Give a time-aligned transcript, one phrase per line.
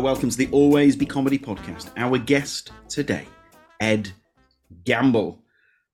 [0.00, 1.90] Welcome to the Always Be Comedy podcast.
[1.96, 3.26] Our guest today,
[3.80, 4.10] Ed
[4.84, 5.42] Gamble,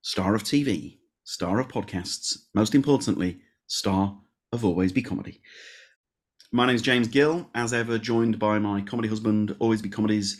[0.03, 4.15] star of TV, star of podcasts, most importantly, star
[4.53, 5.41] of Always Be Comedy.
[6.51, 10.39] My name is James Gill, as ever, joined by my comedy husband, Always Be Comedy's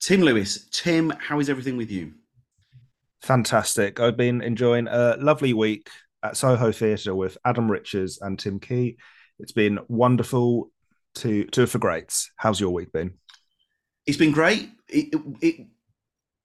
[0.00, 0.68] Tim Lewis.
[0.70, 2.12] Tim, how is everything with you?
[3.22, 3.98] Fantastic.
[3.98, 5.90] I've been enjoying a lovely week
[6.22, 8.96] at Soho Theatre with Adam Richards and Tim Key.
[9.40, 10.70] It's been wonderful
[11.16, 12.30] to to for greats.
[12.36, 13.14] How's your week been?
[14.06, 14.70] It's been great.
[14.88, 15.66] It, it, it,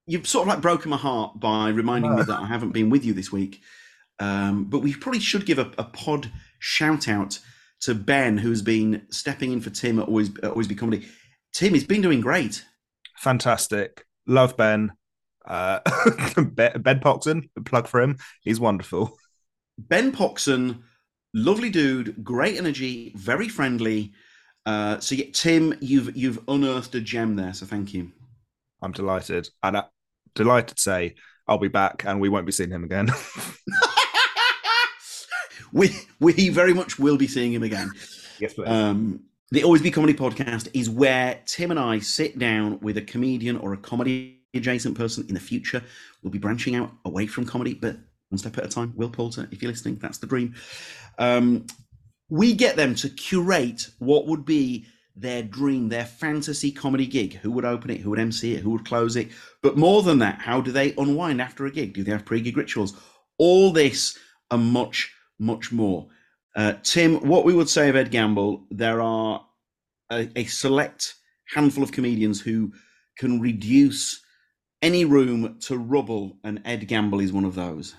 [0.08, 3.06] you've sort of like broken my heart by reminding me that I haven't been with
[3.06, 3.62] you this week.
[4.20, 6.30] Um, but we probably should give a, a, pod
[6.60, 7.40] shout out
[7.82, 11.08] to Ben, who's been stepping in for Tim at Always, at Always Be Comedy.
[11.54, 12.66] Tim, he's been doing great.
[13.18, 14.06] Fantastic.
[14.28, 14.92] Love Ben.
[15.46, 15.80] Uh,
[16.36, 18.18] ben Poxon, plug for him.
[18.42, 19.18] He's wonderful.
[19.78, 20.84] Ben Poxon,
[21.34, 24.12] lovely dude, great energy, very friendly.
[24.66, 27.54] Uh, so yeah, Tim, you've you've unearthed a gem there.
[27.54, 28.12] So thank you.
[28.82, 29.86] I'm delighted, and I'm
[30.36, 31.16] delighted to say
[31.48, 33.10] I'll be back, and we won't be seeing him again.
[35.74, 37.92] we we very much will be seeing him again.
[38.40, 38.70] Yes, please.
[38.70, 39.22] Um,
[39.52, 43.58] the Always Be Comedy podcast is where Tim and I sit down with a comedian
[43.58, 45.82] or a comedy adjacent person in the future.
[46.22, 47.98] We'll be branching out away from comedy, but
[48.30, 48.94] one step at a time.
[48.96, 50.54] Will Poulter, if you're listening, that's the dream.
[51.18, 51.66] Um,
[52.30, 54.86] we get them to curate what would be
[55.16, 57.34] their dream, their fantasy comedy gig.
[57.36, 58.00] Who would open it?
[58.02, 58.62] Who would MC it?
[58.62, 59.30] Who would close it?
[59.62, 61.94] But more than that, how do they unwind after a gig?
[61.94, 62.94] Do they have pre gig rituals?
[63.38, 64.18] All this
[64.52, 66.08] and much, much more.
[66.56, 69.46] Uh, Tim, what we would say of Ed Gamble, there are
[70.12, 71.16] a, a select
[71.54, 72.72] handful of comedians who
[73.18, 74.22] can reduce
[74.82, 77.96] any room to rubble, and Ed Gamble is one of those.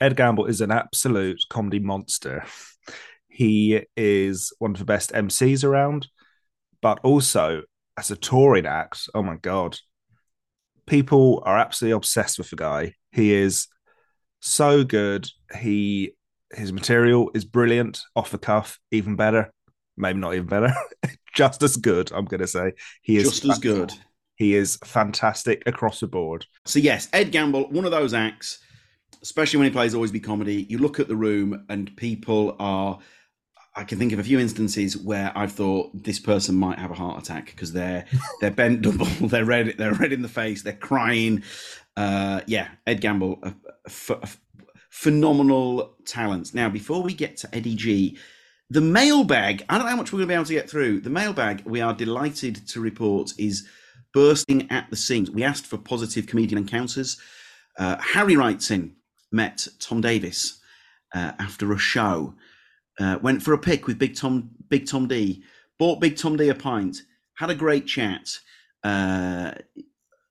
[0.00, 2.44] Ed Gamble is an absolute comedy monster.
[3.36, 6.08] He is one of the best MCs around,
[6.80, 7.64] but also
[7.98, 9.76] as a touring act, oh my god,
[10.86, 12.94] people are absolutely obsessed with the guy.
[13.12, 13.66] He is
[14.40, 15.28] so good.
[15.54, 16.12] He
[16.54, 19.52] his material is brilliant, off the cuff, even better.
[19.98, 20.72] Maybe not even better,
[21.34, 22.10] just as good.
[22.12, 23.92] I'm going to say he is just as good.
[24.36, 26.46] He is fantastic across the board.
[26.64, 28.60] So yes, Ed Gamble, one of those acts
[29.22, 32.98] especially when he plays Always Be Comedy, you look at the room and people are.
[33.76, 36.94] I can think of a few instances where I've thought this person might have a
[36.94, 38.06] heart attack because they're
[38.40, 41.42] they're bent double, they're red, they're red in the face, they're crying.
[41.96, 43.54] Uh, yeah, Ed Gamble, a,
[43.86, 44.28] a, a
[44.90, 46.54] phenomenal talent.
[46.54, 48.18] Now, before we get to Eddie G,
[48.70, 49.64] the mailbag.
[49.68, 51.00] I don't know how much we're going to be able to get through.
[51.00, 53.66] The mailbag, we are delighted to report, is
[54.12, 55.30] bursting at the seams.
[55.30, 57.20] We asked for positive comedian encounters.
[57.78, 58.96] Uh, Harry writes in
[59.30, 60.58] met Tom Davis
[61.14, 62.34] uh, after a show.
[62.98, 65.42] Uh, went for a pick with Big Tom, Big Tom D.
[65.78, 67.02] Bought Big Tom D a pint.
[67.34, 68.38] Had a great chat.
[68.82, 69.52] Uh,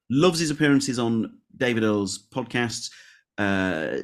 [0.09, 2.89] loves his appearances on David Earl's podcasts.
[3.37, 3.97] Uh,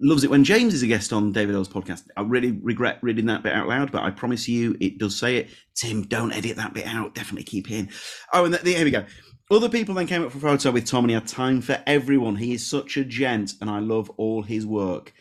[0.00, 2.06] loves it when James is a guest on David Earl's podcast.
[2.16, 5.36] I really regret reading that bit out loud, but I promise you it does say
[5.38, 5.50] it.
[5.74, 7.14] Tim, don't edit that bit out.
[7.14, 7.90] Definitely keep in.
[8.32, 9.04] Oh, and the, the, here we go.
[9.50, 11.82] Other people then came up for a photo with Tom, and he had time for
[11.86, 12.36] everyone.
[12.36, 15.12] He is such a gent, and I love all his work.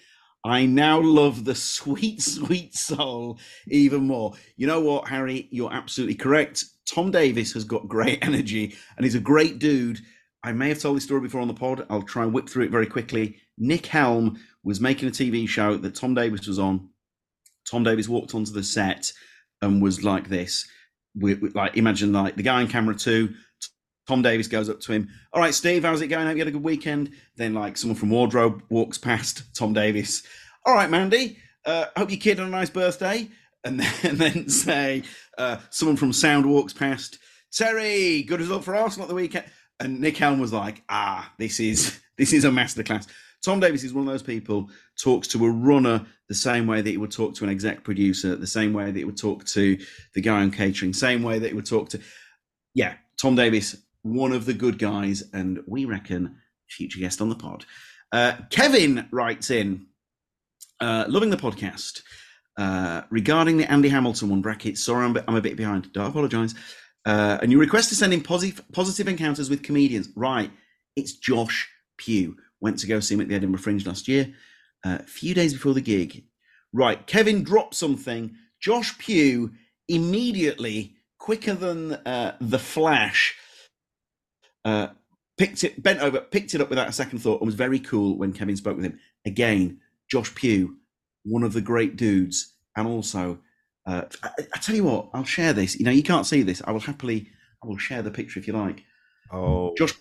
[0.46, 4.34] I now love the sweet, sweet soul even more.
[4.58, 5.48] You know what, Harry?
[5.50, 6.66] You're absolutely correct.
[6.86, 10.00] Tom Davis has got great energy, and he's a great dude.
[10.44, 11.88] I may have told this story before on the pod.
[11.90, 13.38] I'll try and whip through it very quickly.
[13.58, 16.90] Nick Helm was making a TV show that Tom Davis was on.
[17.68, 19.12] Tom Davis walked onto the set
[19.64, 20.68] and was like this.
[21.16, 23.34] We, we, like imagine like the guy on camera two
[24.08, 25.10] Tom Davis goes up to him.
[25.34, 26.28] All right, Steve, how's it going?
[26.28, 27.12] Have you had a good weekend?
[27.36, 30.24] Then, like, someone from wardrobe walks past Tom Davis.
[30.66, 31.38] All right, Mandy.
[31.66, 33.30] Uh, hope your kid had a nice birthday.
[33.64, 35.04] And then, and then say,
[35.38, 37.18] uh, someone from sound walks past.
[37.52, 39.46] Terry, good result for Arsenal at the weekend.
[39.80, 43.08] And Nick Helm was like, ah, this is this is a masterclass.
[43.44, 44.70] Tom Davis is one of those people
[45.02, 48.36] talks to a runner the same way that he would talk to an exec producer,
[48.36, 49.78] the same way that he would talk to
[50.16, 52.00] the guy on catering, same way that he would talk to.
[52.74, 53.76] Yeah, Tom Davis
[54.06, 56.36] one of the good guys, and we reckon
[56.70, 57.66] future guest on the pod.
[58.12, 59.88] Uh, Kevin writes in,
[60.80, 62.02] uh, loving the podcast.
[62.56, 65.92] Uh, regarding the Andy Hamilton one bracket, sorry, I'm, I'm a bit behind.
[65.92, 66.54] Don't apologise.
[67.04, 70.10] Uh, and you request to send in positive positive encounters with comedians.
[70.16, 70.52] Right,
[70.96, 71.68] it's Josh
[71.98, 72.38] Pugh.
[72.62, 74.34] Went to go see him at the Edinburgh Fringe last year.
[74.86, 76.26] Uh, a few days before the gig.
[76.72, 78.36] Right, Kevin dropped something.
[78.62, 79.52] Josh Pugh
[79.88, 83.36] immediately, quicker than uh, the Flash,
[84.66, 84.88] uh,
[85.38, 88.18] picked it, bent over, picked it up without a second thought, and was very cool
[88.18, 89.00] when Kevin spoke with him.
[89.26, 89.80] Again,
[90.10, 90.76] Josh Pugh,
[91.24, 93.40] one of the great dudes, and also
[93.86, 95.78] Uh, I, I, tell you what, I'll share this.
[95.78, 96.62] You know, you can't see this.
[96.66, 97.28] I will happily,
[97.64, 98.84] I will share the picture if you like.
[99.32, 99.94] Oh, Josh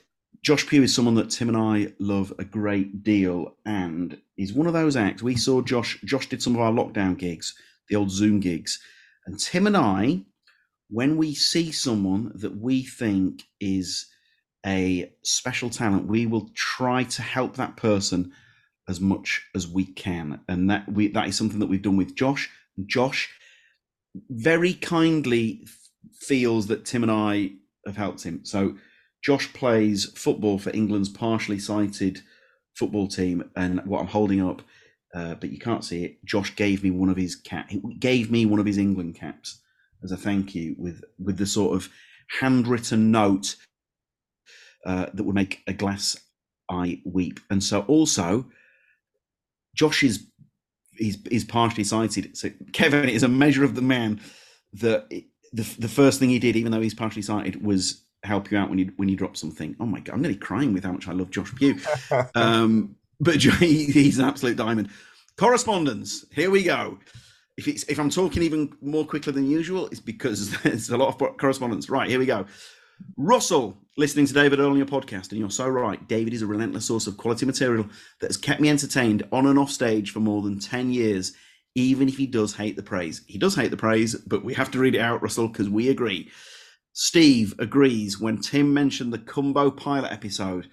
[0.43, 4.67] Josh Pugh is someone that Tim and I love a great deal, and he's one
[4.67, 5.23] of those acts.
[5.23, 5.99] We saw Josh.
[6.05, 7.55] Josh did some of our lockdown gigs,
[7.89, 8.81] the old Zoom gigs,
[9.27, 10.23] and Tim and I,
[10.89, 14.07] when we see someone that we think is
[14.65, 18.33] a special talent, we will try to help that person
[18.89, 22.15] as much as we can, and that we that is something that we've done with
[22.15, 22.51] Josh.
[22.87, 23.29] Josh
[24.31, 25.67] very kindly
[26.21, 27.53] feels that Tim and I
[27.87, 28.41] have helped him.
[28.45, 28.77] So
[29.23, 32.21] Josh plays football for England's partially sighted
[32.75, 34.63] football team, and what I'm holding up,
[35.15, 36.25] uh, but you can't see it.
[36.25, 37.71] Josh gave me one of his cap.
[37.71, 39.61] He gave me one of his England caps
[40.03, 41.89] as a thank you, with with the sort of
[42.41, 43.57] handwritten note
[44.87, 46.17] uh, that would make a glass
[46.71, 47.41] eye weep.
[47.51, 48.47] And so also,
[49.75, 50.27] Josh is
[50.93, 52.37] he's, he's partially sighted.
[52.37, 54.21] So Kevin is a measure of the man
[54.75, 55.09] that
[55.53, 58.71] the, the first thing he did, even though he's partially sighted, was help you out
[58.71, 59.77] when you when you drop something.
[59.79, 61.79] Oh my god, I'm nearly crying with how much I love Josh Pugh.
[62.35, 64.91] um, but he, he's an absolute diamond.
[65.37, 66.25] Correspondence.
[66.33, 66.99] Here we go.
[67.57, 71.09] If it's if I'm talking even more quickly than usual, it's because there's a lot
[71.09, 71.89] of correspondence.
[71.89, 72.47] Right, here we go.
[73.17, 76.07] Russell, listening to David Earl on your podcast, and you're so right.
[76.09, 77.87] David is a relentless source of quality material
[78.21, 81.33] that has kept me entertained on and off stage for more than 10 years,
[81.75, 83.23] even if he does hate the praise.
[83.27, 85.89] He does hate the praise, but we have to read it out, Russell, because we
[85.89, 86.31] agree.
[86.93, 90.69] Steve agrees when Tim mentioned the Cumbo pilot episode.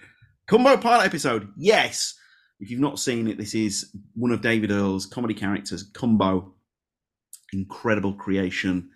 [0.48, 2.14] Cumbo pilot episode, yes.
[2.60, 6.52] If you've not seen it, this is one of David Earl's comedy characters, Cumbo.
[7.52, 8.90] Incredible creation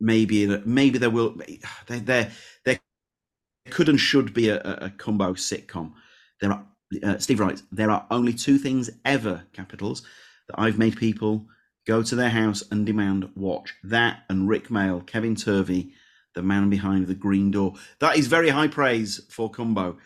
[0.00, 1.34] maybe maybe there will
[1.86, 2.30] there there,
[2.64, 2.80] there
[3.70, 5.92] could and should be a, a Cumbo sitcom.
[6.40, 6.64] There are
[7.02, 10.02] uh, Steve writes there are only two things ever capitals
[10.48, 11.46] that I've made people
[11.86, 15.92] go to their house and demand watch that and Rik Mayall, Kevin Turvey,
[16.34, 17.74] the man behind the green door.
[18.00, 19.96] That is very high praise for Cumbo.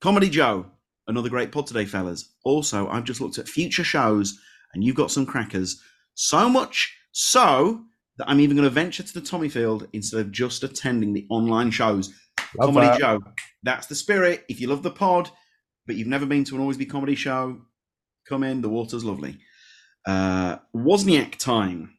[0.00, 0.66] Comedy Joe,
[1.06, 2.32] another great pod today, fellas.
[2.44, 4.38] Also, I've just looked at future shows
[4.72, 5.80] and you've got some crackers.
[6.14, 7.84] So much so
[8.18, 11.70] that I'm even going to venture to the Tommyfield instead of just attending the online
[11.70, 12.12] shows.
[12.56, 13.00] Love comedy that.
[13.00, 13.20] Joe.
[13.62, 14.44] That's the spirit.
[14.48, 15.30] If you love the pod,
[15.86, 17.60] but you've never been to an Always Be Comedy show,
[18.28, 18.60] come in.
[18.60, 19.38] The water's lovely.
[20.06, 21.96] Uh, Wozniak time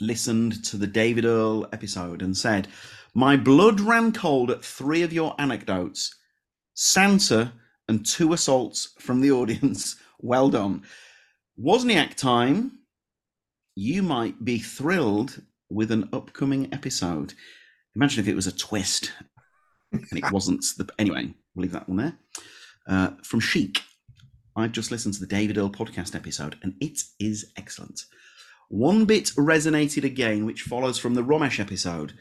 [0.00, 2.68] listened to the David Earl episode and said,
[3.14, 6.14] My blood ran cold at three of your anecdotes
[6.74, 7.52] Santa
[7.88, 9.96] and two assaults from the audience.
[10.20, 10.82] well done.
[11.62, 12.78] Wozniak time
[13.74, 17.34] you might be thrilled with an upcoming episode.
[17.96, 19.12] Imagine if it was a twist
[19.92, 20.64] and it wasn't.
[20.76, 22.18] The, anyway, we'll leave that one there.
[22.86, 23.80] Uh, from Chic,
[24.56, 28.02] I've just listened to the David Earl podcast episode and it is excellent.
[28.68, 32.14] One bit resonated again, which follows from the Romesh episode.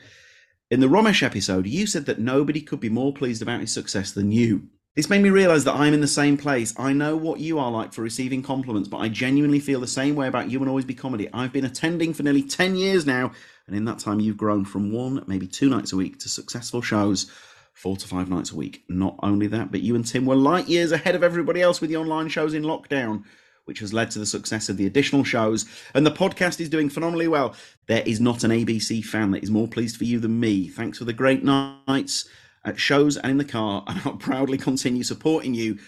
[0.71, 4.11] In the Romesh episode, you said that nobody could be more pleased about his success
[4.11, 4.69] than you.
[4.95, 6.71] This made me realize that I'm in the same place.
[6.77, 10.15] I know what you are like for receiving compliments, but I genuinely feel the same
[10.15, 11.27] way about you and Always Be Comedy.
[11.33, 13.31] I've been attending for nearly 10 years now,
[13.65, 16.83] and in that time, you've grown from one, maybe two nights a week to successful
[16.83, 17.31] shows
[17.73, 18.83] four to five nights a week.
[18.87, 21.89] Not only that, but you and Tim were light years ahead of everybody else with
[21.89, 23.23] the online shows in lockdown,
[23.65, 25.65] which has led to the success of the additional shows.
[25.95, 27.55] And the podcast is doing phenomenally well.
[27.87, 30.67] There is not an ABC fan that is more pleased for you than me.
[30.67, 32.29] Thanks for the great nights
[32.65, 35.79] at shows and in the car, and I'll proudly continue supporting you,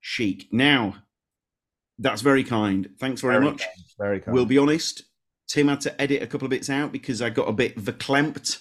[0.00, 0.48] Chic.
[0.52, 0.96] Now,
[1.98, 2.90] that's very kind.
[2.98, 3.60] Thanks very, very much.
[3.60, 3.86] Kind.
[3.98, 4.34] Very kind.
[4.34, 5.04] We'll be honest.
[5.46, 8.60] Tim had to edit a couple of bits out because I got a bit verklempt,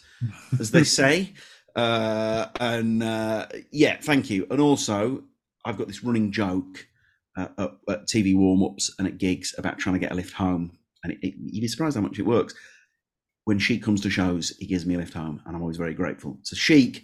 [0.59, 1.33] as they say.
[1.75, 4.45] Uh, and uh, yeah, thank you.
[4.51, 5.23] And also,
[5.65, 6.87] I've got this running joke
[7.37, 10.33] uh, at, at, TV warm ups and at gigs about trying to get a lift
[10.33, 10.77] home.
[11.03, 12.53] And it, it, you'd be surprised how much it works.
[13.45, 15.93] When Sheik comes to shows, he gives me a lift home, and I'm always very
[15.93, 16.37] grateful.
[16.43, 17.03] So, Chic,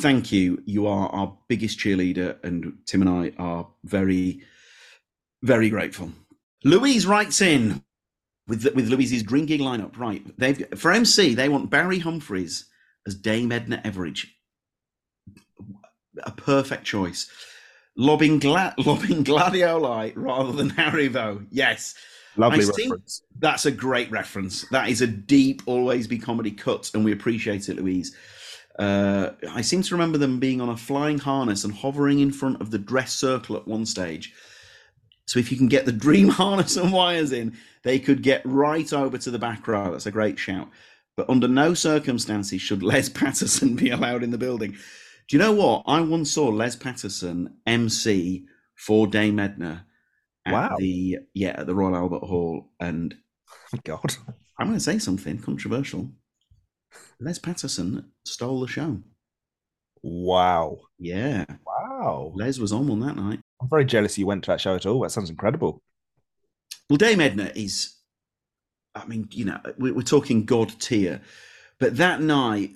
[0.00, 0.62] thank you.
[0.64, 4.42] You are our biggest cheerleader, and Tim and I are very,
[5.42, 6.10] very grateful.
[6.64, 7.82] Louise writes in
[8.48, 9.98] with with Louise's gig lineup.
[9.98, 12.66] Right, they've for MC they want Barry Humphries
[13.06, 14.26] as Dame Edna Everage.
[16.22, 17.30] A perfect choice.
[17.98, 21.46] Lobbing, gla- lobbing gladioli rather than Haribo.
[21.50, 21.94] Yes.
[22.36, 23.22] Lovely I reference.
[23.38, 24.66] That's a great reference.
[24.70, 28.14] That is a deep, always be comedy cut, and we appreciate it, Louise.
[28.78, 32.60] Uh, I seem to remember them being on a flying harness and hovering in front
[32.60, 34.34] of the dress circle at one stage.
[35.26, 38.92] So if you can get the dream harness and wires in, they could get right
[38.92, 39.92] over to the back row.
[39.92, 40.68] That's a great shout.
[41.16, 44.72] But under no circumstances should Les Patterson be allowed in the building.
[45.28, 45.82] Do you know what?
[45.86, 49.86] I once saw Les Patterson MC for Dame Edna
[50.44, 50.76] at wow.
[50.78, 53.14] the yeah at the Royal Albert Hall, and
[53.84, 54.14] God.
[54.58, 56.10] I'm going to say something controversial.
[57.20, 58.98] Les Patterson stole the show.
[60.02, 60.78] Wow.
[60.98, 61.44] Yeah.
[61.66, 62.32] Wow.
[62.34, 63.40] Les was on one that night.
[63.60, 65.00] I'm very jealous you went to that show at all.
[65.00, 65.82] That sounds incredible.
[66.88, 67.96] Well, Dame Edna is,
[68.94, 71.20] I mean, you know, we're talking God tier,
[71.80, 72.70] but that night,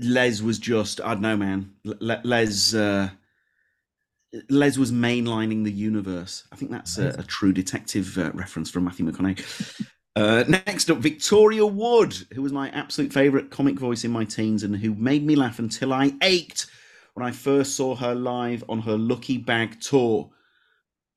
[0.00, 1.72] Les was just, I don't know, man.
[1.84, 3.10] Les, uh,
[4.48, 6.44] Les was mainlining the universe.
[6.50, 9.86] I think that's a, a true detective uh, reference from Matthew McConaughey.
[10.16, 14.62] Uh, next up, Victoria Wood, who was my absolute favourite comic voice in my teens
[14.62, 16.66] and who made me laugh until I ached
[17.14, 20.30] when I first saw her live on her Lucky Bag tour.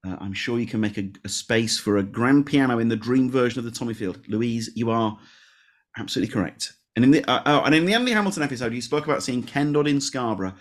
[0.05, 2.95] Uh, I'm sure you can make a, a, space for a grand piano in the
[2.95, 4.27] dream version of the Tommyfield.
[4.27, 5.17] Louise, you are
[5.97, 6.73] absolutely correct.
[6.95, 9.43] And in the uh, oh, and in the Emily Hamilton episode, you spoke about seeing
[9.43, 10.55] Ken Dodd in Scarborough,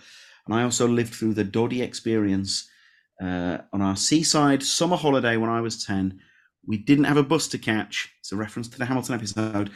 [0.45, 2.69] and I also lived through the Doddy experience
[3.19, 6.19] uh, on our seaside summer holiday when I was ten
[6.67, 8.13] we didn't have a bus to catch.
[8.19, 9.71] It's a reference to the Hamilton episode.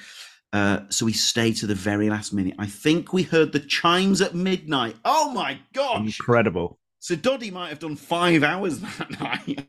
[0.54, 2.54] Uh, so we stayed to the very last minute.
[2.60, 4.98] I think we heard the chimes at midnight.
[5.06, 6.20] Oh my gosh!
[6.20, 6.78] Incredible.
[7.00, 9.68] So Doddy might have done five hours that night.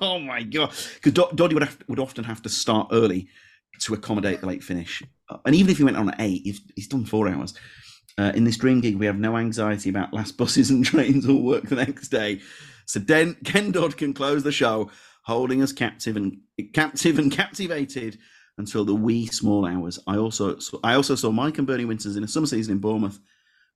[0.00, 0.72] oh my god!
[1.02, 3.28] Because Doddy would have, would often have to start early
[3.80, 6.60] to accommodate the late finish, uh, and even if he went on at eight, he's,
[6.76, 7.54] he's done four hours.
[8.16, 11.40] Uh, in this dream gig, we have no anxiety about last buses and trains or
[11.42, 12.40] work the next day.
[12.86, 14.90] So Den- Ken Dodd can close the show
[15.28, 16.38] holding us captive and
[16.72, 18.18] captive and captivated
[18.56, 19.98] until the wee small hours.
[20.06, 23.20] I also I also saw Mike and Bernie Winters in a summer season in Bournemouth,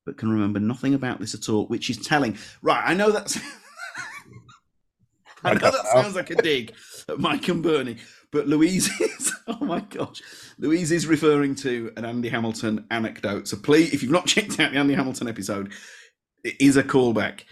[0.07, 2.39] but can remember nothing about this at all, which is telling.
[2.63, 3.37] Right, I know that's
[5.45, 6.73] I know that sounds like a dig
[7.07, 7.99] at Mike and Bernie,
[8.31, 10.23] but Louise is oh my gosh.
[10.59, 13.47] Louise is referring to an Andy Hamilton anecdote.
[13.47, 15.75] So please, if you've not checked out the Andy Hamilton episode,
[16.45, 17.43] it is a callback.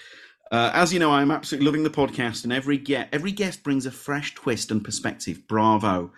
[0.50, 3.90] Uh, as you know, I'm absolutely loving the podcast, and every every guest brings a
[3.90, 5.46] fresh twist and perspective.
[5.46, 6.12] Bravo!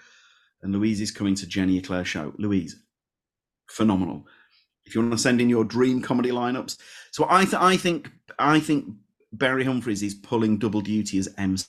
[0.62, 2.32] And Louise is coming to Jenny Eclair show.
[2.38, 2.76] Louise,
[3.68, 4.26] phenomenal.
[4.86, 6.78] If you want to send in your dream comedy lineups,
[7.10, 8.86] so I th- I think I think
[9.32, 11.66] Barry Humphries is pulling double duty as MC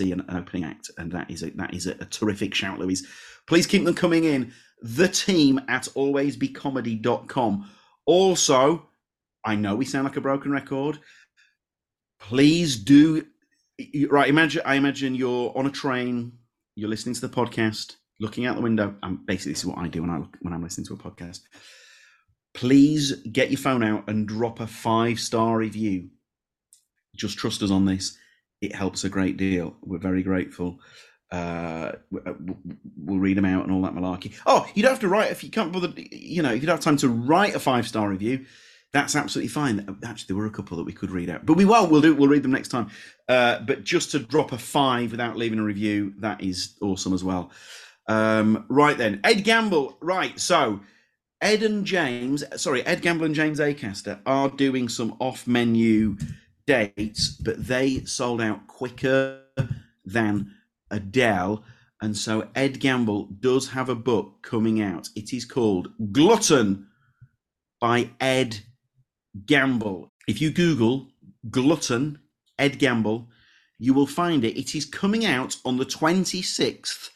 [0.00, 3.06] and an opening act, and that is a, that is a, a terrific shout, Louise.
[3.46, 4.52] Please keep them coming in.
[4.82, 7.70] The team at alwaysbecomedy.com.
[8.04, 8.88] Also,
[9.44, 10.98] I know we sound like a broken record
[12.18, 13.24] please do
[14.08, 16.32] right imagine i imagine you're on a train
[16.74, 19.86] you're listening to the podcast looking out the window and basically this is what i
[19.86, 21.40] do when i when i'm listening to a podcast.
[22.54, 26.08] Please get your phone out and drop a five star review.
[27.14, 28.16] Just trust us on this.
[28.60, 29.76] It helps a great deal.
[29.82, 30.80] We're very grateful.
[31.30, 31.92] Uh,
[32.26, 32.32] uh
[32.96, 34.34] we'll read them out and all that malarkey.
[34.46, 36.76] Oh you don't have to write if you can't bother you know if you don't
[36.76, 38.46] have time to write a five star review
[38.92, 39.98] that's absolutely fine.
[40.04, 41.86] Actually, there were a couple that we could read out, but we will.
[41.86, 42.14] We'll do.
[42.14, 42.88] We'll read them next time.
[43.28, 47.22] Uh, but just to drop a five without leaving a review, that is awesome as
[47.22, 47.50] well.
[48.06, 49.98] Um, right then, Ed Gamble.
[50.00, 50.80] Right, so
[51.40, 56.16] Ed and James, sorry, Ed Gamble and James Acaster are doing some off-menu
[56.66, 59.42] dates, but they sold out quicker
[60.04, 60.54] than
[60.90, 61.62] Adele.
[62.00, 65.08] And so Ed Gamble does have a book coming out.
[65.14, 66.86] It is called Glutton
[67.80, 68.60] by Ed
[69.46, 70.12] Gamble.
[70.26, 71.08] If you Google
[71.50, 72.18] Glutton
[72.58, 73.28] Ed Gamble,
[73.78, 74.58] you will find it.
[74.58, 77.10] It is coming out on the 26th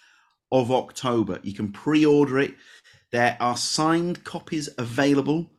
[0.51, 1.41] of October.
[1.43, 2.55] You can pre order it.
[3.11, 5.51] There are signed copies available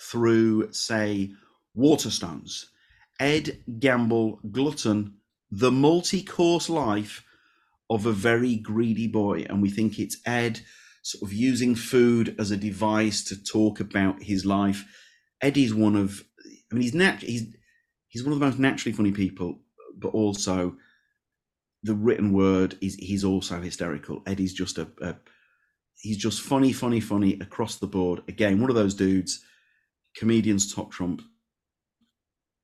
[0.00, 1.32] through, say,
[1.76, 2.66] Waterstones.
[3.20, 5.14] Ed Gamble Glutton,
[5.50, 7.24] The Multi Course Life
[7.90, 9.44] of a Very Greedy Boy.
[9.48, 10.60] And we think it's Ed
[11.02, 14.84] sort of using food as a device to talk about his life
[15.42, 16.24] Eddie's one of,
[16.70, 17.46] I mean, he's nat- he's
[18.08, 19.60] he's one of the most naturally funny people,
[19.98, 20.76] but also
[21.82, 24.22] the written word is he's also hysterical.
[24.26, 25.16] Eddie's just a, a
[25.96, 28.22] he's just funny, funny, funny across the board.
[28.28, 29.44] Again, one of those dudes,
[30.16, 31.22] comedians top trump.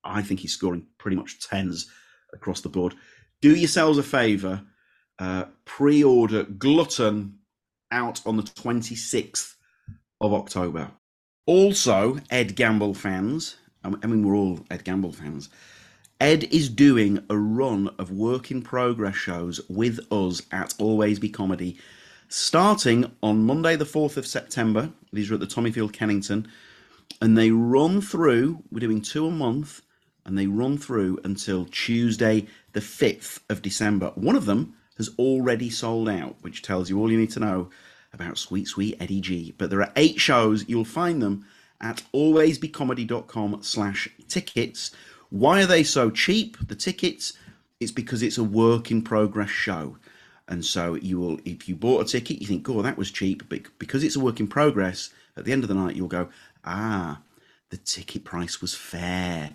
[0.04, 1.90] I think he's scoring pretty much tens
[2.32, 2.94] across the board.
[3.42, 4.62] Do yourselves a favor,
[5.18, 7.38] uh, pre-order Glutton
[7.90, 9.54] out on the 26th
[10.20, 10.92] of October.
[11.48, 15.48] Also, Ed Gamble fans, I mean, we're all Ed Gamble fans.
[16.20, 21.30] Ed is doing a run of work in progress shows with us at Always Be
[21.30, 21.78] Comedy,
[22.28, 24.90] starting on Monday, the 4th of September.
[25.10, 26.48] These are at the Tommyfield Kennington,
[27.22, 29.80] and they run through, we're doing two a month,
[30.26, 34.12] and they run through until Tuesday, the 5th of December.
[34.16, 37.70] One of them has already sold out, which tells you all you need to know
[38.12, 39.54] about Sweet Sweet Eddie G.
[39.56, 40.68] But there are eight shows.
[40.68, 41.46] You'll find them
[41.80, 44.90] at alwaysbecomedy.com slash tickets.
[45.30, 47.34] Why are they so cheap, the tickets?
[47.80, 49.98] It's because it's a work in progress show.
[50.48, 53.48] And so you will, if you bought a ticket, you think, oh, that was cheap.
[53.48, 56.28] But because it's a work in progress, at the end of the night, you'll go,
[56.64, 57.20] ah,
[57.70, 59.50] the ticket price was fair.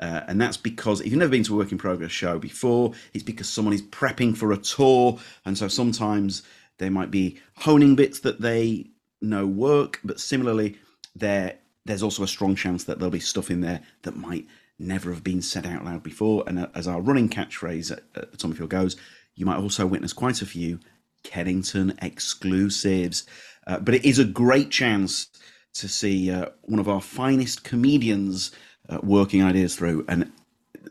[0.00, 2.94] Uh, and that's because if you've never been to a work in progress show before,
[3.12, 5.18] it's because someone is prepping for a tour.
[5.44, 6.42] And so sometimes
[6.80, 8.90] they might be honing bits that they
[9.22, 10.76] know work, but similarly,
[11.14, 14.46] there there's also a strong chance that there'll be stuff in there that might
[14.78, 16.44] never have been said out loud before.
[16.46, 18.96] And uh, as our running catchphrase at, at Tommyfield goes,
[19.34, 20.80] you might also witness quite a few
[21.22, 23.26] Kennington exclusives.
[23.66, 25.28] Uh, but it is a great chance
[25.74, 28.50] to see uh, one of our finest comedians
[28.88, 30.30] uh, working ideas through, and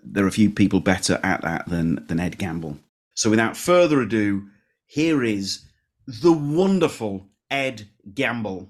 [0.03, 2.77] there are a few people better at that than than Ed Gamble.
[3.15, 4.47] So, without further ado,
[4.85, 5.68] here is
[6.09, 8.67] the wonderful Ed Gamble.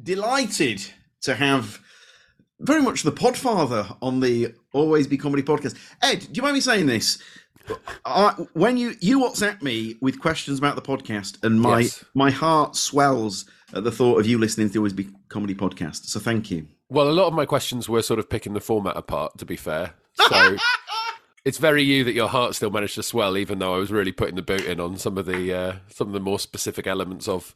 [0.00, 0.86] Delighted
[1.22, 1.80] to have
[2.60, 5.76] very much the podfather on the Always Be Comedy podcast.
[6.00, 7.20] Ed, do you mind me saying this?
[8.04, 12.04] I, when you you WhatsApp me with questions about the podcast, and my yes.
[12.14, 16.04] my heart swells at the thought of you listening to the Always Be Comedy podcast.
[16.04, 16.68] So thank you.
[16.88, 19.36] Well, a lot of my questions were sort of picking the format apart.
[19.38, 20.56] To be fair, so
[21.46, 24.10] it's very you that your heart still managed to swell, even though I was really
[24.10, 27.28] putting the boot in on some of the uh, some of the more specific elements
[27.28, 27.54] of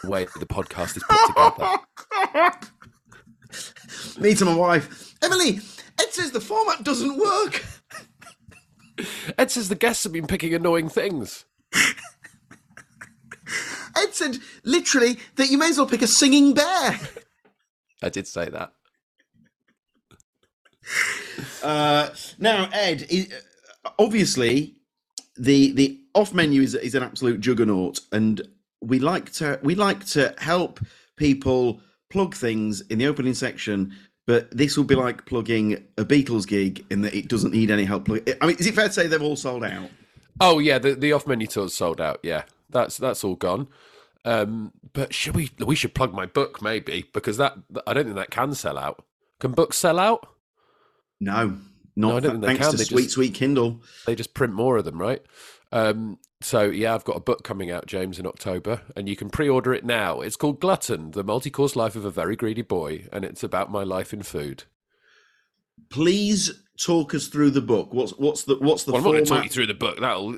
[0.00, 2.60] the way the podcast is put together.
[4.20, 5.58] me to my wife, Emily.
[6.00, 7.64] Ed says the format doesn't work.
[9.36, 11.44] Ed says the guests have been picking annoying things.
[13.96, 17.00] Ed said literally that you may as well pick a singing bear.
[18.04, 18.72] I did say that.
[21.62, 23.06] Uh, now, Ed,
[23.98, 24.74] obviously,
[25.36, 28.42] the the off menu is is an absolute juggernaut, and
[28.80, 30.80] we like to we like to help
[31.16, 31.80] people
[32.10, 33.94] plug things in the opening section.
[34.26, 37.84] But this will be like plugging a Beatles gig in that it doesn't need any
[37.84, 38.08] help.
[38.08, 39.90] I mean, is it fair to say they've all sold out?
[40.40, 42.20] Oh yeah, the the off menu tours sold out.
[42.22, 43.66] Yeah, that's that's all gone.
[44.24, 45.50] Um, but should we?
[45.58, 47.54] We should plug my book maybe because that
[47.86, 49.04] I don't think that can sell out.
[49.40, 50.28] Can books sell out?
[51.22, 51.58] No, not
[51.94, 53.80] no, I don't think thanks to they Sweet just, Sweet Kindle.
[54.06, 55.22] They just print more of them, right?
[55.70, 59.30] Um, so yeah, I've got a book coming out, James, in October, and you can
[59.30, 60.20] pre-order it now.
[60.20, 63.84] It's called Glutton: The Multi-Course Life of a Very Greedy Boy, and it's about my
[63.84, 64.64] life in food.
[65.90, 67.94] Please talk us through the book.
[67.94, 68.92] What's what's the what's the?
[68.92, 70.00] Well, I'm not going to talk you through the book.
[70.00, 70.34] That'll.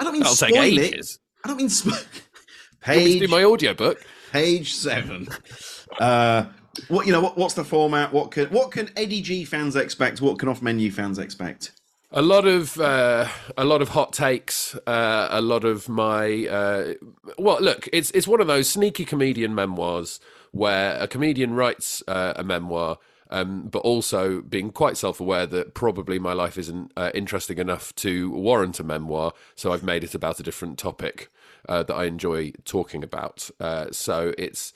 [0.00, 1.14] I don't mean that'll take ages.
[1.14, 1.44] It.
[1.44, 1.68] I don't mean.
[1.70, 2.02] Sp-
[2.80, 3.20] Page.
[3.20, 4.04] do my audio book.
[4.32, 5.28] Page seven.
[6.00, 6.46] uh,
[6.88, 7.20] what you know?
[7.20, 8.12] What, what's the format?
[8.12, 10.20] What can what can Eddie G fans expect?
[10.20, 11.72] What can off menu fans expect?
[12.12, 14.74] A lot of uh, a lot of hot takes.
[14.86, 16.94] Uh, a lot of my uh,
[17.38, 20.20] well, look, it's it's one of those sneaky comedian memoirs
[20.52, 22.98] where a comedian writes uh, a memoir.
[23.28, 28.30] Um, but also being quite self-aware that probably my life isn't uh, interesting enough to
[28.30, 31.28] warrant a memoir, so I've made it about a different topic
[31.68, 33.50] uh, that I enjoy talking about.
[33.90, 34.72] So it's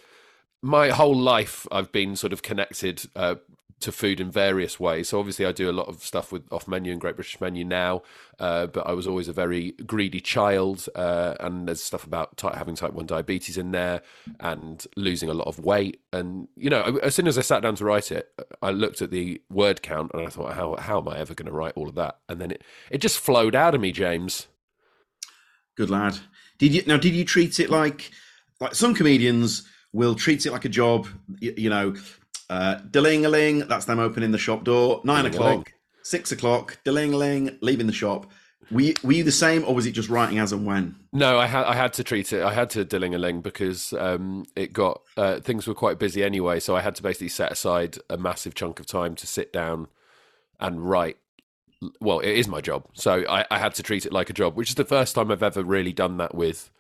[0.63, 3.37] my whole life I've been sort of connected uh,
[3.81, 5.09] to food in various ways.
[5.09, 7.65] So obviously I do a lot of stuff with off menu and Great British Menu
[7.65, 8.03] now,
[8.39, 12.75] uh, but I was always a very greedy child, uh, and there's stuff about having
[12.75, 14.03] type one diabetes in there
[14.39, 16.01] and losing a lot of weight.
[16.13, 18.29] And you know, as soon as I sat down to write it,
[18.61, 21.47] I looked at the word count and I thought, how how am I ever going
[21.47, 22.19] to write all of that?
[22.29, 24.47] And then it it just flowed out of me, James.
[25.75, 26.19] Good lad.
[26.59, 26.99] Did you now?
[26.99, 28.11] Did you treat it like
[28.61, 31.07] like some comedians will treat it like a job?
[31.41, 31.95] You, you know,
[32.49, 33.61] uh, deling a ling.
[33.61, 35.01] That's them opening the shop door.
[35.05, 35.73] 9 o'clock,
[36.03, 36.79] six o'clock.
[36.85, 38.31] Deling a ling, leaving the shop.
[38.71, 40.95] Were you, were you the same, or was it just writing as and when?
[41.13, 42.43] No, I had I had to treat it.
[42.43, 46.23] I had to dilling a ling because um, it got uh, things were quite busy
[46.23, 46.61] anyway.
[46.61, 49.89] So I had to basically set aside a massive chunk of time to sit down
[50.61, 51.17] and write
[52.01, 54.55] well, it is my job, so I, I, had to treat it like a job,
[54.55, 56.71] which is the first time I've ever really done that with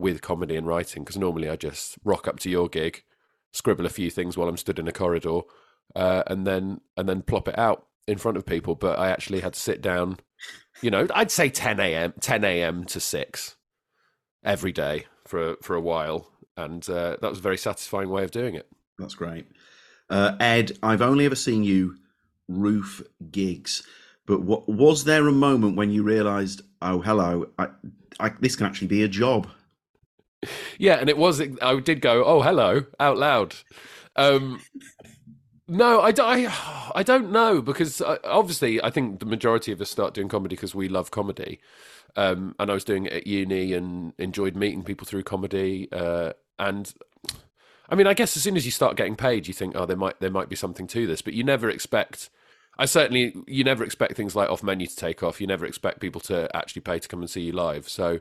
[0.00, 1.04] with comedy and writing.
[1.04, 3.02] Because normally I just rock up to your gig,
[3.52, 5.40] scribble a few things while I'm stood in a corridor,
[5.94, 8.74] uh, and then and then plop it out in front of people.
[8.74, 10.18] But I actually had to sit down.
[10.82, 12.14] You know, I'd say 10 a.m.
[12.20, 12.84] 10 a.m.
[12.86, 13.56] to six
[14.42, 18.30] every day for for a while, and uh, that was a very satisfying way of
[18.30, 18.68] doing it.
[18.98, 19.46] That's great,
[20.08, 20.78] uh, Ed.
[20.82, 21.96] I've only ever seen you
[22.48, 23.82] roof gigs.
[24.26, 27.68] But what, was there a moment when you realised, oh, hello, I,
[28.20, 29.48] I, this can actually be a job?
[30.78, 31.40] Yeah, and it was.
[31.62, 33.56] I did go, oh, hello, out loud.
[34.16, 34.60] Um,
[35.68, 39.80] no, I, I, I don't know because I, uh, obviously I think the majority of
[39.80, 41.60] us start doing comedy because we love comedy,
[42.16, 45.88] um, and I was doing it at uni and enjoyed meeting people through comedy.
[45.92, 46.92] Uh, and
[47.88, 49.96] I mean, I guess as soon as you start getting paid, you think, oh, there
[49.96, 52.30] might there might be something to this, but you never expect
[52.78, 55.40] I certainly you never expect things like off menu to take off.
[55.40, 57.88] You never expect people to actually pay to come and see you live.
[57.88, 58.20] So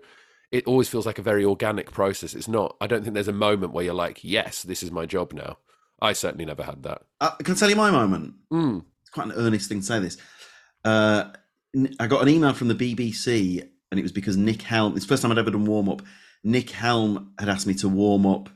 [0.51, 2.33] it always feels like a very organic process.
[2.33, 2.75] It's not.
[2.81, 5.57] I don't think there's a moment where you're like, yes, this is my job now.
[6.01, 7.03] I certainly never had that.
[7.19, 8.35] Uh, can I tell you my moment?
[8.51, 8.85] Mm.
[9.01, 10.17] It's quite an earnest thing to say this.
[10.83, 11.25] Uh,
[11.99, 14.95] I got an email from the BBC, and it was because Nick Helm.
[14.95, 16.01] It's the first time I'd ever done warm up.
[16.43, 18.49] Nick Helm had asked me to warm up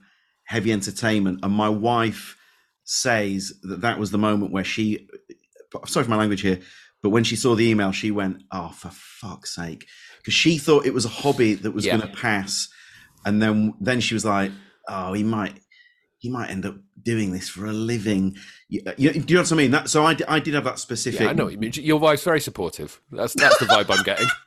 [0.46, 2.38] heavy entertainment, and my wife
[2.86, 5.08] says that that was the moment where she.
[5.86, 6.60] Sorry for my language here,
[7.02, 9.88] but when she saw the email, she went, "Oh, for fuck's sake!"
[10.24, 11.98] Because she thought it was a hobby that was Yeah.
[11.98, 12.70] going to pass,
[13.26, 14.52] and then then she was like,
[14.88, 15.60] "Oh, he might."
[16.20, 18.38] He might end up doing this for a living.
[18.70, 19.72] You, you, do you know what I mean?
[19.72, 21.20] That, so I did have that specific.
[21.20, 21.74] Yeah, I know what you mean.
[21.74, 23.02] Your wife's very supportive.
[23.12, 24.30] That's that's the vibe I'm getting.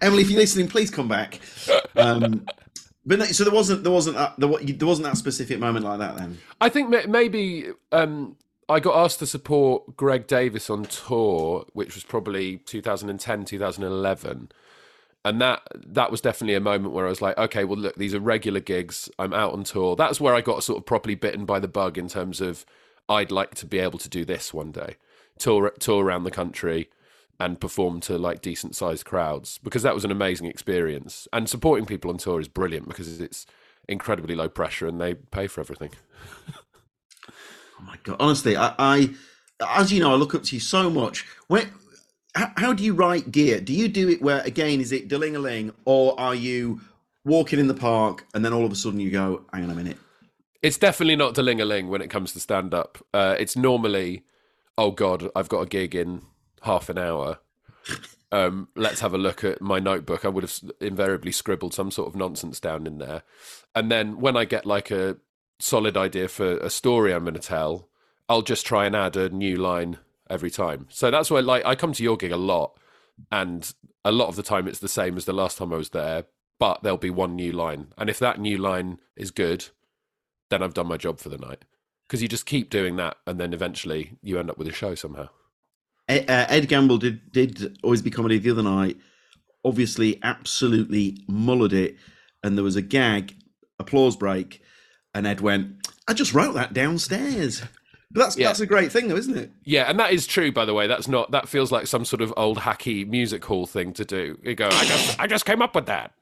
[0.00, 1.40] Emily, if you're listening, please come back.
[1.96, 2.46] Um,
[3.06, 6.16] but no, so there wasn't there wasn't that, there, wasn't that specific moment like that
[6.16, 6.38] then.
[6.60, 8.36] I think maybe um,
[8.68, 14.52] I got asked to support Greg Davies on tour, which was probably 2010, 2011.
[15.26, 18.14] And that that was definitely a moment where I was like, okay, well, look, these
[18.14, 19.08] are regular gigs.
[19.18, 19.96] I'm out on tour.
[19.96, 22.66] That's where I got sort of properly bitten by the bug in terms of
[23.08, 24.96] I'd like to be able to do this one day,
[25.38, 26.90] tour tour around the country
[27.40, 31.26] and perform to like decent sized crowds because that was an amazing experience.
[31.32, 33.46] And supporting people on tour is brilliant because it's
[33.88, 35.90] incredibly low pressure and they pay for everything.
[37.78, 38.16] Oh my god!
[38.20, 39.10] Honestly, I, I
[39.68, 41.26] as you know, I look up to you so much.
[41.48, 41.70] When
[42.34, 43.60] how, how do you write gear?
[43.60, 46.80] Do you do it where again is it deling a ling, or are you
[47.24, 49.74] walking in the park and then all of a sudden you go, hang on a
[49.74, 49.96] minute,
[50.62, 52.98] It's definitely not deling a ling when it comes to stand up.
[53.12, 54.24] Uh, it's normally,
[54.78, 56.22] oh God, I've got a gig in
[56.62, 57.38] half an hour.
[58.30, 60.24] Um, let's have a look at my notebook.
[60.24, 63.22] I would have invariably scribbled some sort of nonsense down in there.
[63.74, 65.16] And then when I get like a
[65.58, 67.88] solid idea for a story I'm going to tell,
[68.28, 69.98] I'll just try and add a new line
[70.30, 70.86] every time.
[70.90, 72.78] So that's why, like, I come to your gig a lot,
[73.30, 73.72] and
[74.04, 76.24] a lot of the time it's the same as the last time I was there,
[76.58, 77.88] but there'll be one new line.
[77.98, 79.66] And if that new line is good,
[80.50, 81.64] then I've done my job for the night.
[82.06, 84.94] Because you just keep doing that, and then eventually you end up with a show
[84.94, 85.28] somehow.
[86.06, 88.98] Ed, uh, Ed Gamble did did always be comedy the other night.
[89.64, 91.96] Obviously, absolutely mullered it,
[92.42, 93.34] and there was a gag,
[93.78, 94.60] applause break,
[95.14, 97.62] and Ed went, "I just wrote that downstairs."
[98.10, 98.46] But that's Yeah.
[98.48, 99.50] that's a great thing, though, isn't it?
[99.64, 100.86] Yeah, and that is true, by the way.
[100.86, 101.30] That's not.
[101.32, 104.38] That feels like some sort of old hacky music hall thing to do.
[104.42, 106.12] You go, I just, I just came up with that.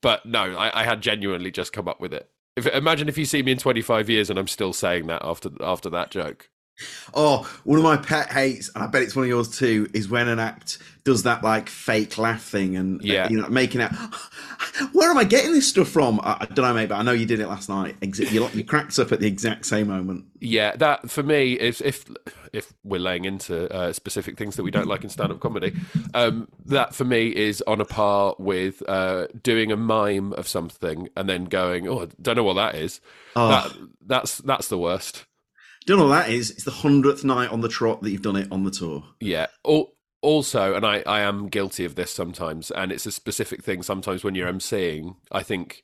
[0.00, 2.30] But no, I, I had genuinely just come up with it.
[2.56, 5.50] If imagine if you see me in 25 years and I'm still saying that after
[5.60, 6.48] after that joke.
[7.14, 10.08] Oh, one of my pet hates, and I bet it's one of yours too, is
[10.08, 13.28] when an act does that like fake laugh thing and Yeah.
[13.28, 13.92] you know making out.
[14.92, 16.20] Where am I getting this stuff from?
[16.22, 17.96] I, I don't know, mate, but I know you did it last night.
[18.02, 20.26] You, you cracked up at the exact same moment.
[20.40, 22.04] Yeah, that for me is if
[22.52, 25.74] if we're laying into uh, specific things that we don't like in stand up comedy,
[26.14, 31.08] um, that for me is on a par with uh, doing a mime of something
[31.16, 33.00] and then going, oh, I don't know what that is.
[33.36, 35.24] Oh, That that's that's the worst.
[35.86, 36.50] Don't know what that is.
[36.50, 39.04] It's the hundredth night on the trot that you've done it on the tour.
[39.20, 39.46] Yeah.
[39.66, 43.82] Al- Also, and I, I am guilty of this sometimes, and it's a specific thing.
[43.82, 45.82] Sometimes when you're emceeing, I think,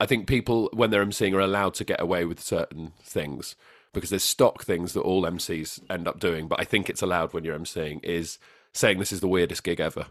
[0.00, 3.56] I think people when they're emceeing are allowed to get away with certain things
[3.92, 6.46] because there's stock things that all MCs end up doing.
[6.48, 8.38] But I think it's allowed when you're emceeing is
[8.72, 10.06] saying this is the weirdest gig ever.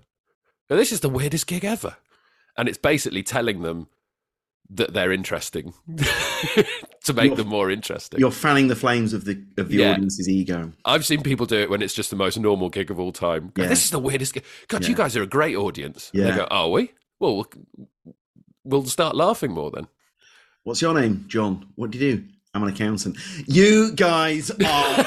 [0.70, 1.96] Now, this is the weirdest gig ever,
[2.58, 3.88] and it's basically telling them
[4.70, 5.74] that they're interesting
[7.04, 8.20] to make You're- them more interesting.
[8.20, 9.92] You're fanning the flames of the of the Yeah.
[9.94, 10.72] audience's ego.
[10.86, 13.52] I've seen people do it when it's just the most normal gig of all time.
[13.54, 13.70] Go, Yeah.
[13.70, 14.44] This is the weirdest gig.
[14.70, 16.10] God, you guys are a great audience.
[16.14, 16.32] And Yeah.
[16.32, 16.92] they go, are we?
[17.20, 18.16] Well, we'll,
[18.64, 19.88] we'll start laughing more then.
[20.64, 21.68] What's your name, John?
[21.76, 22.24] What do you do?
[22.56, 23.18] I'm an accountant.
[23.48, 25.06] You guys are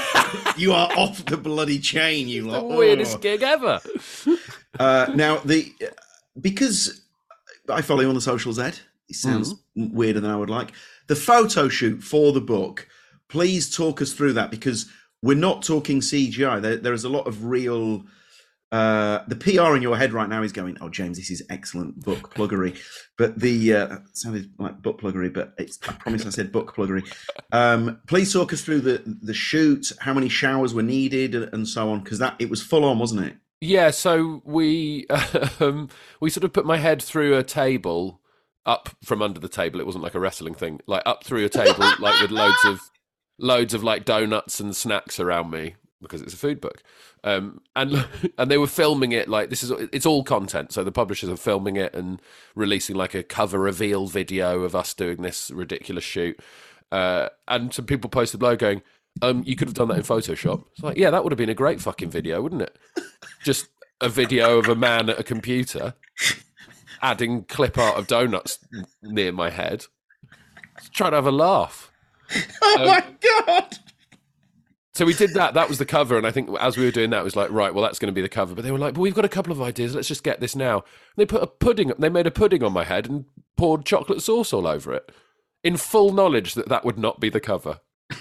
[0.59, 2.29] you are off the bloody chain.
[2.29, 3.21] You The weirdest Oh.
[3.21, 3.81] gig ever.
[4.79, 5.73] Uh, now the
[6.40, 7.01] because
[7.69, 8.79] I follow you on the socials, Ed.
[9.09, 10.73] It sounds weirder than I would like.
[11.07, 12.88] The photo shoot for the book.
[13.29, 14.87] Please talk us through that because
[15.23, 16.61] we're not talking CGI.
[16.61, 18.05] There, there is a lot of real.
[18.73, 22.05] Uh, the PR in your head right now is going, "Oh, James, this is excellent
[22.05, 22.77] book pluggery,"
[23.16, 25.79] but the uh, sounded like book pluggery, but it's.
[25.88, 27.05] I promise I said book pluggery.
[27.53, 31.90] Um, please talk us through the the shoot, how many showers were needed, and so
[31.90, 33.37] on, because that it was full on, wasn't it?
[33.61, 35.07] Yeah, so we
[35.61, 35.88] um,
[36.21, 38.21] we sort of put my head through a table
[38.66, 39.81] up from under the table.
[39.81, 42.81] It wasn't like a wrestling thing, like up through a table, like with loads of
[43.38, 46.83] loads of like donuts and snacks around me because it's a food book.
[47.24, 48.07] Um, and
[48.38, 50.72] and they were filming it like this is it's all content.
[50.72, 52.20] So the publishers are filming it and
[52.55, 56.38] releasing like a cover reveal video of us doing this ridiculous shoot.
[56.92, 58.83] Uh, and some people posted below going,
[59.22, 60.64] um, you could have done that in Photoshop.
[60.72, 62.76] It's like, yeah, that would have been a great fucking video, wouldn't it?
[63.42, 63.68] Just
[64.00, 65.94] a video of a man at a computer
[67.07, 68.59] adding clip art of donuts
[69.01, 69.85] near my head.
[70.79, 71.90] Just trying to have a laugh.
[72.61, 73.79] Oh Um, my god!
[74.95, 75.55] So we did that.
[75.55, 77.51] That was the cover, and I think as we were doing that, it was like,
[77.53, 78.55] right, well, that's going to be the cover.
[78.57, 79.95] But they were like, but we've got a couple of ideas.
[79.95, 80.83] Let's just get this now.
[81.16, 81.92] They put a pudding.
[81.99, 85.12] They made a pudding on my head and poured chocolate sauce all over it,
[85.62, 87.79] in full knowledge that that would not be the cover.
[88.11, 88.19] I was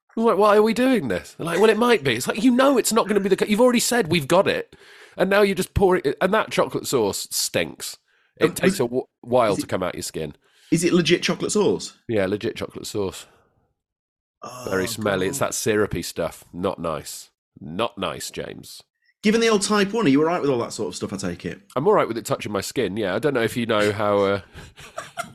[0.00, 1.34] like, why are we doing this?
[1.34, 2.14] They're like, well, it might be.
[2.14, 3.48] It's like you know, it's not going to be the.
[3.48, 4.74] You've already said we've got it,
[5.16, 6.16] and now you just pour it.
[6.20, 7.96] And that chocolate sauce stinks.
[8.36, 10.36] It takes a w- while is to come out your skin.
[10.70, 11.96] Is it legit chocolate sauce?
[12.08, 13.26] Yeah, legit chocolate sauce.
[14.68, 15.26] Very Oh, smelly.
[15.26, 16.44] It's that syrupy stuff.
[16.52, 17.30] Not nice.
[17.60, 18.82] Not nice, James.
[19.24, 21.12] Given the old type one, are you all right with all that sort of stuff?
[21.12, 21.60] I take it.
[21.74, 22.96] I'm all right with it touching my skin.
[22.96, 24.40] Yeah, I don't know if you know how uh,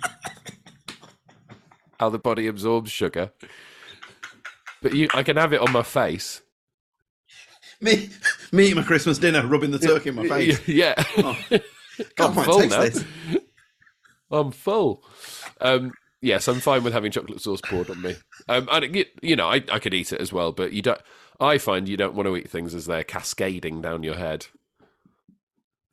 [1.99, 3.31] how the body absorbs sugar,
[4.83, 6.41] but you, I can have it on my face.
[7.81, 8.09] Me,
[8.51, 10.65] me at my Christmas dinner, rubbing the turkey in my face.
[10.67, 11.37] Yeah, Oh,
[12.19, 12.81] I'm full taste now.
[12.81, 13.03] this.
[14.31, 15.03] I'm full.
[15.59, 15.91] Um,
[16.21, 18.15] yes, I'm fine with having chocolate sauce poured on me.
[18.47, 21.01] Um, and it, you know, I, I could eat it as well, but you don't.
[21.39, 24.47] I find you don't want to eat things as they're cascading down your head.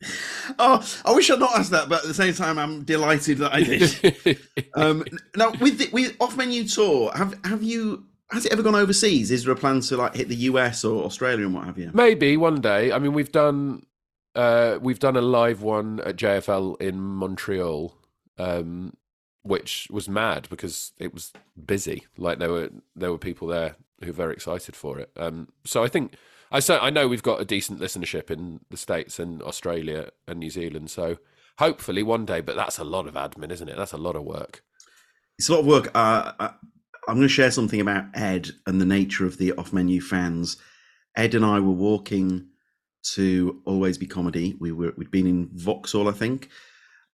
[0.58, 3.52] Oh, I wish I'd not asked that, but at the same time, I'm delighted that
[3.52, 4.38] I did.
[4.74, 5.04] um,
[5.36, 9.30] now, with the with off menu tour, have have you has it ever gone overseas?
[9.30, 11.90] Is there a plan to like hit the US or Australia and what have you?
[11.92, 12.92] Maybe one day.
[12.92, 13.86] I mean, we've done
[14.34, 17.96] uh, we've done a live one at JFL in Montreal,
[18.38, 18.94] um,
[19.42, 21.32] which was mad because it was
[21.64, 22.06] busy.
[22.16, 25.10] Like there were there were people there who were very excited for it.
[25.16, 26.14] Um, so I think
[26.52, 30.38] I so I know we've got a decent listenership in the states and Australia and
[30.38, 30.90] New Zealand.
[30.90, 31.18] So
[31.58, 32.40] hopefully one day.
[32.40, 33.76] But that's a lot of admin, isn't it?
[33.76, 34.62] That's a lot of work.
[35.38, 35.90] It's a lot of work.
[35.94, 36.50] Uh, I,
[37.08, 40.56] I'm going to share something about Ed and the nature of the off menu fans.
[41.16, 42.48] Ed and I were walking
[43.14, 44.56] to Always Be Comedy.
[44.60, 46.48] We were we'd been in Vauxhall, I think,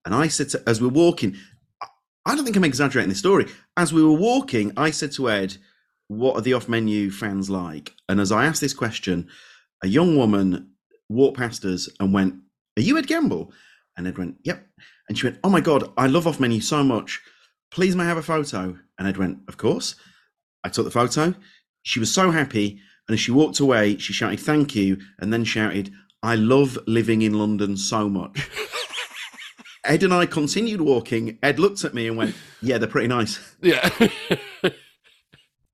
[0.05, 1.35] and I said to, as we're walking,
[2.25, 3.47] I- don't think I'm exaggerating this story.
[3.77, 5.57] As we were walking, I said to Ed,
[6.09, 9.29] "What are the off menu fans like?" And as I asked this question,
[9.81, 10.71] a young woman
[11.09, 12.35] walked past us and went,
[12.77, 13.53] "Are you Ed Gamble?"
[13.95, 14.67] And Ed went, "Yep."
[15.07, 17.21] And she went, "Oh my god, I love off menu so much.
[17.71, 19.95] Please may I have a photo?" And Ed went, "Of course."
[20.63, 21.35] I took the photo.
[21.83, 25.43] She was so happy, and as she walked away, she shouted, "Thank you," and then
[25.43, 25.91] shouted,
[26.23, 28.49] "I love living in London so much."
[29.85, 31.37] Ed and I continued walking.
[31.41, 33.89] Ed looked at me and went, "Yeah, they're pretty nice." Yeah.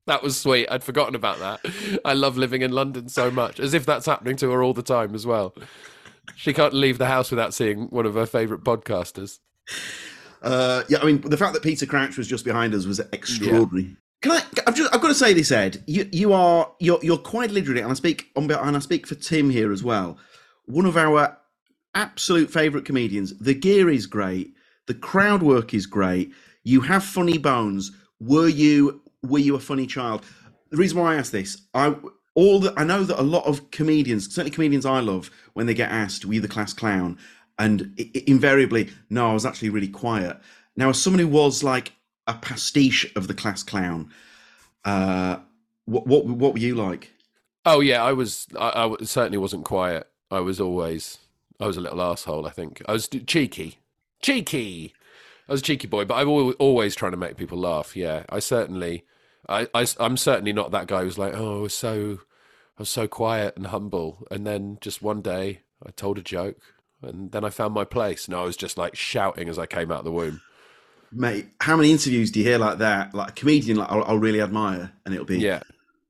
[0.06, 0.68] that was sweet.
[0.70, 2.00] I'd forgotten about that.
[2.06, 4.84] I love living in London so much, as if that's happening to her all the
[4.84, 5.56] time as well.
[6.36, 9.40] She can't leave the house without seeing one of her favourite podcasters.
[10.44, 13.96] Uh, yeah, I mean, the fact that Peter Crouch was just behind us was extraordinary.
[14.22, 14.44] Can I?
[14.68, 15.84] I've just, I've got to say this, Ed.
[15.88, 19.16] You, you are, you're, you're quite literally, and I speak on, and I speak for
[19.16, 20.18] Tim here as well.
[20.66, 21.38] One of our
[21.96, 23.38] absolute favourite comedians.
[23.40, 24.54] The gear is great.
[24.88, 26.34] The crowd work is great.
[26.64, 27.92] You have funny bones.
[28.20, 30.26] Were you, were you a funny child?
[30.72, 31.96] The reason why I ask this, I
[32.36, 35.74] all that I know that a lot of comedians, certainly comedians I love, when they
[35.74, 37.18] get asked, "Were you the class clown?"
[37.60, 40.38] And i- i- invariably, no, I was actually really quiet.
[40.76, 41.94] Now, as someone who was like
[42.28, 44.12] a pastiche of the class clown,
[44.86, 45.38] uh,
[45.86, 47.12] what what what were you like?
[47.66, 48.48] Oh yeah, I was.
[48.60, 50.08] I certainly wasn't quiet.
[50.32, 51.20] I was always.
[51.60, 52.46] I was a little asshole.
[52.46, 53.78] I think I was cheeky,
[54.22, 54.94] cheeky.
[55.48, 57.96] I was a cheeky boy, but I'm always trying to make people laugh.
[57.96, 59.06] Yeah, I certainly.
[59.50, 62.20] I, I am certainly not that guy who's like, oh, I was so,
[62.78, 66.58] I was so quiet and humble, and then just one day I told a joke,
[67.04, 68.28] and then I found my place.
[68.28, 70.42] No, I was just like shouting as I came out of the womb.
[71.12, 73.14] Mate, how many interviews do you hear like that?
[73.14, 75.62] Like a comedian, like I'll, I'll really admire, and it'll be, Yeah,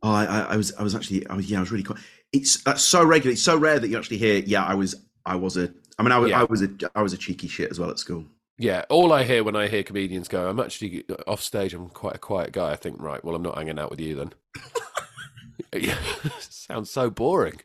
[0.02, 2.02] oh, I, I, I was, I was actually, I was, yeah, I was really quiet.
[2.32, 3.34] It's that's so regular.
[3.34, 6.12] It's so rare that you actually hear, yeah, I was, I was a, I mean,
[6.14, 6.40] I was, Yeah.
[6.42, 8.26] I was a, I was a cheeky shit as well at school.
[8.58, 8.86] yeah.
[8.90, 11.74] All I hear when I hear comedians go, I'm actually off stage.
[11.74, 12.72] I'm quite a quiet guy.
[12.72, 14.34] I think, right, well, I'm not hanging out with you then.
[15.76, 15.98] yeah,
[16.40, 17.60] sounds so boring.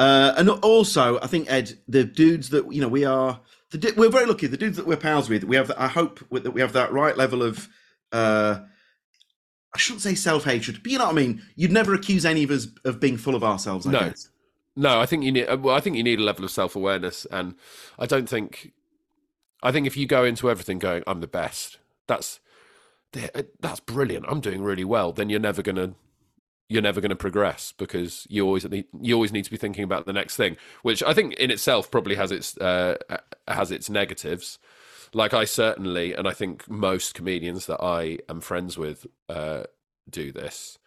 [0.00, 4.08] Uh, and also, I think Ed, the dudes that you know, we are, the, we're
[4.08, 4.46] very lucky.
[4.46, 5.70] The dudes that we're pals with, we have.
[5.76, 7.68] I hope that we have that right level of.
[8.10, 8.60] Uh,
[9.74, 11.42] I shouldn't say self hatred, but you know what I mean.
[11.54, 13.86] You'd never accuse any of us of being full of ourselves.
[13.86, 14.00] I No.
[14.00, 14.30] guess.
[14.74, 15.46] No, I think you need.
[15.62, 17.54] Well, I think you need a level of self awareness, and
[17.98, 18.72] I don't think.
[19.62, 22.40] I think if you go into everything going, "I'm the best," that's
[23.60, 24.24] that's brilliant.
[24.28, 25.12] I'm doing really well.
[25.12, 25.94] Then you're never gonna
[26.70, 29.82] you're never going to progress because you always need, you always need to be thinking
[29.82, 32.96] about the next thing, which I think in itself probably has its uh,
[33.48, 34.60] has its negatives.
[35.12, 39.64] Like I certainly, and I think most comedians that I am friends with uh,
[40.08, 40.78] do this.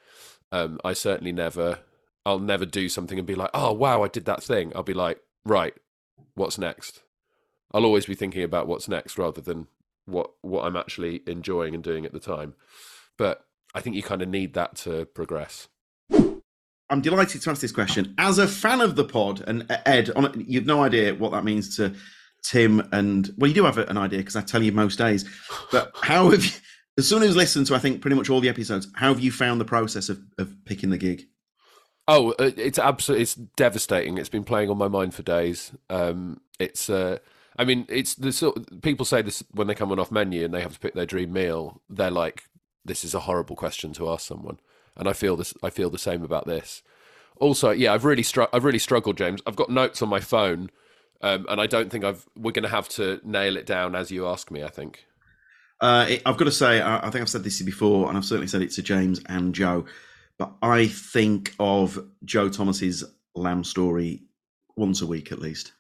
[0.54, 1.80] Um, I certainly never,
[2.26, 4.72] I'll never do something and be like, oh wow, I did that thing.
[4.74, 5.74] I'll be like, right,
[6.36, 7.04] what's next?
[7.74, 9.68] I'll always be thinking about what's next rather than
[10.06, 12.54] what what I'm actually enjoying and doing at the time.
[13.18, 15.68] But I think you kind of need that to progress.
[16.94, 18.14] I'm delighted to ask this question.
[18.20, 21.44] As a fan of the pod, and uh, Ed, on, you've no idea what that
[21.44, 21.96] means to
[22.44, 25.26] Tim, and well, you do have an idea because I tell you most days.
[25.72, 26.52] But how have you,
[27.00, 29.32] as soon as listened to, I think pretty much all the episodes, how have you
[29.32, 31.24] found the process of, of picking the gig?
[32.08, 34.20] Oh, uh, it's absolutely it's devastating.
[34.20, 35.72] It's been playing on my mind for days.
[35.90, 37.18] Um, it's uh,
[37.58, 40.54] I mean, it's the sort people say this when they come on off menu and
[40.54, 41.82] they have to pick their dream meal.
[41.90, 42.44] They're like,
[42.86, 44.60] "This is a horrible question to ask someone,"
[44.96, 45.54] and I feel this.
[45.64, 46.82] I feel the same about this.
[47.38, 49.42] Also, yeah, I've really str- I've really struggled, James.
[49.46, 50.70] I've got notes on my phone,
[51.22, 52.28] um, and I don't think I've.
[52.36, 54.64] We're going to have to nail it down as you ask me.
[54.64, 55.06] I think.
[55.82, 58.24] Uh, it, I've got to say, I, I think I've said this before, and I've
[58.24, 59.86] certainly said it to James and Joe,
[60.38, 63.04] but I think of Joe Thomas's
[63.36, 64.24] Lamb story
[64.78, 65.74] once a week at least.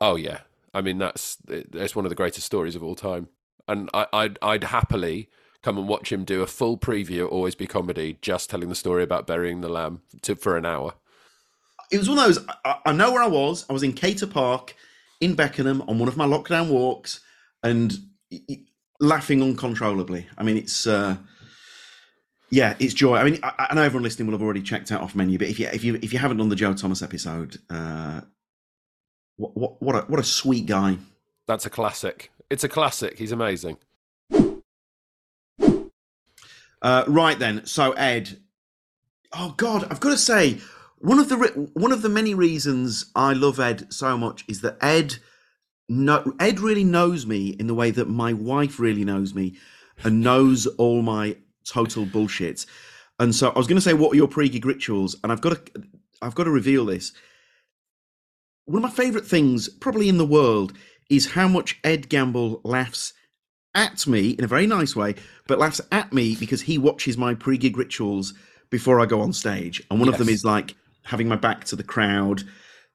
[0.00, 0.40] Oh yeah,
[0.74, 3.28] I mean that's it's one of the greatest stories of all time,
[3.68, 5.28] and I, I'd I'd happily
[5.62, 8.74] come and watch him do a full preview at Always Be Comedy, just telling the
[8.74, 10.94] story about burying the lamb to, for an hour.
[11.90, 12.38] It was one of those.
[12.64, 13.66] I, I know where I was.
[13.68, 14.74] I was in Cator Park
[15.20, 17.20] in Beckenham on one of my lockdown walks,
[17.62, 17.92] and
[19.00, 20.26] laughing uncontrollably.
[20.38, 21.16] I mean, it's uh,
[22.50, 23.16] yeah, it's joy.
[23.16, 25.48] I mean, I, I, know everyone listening will have already checked out off menu, but
[25.48, 28.20] if you if you if you haven't done the Joe Thomas episode, uh,
[29.36, 30.96] what what what a what a sweet guy.
[31.46, 32.30] That's a classic.
[32.48, 33.18] It's a classic.
[33.18, 33.76] He's amazing.
[36.82, 38.38] Uh, right then, so Ed,
[39.32, 40.58] oh God, I've got to say,
[40.98, 44.76] one of the one of the many reasons I love Ed so much is that
[44.82, 45.16] Ed
[45.90, 49.56] no, Ed really knows me in the way that my wife really knows me
[50.04, 52.64] and knows all my total bullshit.
[53.18, 55.16] And so I was going to say, what are your pre-gig rituals?
[55.22, 55.82] And I've got to,
[56.22, 57.12] I've got to reveal this.
[58.66, 60.74] One of my favourite things, probably in the world,
[61.10, 63.12] is how much Ed Gamble laughs
[63.74, 65.14] at me in a very nice way,
[65.46, 68.34] but laughs at me because he watches my pre-gig rituals
[68.70, 69.82] before I go on stage.
[69.90, 70.14] And one yes.
[70.14, 72.42] of them is like having my back to the crowd,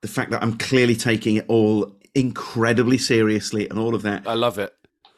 [0.02, 4.28] the fact that I'm clearly taking it all incredibly seriously and all of that.
[4.28, 4.74] I love it.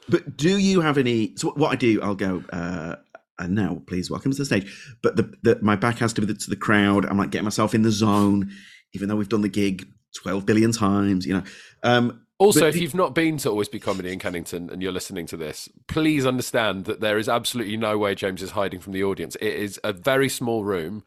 [0.09, 1.35] But do you have any?
[1.35, 2.43] So what I do, I'll go.
[2.51, 2.95] Uh,
[3.39, 4.95] and now, please welcome to the stage.
[5.03, 7.05] But the, the my back has to be to the crowd.
[7.05, 8.51] I'm like getting myself in the zone,
[8.93, 11.25] even though we've done the gig twelve billion times.
[11.25, 11.43] You know.
[11.83, 14.91] Um, also, if the, you've not been to Always Be Comedy in Kennington and you're
[14.91, 18.93] listening to this, please understand that there is absolutely no way James is hiding from
[18.93, 19.35] the audience.
[19.37, 21.03] It is a very small room.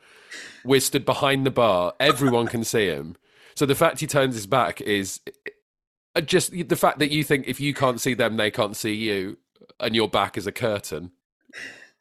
[0.65, 1.95] We're stood behind the bar.
[2.01, 3.17] Everyone can see him.
[3.55, 5.21] So the fact he turns his back is
[6.17, 8.95] uh, just the fact that you think if you can't see them, they can't see
[8.95, 9.39] you,
[9.79, 11.13] and your back is a curtain.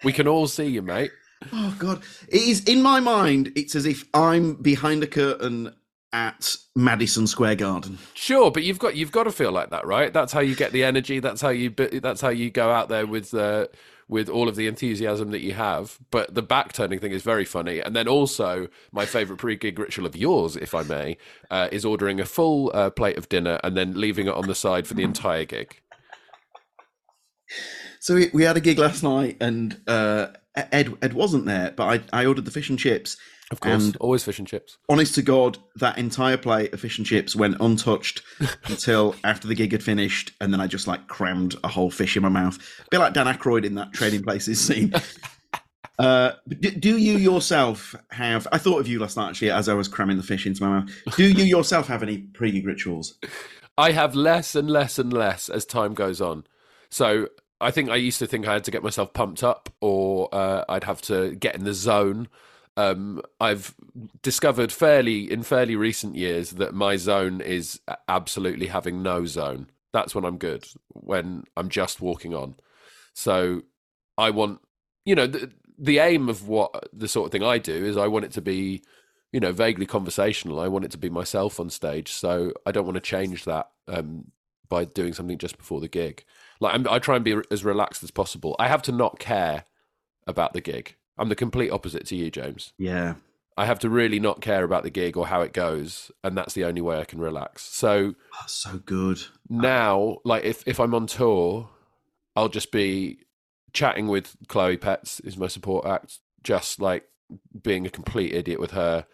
[0.04, 1.12] We can all see you, mate.
[1.54, 2.02] Oh God!
[2.28, 3.52] It is in my mind.
[3.56, 5.76] It's as if I'm behind a curtain
[6.14, 7.98] at Madison Square Garden.
[8.14, 10.12] Sure, but you've got you've got to feel like that, right?
[10.12, 11.20] That's how you get the energy.
[11.20, 13.68] That's how you that's how you go out there with uh,
[14.08, 16.00] with all of the enthusiasm that you have.
[16.10, 17.80] But the back turning thing is very funny.
[17.80, 21.18] And then also, my favorite pre gig ritual of yours, if I may,
[21.52, 24.56] uh, is ordering a full uh, plate of dinner and then leaving it on the
[24.56, 25.80] side for the entire gig.
[28.00, 32.04] So we, we had a gig last night, and uh, Ed Ed wasn't there, but
[32.12, 33.18] I, I ordered the fish and chips
[33.52, 34.78] of course, and always fish and chips.
[34.90, 38.22] Honest to God, that entire plate of fish and chips went untouched
[38.66, 42.16] until after the gig had finished, and then I just like crammed a whole fish
[42.16, 44.94] in my mouth, a bit like Dan Aykroyd in that Trading Places scene.
[46.00, 48.48] uh, do, do, you yourself have?
[48.52, 50.80] I thought of you last night actually as I was cramming the fish into my
[50.80, 50.90] mouth.
[51.16, 53.18] Do you yourself have any pre-gig rituals?
[53.78, 56.46] I have less and less and less as time goes on.
[56.90, 57.30] So
[57.62, 60.66] I think I used to think I had to get myself pumped up, or uh,
[60.70, 62.28] I'd have to get in the zone
[62.80, 63.76] um, I've
[64.22, 69.70] discovered fairly in fairly recent years that my zone is absolutely having no zone.
[69.92, 72.56] That's when I'm good when I'm just walking on.
[73.14, 73.64] So
[74.18, 74.62] I want,
[75.04, 78.08] you know, the, the aim of what the sort of thing I do is I
[78.08, 78.82] want it to be,
[79.34, 80.62] you know, vaguely conversational.
[80.62, 82.14] I want it to be myself on stage.
[82.14, 84.32] So I don't want to change that um,
[84.70, 86.24] by doing something just before the gig.
[86.62, 88.56] Like I'm, I try and be as relaxed as possible.
[88.58, 89.66] I have to not care
[90.26, 90.96] about the gig.
[91.20, 92.74] I'm the complete opposite to you, James.
[92.78, 93.16] Yeah.
[93.58, 96.54] I have to really not care about the gig or how it goes, and that's
[96.54, 97.64] the only way I can relax.
[97.64, 99.20] So oh, so good.
[99.50, 101.70] Now, like if if I'm on tour,
[102.38, 103.20] I'll just be
[103.74, 107.04] chatting with Chloe Petts, is my support act, just like
[107.62, 109.06] being a complete idiot with her.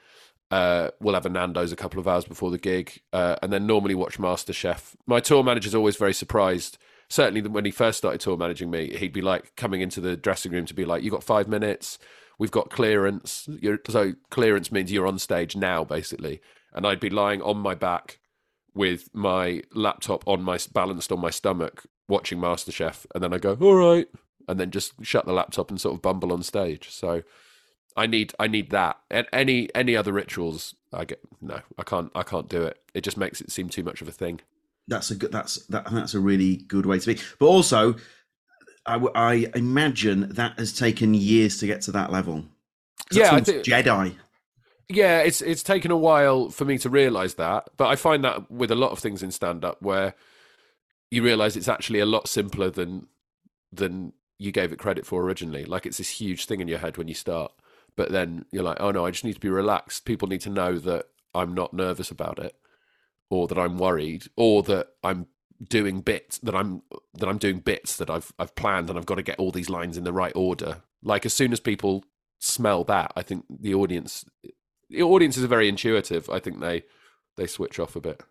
[0.52, 3.66] Uh, we'll have a Nando's a couple of hours before the gig, uh, and then
[3.66, 4.94] normally watch MasterChef.
[5.08, 6.78] My tour manager is always very surprised
[7.10, 10.52] certainly when he first started tour managing me, he'd be like coming into the dressing
[10.52, 12.00] room to be like, "You got five minutes.
[12.38, 13.48] We've got clearance.
[13.62, 16.42] You're, so clearance means you're on stage now, basically."
[16.74, 18.20] And I'd be lying on my back
[18.74, 23.58] with my laptop on my balanced on my stomach, watching MasterChef, and then I go,
[23.60, 24.08] "All right,"
[24.48, 26.90] and then just shut the laptop and sort of bumble on stage.
[26.90, 27.24] So
[27.96, 29.00] I need I need that.
[29.10, 32.78] And any any other rituals, I get no, I can't I can't do it.
[32.94, 34.42] It just makes it seem too much of a thing.
[34.88, 35.32] That's a good.
[35.32, 35.92] That's that.
[35.92, 37.22] That's a really good way to be.
[37.40, 37.96] But also,
[38.86, 42.46] I, I imagine that has taken years to get to that level.
[43.12, 44.16] Yeah, think, Jedi.
[44.88, 48.52] Yeah, it's it's taken a while for me to realize that, but I find that
[48.52, 50.14] with a lot of things in stand up where
[51.10, 53.08] you realize it's actually a lot simpler than
[53.72, 55.66] than you gave it credit for originally.
[55.66, 57.52] Like it's this huge thing in your head when you start,
[57.96, 60.06] but then you're like, oh no, I just need to be relaxed.
[60.06, 62.56] People need to know that I'm not nervous about it,
[63.30, 65.28] or that I'm worried, or that I'm
[65.70, 66.82] doing bits that I'm
[67.14, 69.70] that I'm doing bits that I've I've planned and I've got to get all these
[69.70, 70.82] lines in the right order.
[71.02, 72.04] Like as soon as people
[72.40, 74.26] smell that, I think the audience
[74.90, 76.30] the audiences are very intuitive.
[76.30, 76.84] I think they
[77.38, 78.22] they switch off a bit.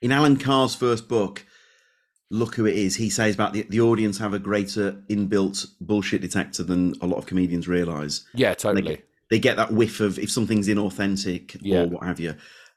[0.00, 1.46] In Alan Carr's first book,
[2.30, 2.96] look who it is.
[2.96, 7.18] He says about the, the audience have a greater inbuilt bullshit detector than a lot
[7.18, 8.26] of comedians realize.
[8.34, 8.82] Yeah, totally.
[8.82, 11.82] They get, they get that whiff of if something's inauthentic Yeah.
[11.82, 12.34] or what have you,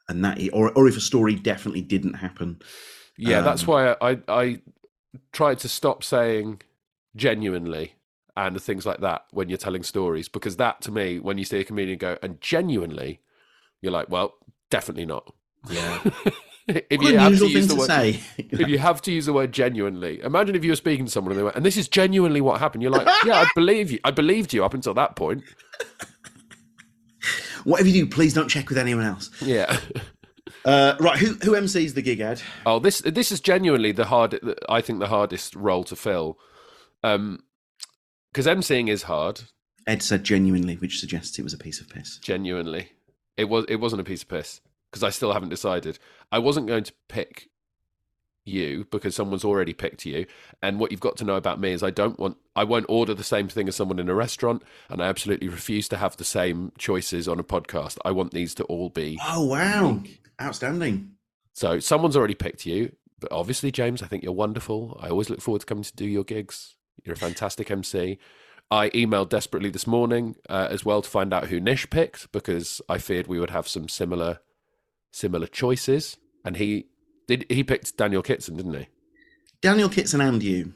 [0.08, 2.60] and that or or if a story definitely didn't happen.
[3.16, 4.60] Yeah, that's Um, why I I
[5.32, 6.62] tried to stop saying
[7.16, 7.94] genuinely
[8.36, 11.60] and things like that when you're telling stories because that to me, when you see
[11.60, 13.20] a comedian go and genuinely,
[13.82, 14.34] you're like, well,
[14.70, 15.32] definitely not.
[15.68, 16.00] Yeah,
[16.68, 18.20] if you have to use the word, say.
[18.38, 21.32] if you have to use the word genuinely, imagine if you were speaking to someone
[21.32, 22.82] and they went, and this is genuinely what happened.
[22.82, 24.00] You're like, yeah, I believe you.
[24.04, 25.44] I believed you up until that point.
[27.66, 29.30] Whatever you do, please don't check with anyone else.
[29.42, 29.78] Yeah.
[30.64, 32.42] Uh, right, who who MCs the gig, Ed?
[32.64, 34.40] Oh, this this is genuinely the hard.
[34.68, 36.38] I think the hardest role to fill,
[37.04, 37.44] um,
[38.32, 39.42] because emceeing is hard.
[39.86, 42.18] Ed said genuinely, which suggests it was a piece of piss.
[42.18, 42.88] Genuinely,
[43.36, 43.64] it was.
[43.68, 44.60] It wasn't a piece of piss
[44.90, 46.00] because I still haven't decided.
[46.32, 47.48] I wasn't going to pick
[48.46, 50.26] you because someone's already picked you.
[50.62, 52.36] And what you've got to know about me is I don't want.
[52.54, 55.88] I won't order the same thing as someone in a restaurant, and I absolutely refuse
[55.88, 57.98] to have the same choices on a podcast.
[58.04, 60.02] I want these to all be Oh wow,
[60.40, 61.12] outstanding!
[61.52, 64.98] So someone's already picked you, but obviously, James, I think you're wonderful.
[65.00, 66.76] I always look forward to coming to do your gigs.
[67.04, 68.18] You're a fantastic MC.
[68.70, 72.80] I emailed desperately this morning uh, as well to find out who Nish picked because
[72.88, 74.40] I feared we would have some similar
[75.12, 76.16] similar choices.
[76.44, 76.86] And he
[77.26, 77.46] did.
[77.48, 78.88] He picked Daniel Kitson, didn't he?
[79.60, 80.74] Daniel Kitson and you.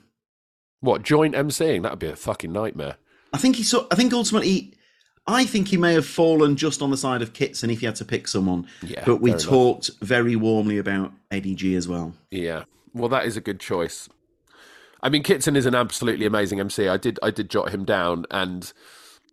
[0.81, 1.83] What joint MCing?
[1.83, 2.97] That would be a fucking nightmare.
[3.33, 3.87] I think he saw.
[3.91, 4.75] I think ultimately,
[5.27, 7.97] I think he may have fallen just on the side of Kitson if he had
[7.97, 8.67] to pick someone.
[8.83, 9.49] Yeah, but we fair enough.
[9.49, 12.15] talked very warmly about Eddie G as well.
[12.31, 12.65] Yeah.
[12.95, 14.09] Well, that is a good choice.
[15.03, 16.89] I mean, Kitson is an absolutely amazing MC.
[16.89, 18.73] I did I did jot him down, and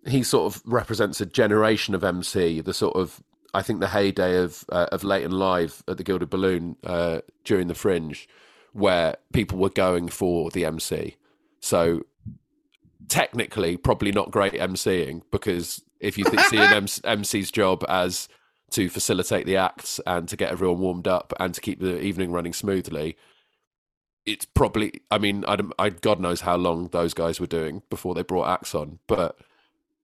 [0.05, 2.61] he sort of represents a generation of MC.
[2.61, 3.21] The sort of
[3.57, 7.21] I think the heyday of uh, of late and live at the Gilded Balloon uh,
[7.43, 8.29] during the Fringe,
[8.71, 11.15] where people were going for the MC.
[11.59, 12.05] So
[13.07, 18.29] technically, probably not great MCing because if you th- see an MC- MC's job as
[18.73, 22.31] to facilitate the acts and to get everyone warmed up and to keep the evening
[22.31, 23.17] running smoothly,
[24.27, 25.01] it's probably.
[25.09, 28.49] I mean, I, I God knows how long those guys were doing before they brought
[28.49, 29.35] acts on, but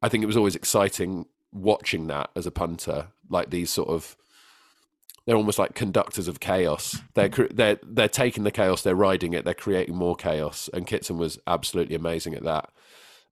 [0.02, 4.16] I think it was always exciting watching that as a punter, like these sort of.
[5.26, 7.02] They're almost like conductors of chaos.
[7.14, 11.18] They're they're they're taking the chaos, they're riding it, they're creating more chaos, and Kitson
[11.18, 12.70] was absolutely amazing at that.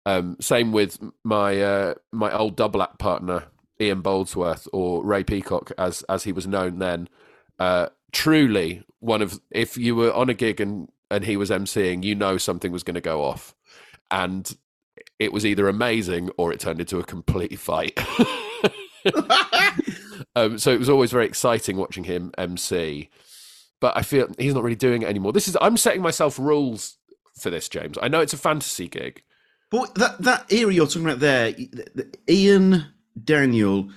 [0.05, 3.45] Um, same with my uh, my old double act partner
[3.81, 7.09] Ian Boldsworth or Ray Peacock, as as he was known then.
[7.59, 12.03] Uh, truly one of if you were on a gig and and he was emceeing,
[12.03, 13.55] you know something was going to go off,
[14.09, 14.55] and
[15.19, 17.99] it was either amazing or it turned into a complete fight.
[20.35, 23.09] um, so it was always very exciting watching him MC.
[23.79, 25.33] But I feel he's not really doing it anymore.
[25.33, 26.97] This is I'm setting myself rules
[27.39, 27.97] for this, James.
[28.01, 29.23] I know it's a fantasy gig.
[29.71, 32.85] But that that era you're talking about there, the- the- Ian
[33.23, 33.89] Daniel,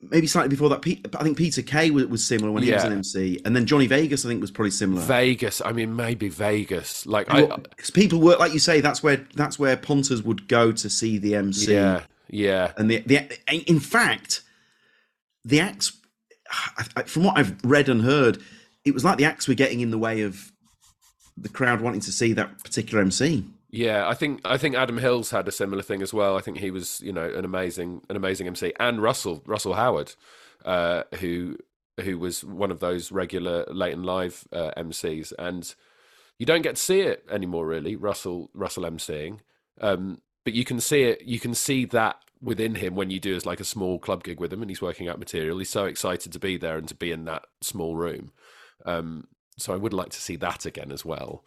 [0.00, 0.86] maybe slightly before that.
[1.18, 3.86] I think Peter Kay was, was similar when he was an MC, and then Johnny
[3.88, 5.02] Vegas I think was probably similar.
[5.02, 5.60] Vegas.
[5.62, 7.04] I mean, maybe Vegas.
[7.06, 10.72] Like I, Because people were like you say, that's where that's where punters would go
[10.72, 11.74] to see the MC.
[11.74, 13.28] yeah, yeah, and the the
[13.68, 14.42] in fact,
[15.46, 15.92] the acts,
[17.06, 18.38] from what I've read and heard,
[18.84, 20.52] it was like the acts were getting in the way of
[21.36, 23.44] the crowd wanting to see that particular MC.
[23.70, 24.08] yeah.
[24.08, 26.36] I think I think Adam Hills had a similar thing as well.
[26.36, 30.14] I think he was, you know, an amazing an amazing MC, and Russell Russell Howard,
[30.64, 31.56] uh, who
[32.00, 35.74] who was one of those regular late and live uh, MCs, and
[36.38, 37.96] You don't get to see it anymore, really.
[37.96, 39.40] Russell Russell emceeing,
[39.80, 41.22] um, but you can see it.
[41.22, 44.40] You can see that within him when you do as like a small club gig
[44.40, 45.58] with him, and he's working out material.
[45.58, 48.32] He's so excited to be there and to be in that small room.
[48.84, 49.28] Um,
[49.58, 51.44] so I would like to see that again as well.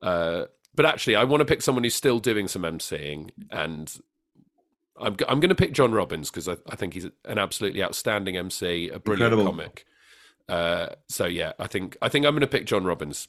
[0.00, 3.94] Uh, but actually, I want to pick someone who's still doing some emceeing, and
[4.98, 8.36] I'm I'm going to pick John Robins because I, I, think he's an absolutely outstanding
[8.36, 9.44] MC, a brilliant Incredible.
[9.44, 9.86] comic.
[10.48, 13.28] Uh, so yeah, I think I think I'm going to pick John Robins.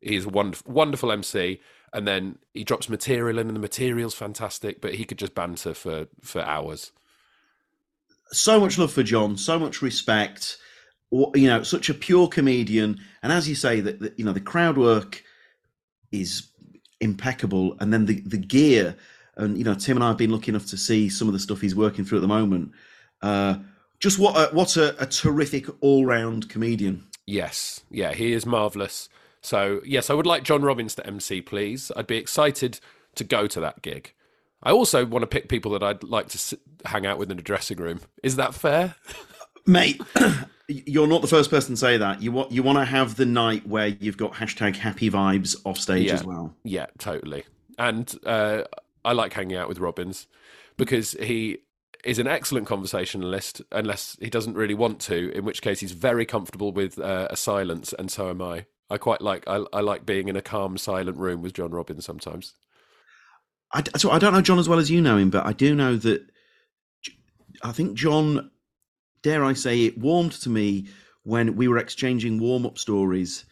[0.00, 1.60] He's a wonderful, wonderful MC,
[1.92, 4.80] and then he drops material in, and the material's fantastic.
[4.80, 6.92] But he could just banter for for hours.
[8.32, 10.58] So much love for John, so much respect.
[11.10, 14.76] You know, such a pure comedian, and as you say, that you know the crowd
[14.76, 15.22] work
[16.10, 16.48] is
[17.00, 18.96] impeccable, and then the the gear,
[19.36, 21.40] and you know Tim and I have been lucky enough to see some of the
[21.40, 22.72] stuff he's working through at the moment.
[23.22, 23.58] Uh,
[24.00, 27.06] just what a, what a, a terrific all round comedian.
[27.26, 29.08] Yes, yeah, he is marvelous.
[29.46, 31.92] So yes, I would like John Robins to MC, please.
[31.96, 32.80] I'd be excited
[33.14, 34.12] to go to that gig.
[34.60, 37.42] I also want to pick people that I'd like to hang out with in a
[37.42, 38.00] dressing room.
[38.24, 38.96] Is that fair,
[39.66, 40.02] mate?
[40.68, 42.20] you're not the first person to say that.
[42.20, 45.78] You want you want to have the night where you've got hashtag happy vibes off
[45.78, 46.14] stage yeah.
[46.14, 46.52] as well.
[46.64, 47.44] Yeah, totally.
[47.78, 48.64] And uh,
[49.04, 50.26] I like hanging out with Robins
[50.76, 51.58] because he
[52.04, 55.30] is an excellent conversationalist, unless he doesn't really want to.
[55.30, 58.66] In which case, he's very comfortable with uh, a silence, and so am I.
[58.88, 62.04] I quite like I, I like being in a calm, silent room with John Robins
[62.04, 62.54] sometimes.
[63.72, 65.74] I, so I don't know John as well as you know him, but I do
[65.74, 66.26] know that
[67.62, 68.50] I think John
[69.26, 70.86] dare I say, it warmed to me
[71.24, 73.44] when we were exchanging warm up stories.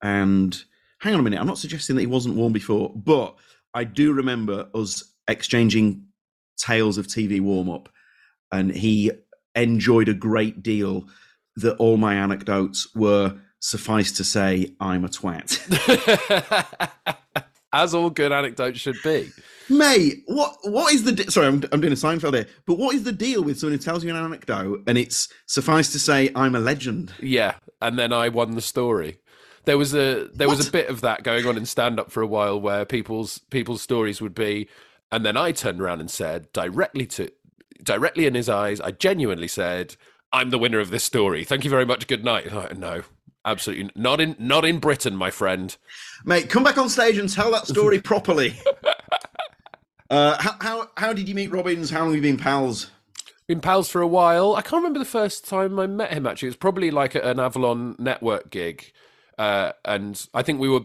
[0.00, 0.56] And
[1.00, 3.34] hang on a minute, I'm not suggesting that he wasn't warm before, but
[3.74, 6.06] I do remember us exchanging
[6.56, 7.88] tales of TV warm up.
[8.52, 9.10] And he
[9.56, 11.08] enjoyed a great deal
[11.56, 15.60] that all my anecdotes were, suffice to say, I'm a twat.
[17.72, 19.30] As all good anecdotes should be.
[19.68, 21.48] Mate, what what is the de- sorry?
[21.48, 24.04] I'm, I'm doing a Seinfeld here, but what is the deal with someone who tells
[24.04, 27.12] you an anecdote and it's suffice to say I'm a legend?
[27.20, 29.18] Yeah, and then I won the story.
[29.64, 30.58] There was a there what?
[30.58, 33.38] was a bit of that going on in stand up for a while where people's
[33.50, 34.68] people's stories would be,
[35.10, 37.32] and then I turned around and said directly to
[37.82, 39.96] directly in his eyes, I genuinely said,
[40.32, 41.42] "I'm the winner of this story.
[41.42, 42.06] Thank you very much.
[42.06, 43.02] Good night." Like, no,
[43.46, 45.76] absolutely not in not in Britain, my friend.
[46.24, 48.54] Mate, come back on stage and tell that story properly.
[50.10, 51.90] Uh, how, how how did you meet Robins?
[51.90, 52.90] How long have you been pals?
[53.46, 54.56] Been pals for a while.
[54.56, 56.26] I can't remember the first time I met him.
[56.26, 58.92] Actually, it was probably like at an Avalon Network gig,
[59.38, 60.82] uh, and I think we were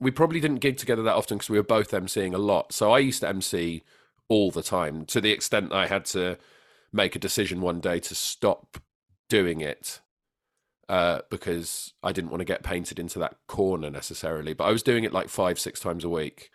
[0.00, 2.72] we probably didn't gig together that often because we were both emceeing a lot.
[2.72, 3.82] So I used to MC
[4.28, 6.38] all the time to the extent I had to
[6.92, 8.78] make a decision one day to stop
[9.28, 10.00] doing it
[10.88, 14.54] uh, because I didn't want to get painted into that corner necessarily.
[14.54, 16.50] But I was doing it like five, six times a week.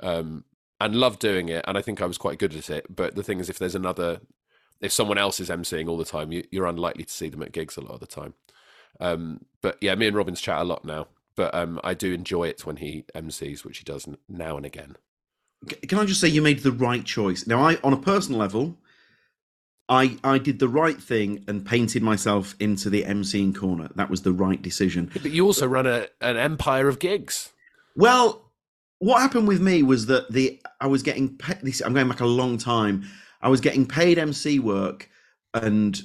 [0.00, 0.44] Um,
[0.80, 2.94] and loved doing it, and I think I was quite good at it.
[2.94, 4.20] But the thing is, if there's another,
[4.80, 7.52] if someone else is emceeing all the time, you, are unlikely to see them at
[7.52, 8.34] gigs a lot of the time.
[9.00, 11.08] Um, but yeah, me and Robins chat a lot now.
[11.34, 14.96] But um, I do enjoy it when he MCs, which he does now and again.
[15.88, 17.46] Can I just say you made the right choice?
[17.46, 18.76] Now, I, on a personal level,
[19.88, 23.88] I I did the right thing and painted myself into the MCing corner.
[23.94, 25.10] That was the right decision.
[25.12, 27.52] But you also run a, an empire of gigs.
[27.96, 28.50] Well,
[28.98, 31.80] what happened with me was that the I was getting paid, this.
[31.80, 33.04] I'm going back a long time.
[33.40, 35.08] I was getting paid MC work,
[35.54, 36.00] and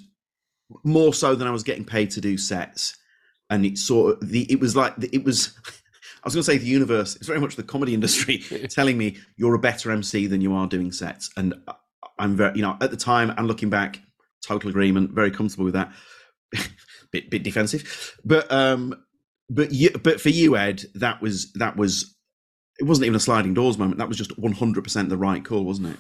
[0.84, 2.98] more so than I was getting paid to do sets.
[3.50, 5.58] And it sort of the it was like it was.
[6.24, 7.18] I was going to say the universe.
[7.18, 8.38] It's very much the comedy industry
[8.70, 11.54] telling me you're a better MC than you are doing sets, and
[12.20, 14.00] I'm very, you know, at the time and looking back,
[14.46, 15.92] total agreement, very comfortable with that.
[17.12, 18.96] bit bit defensive, but um,
[19.50, 22.16] but you, but for you, Ed, that was that was
[22.80, 24.00] it wasn't even a sliding doors moment.
[24.00, 26.00] That was just 100% the right call, wasn't it?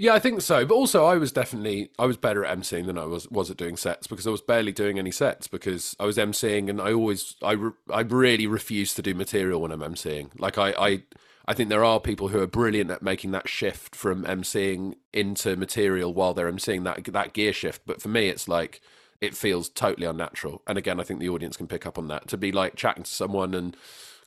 [0.00, 0.64] Yeah, I think so.
[0.64, 3.56] But also, I was definitely I was better at emceeing than I was was at
[3.56, 6.92] doing sets because I was barely doing any sets because I was emceeing and I
[6.92, 10.30] always I re, I really refuse to do material when I'm emceeing.
[10.38, 11.02] Like I I
[11.48, 15.56] I think there are people who are brilliant at making that shift from emceeing into
[15.56, 17.80] material while they're emceeing that that gear shift.
[17.86, 18.82] But for me, it's like
[19.22, 20.60] it feels totally unnatural.
[20.66, 23.02] And again, I think the audience can pick up on that to be like chatting
[23.04, 23.74] to someone and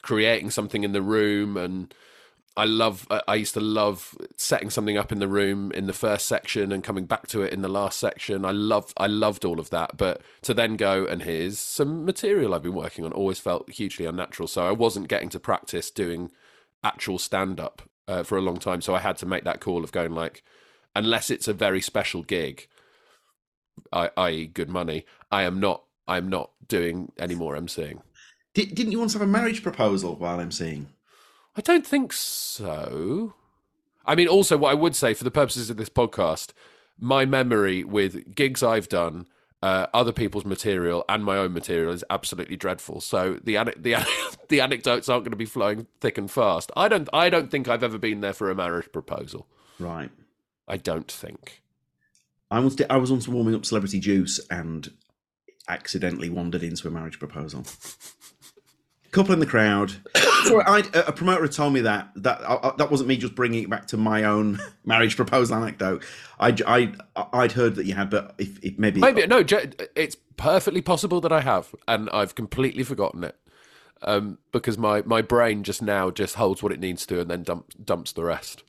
[0.02, 1.94] creating something in the room and
[2.58, 6.26] I love I used to love setting something up in the room in the first
[6.26, 8.46] section and coming back to it in the last section.
[8.46, 12.54] I loved I loved all of that, but to then go and here's some material
[12.54, 14.48] I've been working on always felt hugely unnatural.
[14.48, 16.32] So I wasn't getting to practice doing
[16.84, 18.82] actual stand up uh, for a long time.
[18.82, 20.44] So I had to make that call of going like,
[20.96, 22.68] unless it's a very special gig,
[23.94, 28.02] i.e., good money, I am not I'm not doing any more emceeing.
[28.54, 30.88] Did, didn't you once have a marriage proposal while emceeing?
[31.56, 33.34] I don't think so.
[34.06, 36.52] I mean, also, what I would say for the purposes of this podcast,
[37.00, 39.28] my memory with gigs I've done,
[39.62, 43.02] uh, other people's material, and my own material is absolutely dreadful.
[43.02, 43.96] So the the
[44.50, 46.72] the anecdotes aren't going to be flowing thick and fast.
[46.76, 49.48] I don't I don't think I've ever been there for a marriage proposal.
[49.80, 50.10] Right.
[50.68, 51.62] I don't think.
[52.50, 54.92] I was I was once warming up Celebrity Juice and
[55.68, 57.66] accidentally wandered into a marriage proposal.
[59.12, 59.96] Couple in the crowd.
[60.44, 63.64] Sorry, I'd, a promoter had told me that that I, that wasn't me just bringing
[63.64, 66.04] it back to my own marriage proposal anecdote.
[66.40, 66.94] I I
[67.34, 69.44] I'd heard that you had, but if, if maybe maybe no,
[69.96, 73.36] it's perfectly possible that I have, and I've completely forgotten it
[74.02, 77.44] um, because my my brain just now just holds what it needs to and then
[77.44, 78.64] dump, dumps the rest.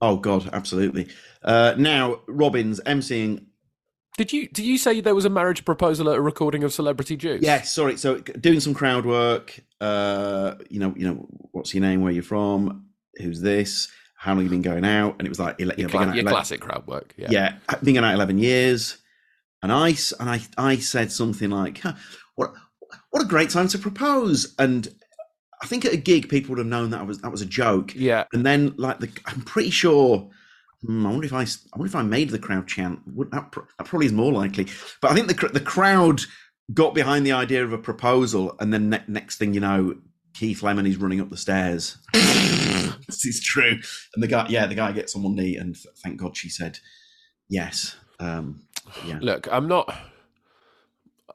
[0.00, 1.08] Oh God, absolutely.
[1.42, 3.46] Uh, now, Robins emceeing
[4.18, 7.16] did you did you say there was a marriage proposal at a recording of Celebrity
[7.16, 7.40] Juice?
[7.40, 7.96] Yes, sorry.
[7.96, 9.58] So doing some crowd work.
[9.80, 12.02] Uh, you know, you know, what's your name?
[12.02, 12.86] Where you're from?
[13.18, 13.88] Who's this?
[14.16, 15.14] How long you been going out?
[15.18, 17.14] And it was like you know, your, cla- your classic crowd work.
[17.16, 18.98] Yeah, yeah, been going out eleven years.
[19.62, 21.94] And I and I I said something like, huh,
[22.34, 22.52] "What
[23.10, 24.88] what a great time to propose!" And
[25.62, 27.94] I think at a gig, people would have known that was that was a joke.
[27.94, 28.24] Yeah.
[28.32, 30.28] And then like the, I'm pretty sure
[30.84, 33.00] Hmm, I wonder if I, I wonder if I made the crowd chant.
[33.06, 34.66] Would, that, that probably is more likely.
[35.00, 36.22] But I think the the crowd
[36.72, 39.96] got behind the idea of a proposal, and then ne- next thing you know,
[40.34, 41.98] Keith Lemon is running up the stairs.
[42.12, 43.80] this is true.
[44.14, 46.78] And the guy, yeah, the guy gets on one knee, and thank God she said
[47.48, 47.96] yes.
[48.20, 48.62] Um,
[49.04, 49.18] yeah.
[49.20, 49.92] Look, I'm not.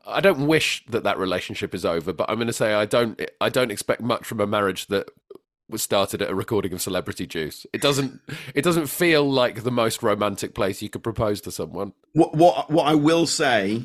[0.06, 3.22] I don't wish that that relationship is over, but I'm going to say I don't.
[3.42, 5.10] I don't expect much from a marriage that
[5.70, 7.66] was started at a recording of Celebrity Juice.
[7.74, 8.20] It doesn't
[8.54, 11.94] it doesn't feel like the most romantic place you could propose to someone.
[12.14, 13.84] What what what I will say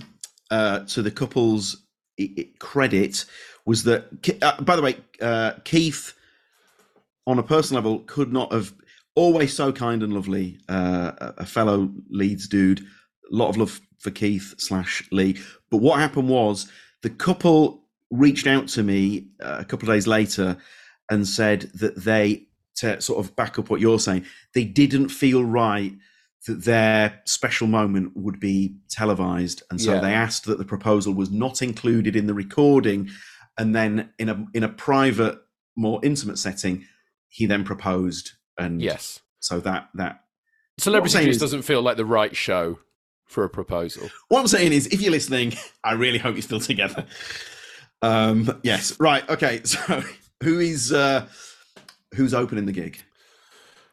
[0.50, 1.84] uh, to the couple's
[2.58, 3.24] credit
[3.64, 4.06] was that
[4.42, 6.14] uh, by the way uh, Keith
[7.26, 8.72] on a personal level could not have
[9.14, 14.10] always so kind and lovely uh, a fellow Leeds dude a lot of love for
[14.10, 15.38] Keith slash Lee
[15.70, 16.70] but what happened was
[17.02, 20.56] the couple reached out to me uh, a couple of days later
[21.11, 22.46] and said that they,
[22.76, 25.92] to sort of back up what you're saying, they didn't feel right
[26.46, 30.00] that their special moment would be televised, and so yeah.
[30.00, 33.11] they asked that the proposal was not included in the recording,
[33.59, 35.38] and then in a in a private,
[35.76, 36.84] more intimate setting,
[37.28, 40.20] he then proposed, and yes, so that that
[40.78, 42.78] celebrity juice doesn't feel like the right show
[43.26, 44.09] for a proposal.
[44.28, 45.54] What I'm saying is, if you're listening,
[45.84, 47.04] I really hope you're still together.
[48.00, 50.02] Um, yes, right, okay, so
[50.43, 51.26] who is uh,
[52.14, 53.03] who's opening the gig?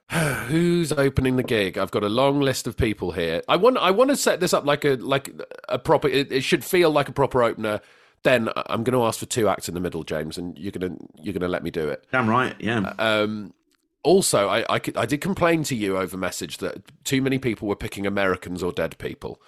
[0.48, 1.78] who's opening the gig?
[1.78, 3.42] I've got a long list of people here.
[3.48, 5.30] I want I want to set this up like a like
[5.70, 6.08] a proper.
[6.08, 7.82] It, it should feel like a proper opener.
[8.24, 10.96] Then I'm going to ask for two acts in the middle, James, and you're gonna
[11.22, 12.06] you're gonna let me do it.
[12.12, 12.94] Damn right, yeah.
[12.98, 13.54] Um,
[14.02, 17.76] also, I, I, I did complain to you over message that too many people were
[17.76, 19.42] picking Americans or dead people.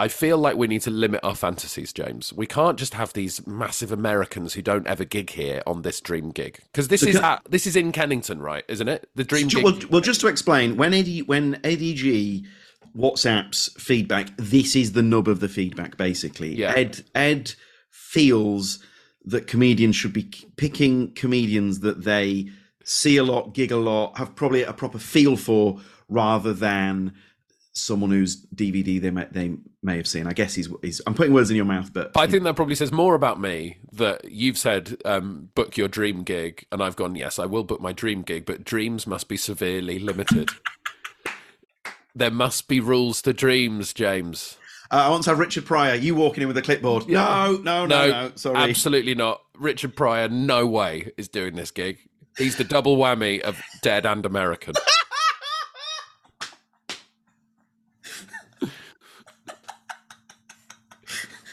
[0.00, 2.32] I feel like we need to limit our fantasies, James.
[2.32, 6.30] We can't just have these massive Americans who don't ever gig here on this dream
[6.30, 8.64] gig because this is at, this is in Kennington, right?
[8.66, 9.10] Isn't it?
[9.14, 9.62] The dream gig.
[9.62, 12.46] Well, well, just to explain, when AD, when ADG
[12.96, 15.98] WhatsApp's feedback, this is the nub of the feedback.
[15.98, 16.72] Basically, yeah.
[16.74, 17.52] Ed Ed
[17.90, 18.78] feels
[19.26, 22.48] that comedians should be picking comedians that they
[22.84, 25.78] see a lot, gig a lot, have probably a proper feel for,
[26.08, 27.12] rather than
[27.80, 30.26] someone whose DVD they may, they may have seen.
[30.26, 32.56] I guess he's, he's I'm putting words in your mouth, but, but I think that
[32.56, 36.96] probably says more about me that you've said um, book your dream gig, and I've
[36.96, 40.50] gone yes, I will book my dream gig, but dreams must be severely limited.
[42.14, 44.56] there must be rules to dreams, James.
[44.90, 45.94] Uh, I want to have Richard Pryor.
[45.94, 47.08] You walking in with a clipboard?
[47.08, 48.08] No, no, no, no.
[48.08, 49.40] no sorry, absolutely not.
[49.56, 51.98] Richard Pryor, no way is doing this gig.
[52.36, 54.74] He's the double whammy of dead and American.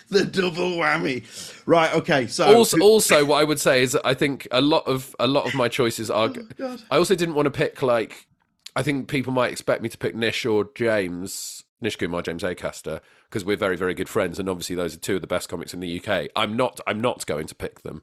[0.10, 1.24] the double whammy.
[1.66, 1.94] Right.
[1.94, 2.28] Okay.
[2.28, 5.46] So also, also, what I would say is, I think a lot of a lot
[5.46, 6.34] of my choices are.
[6.60, 8.28] Oh, I also didn't want to pick like.
[8.76, 13.02] I think people might expect me to pick Nish or James, Nish Kumar, James Acaster,
[13.28, 15.74] because we're very, very good friends, and obviously those are two of the best comics
[15.74, 16.30] in the UK.
[16.36, 16.80] I'm not.
[16.88, 18.02] I'm not going to pick them.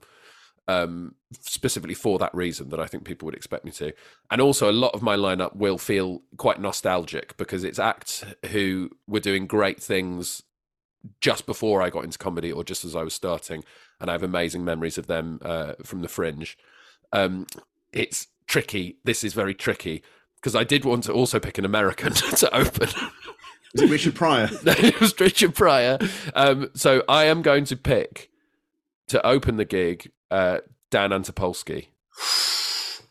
[0.66, 3.92] Um, specifically for that reason that I think people would expect me to.
[4.30, 8.90] And also, a lot of my lineup will feel quite nostalgic because it's acts who
[9.06, 10.42] were doing great things
[11.20, 13.64] just before I got into comedy or just as I was starting,
[14.00, 16.56] and I have amazing memories of them uh, from the Fringe.
[17.12, 17.46] Um,
[17.92, 18.98] it's tricky.
[19.04, 20.02] This is very tricky
[20.36, 22.88] because I did want to also pick an American to open.
[23.72, 24.50] Was it Richard Pryor?
[24.64, 25.98] no, it was Richard Pryor.
[26.34, 28.30] Um, so I am going to pick
[29.08, 30.58] to open the gig, uh,
[30.90, 31.88] Dan Antopolsky,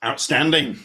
[0.04, 0.80] Outstanding.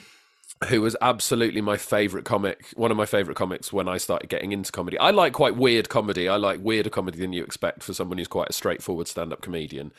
[0.66, 4.52] Who was absolutely my favorite comic, one of my favorite comics when I started getting
[4.52, 4.98] into comedy.
[4.98, 6.28] I like quite weird comedy.
[6.28, 9.92] I like weirder comedy than you expect for someone who's quite a straightforward stand-up comedian.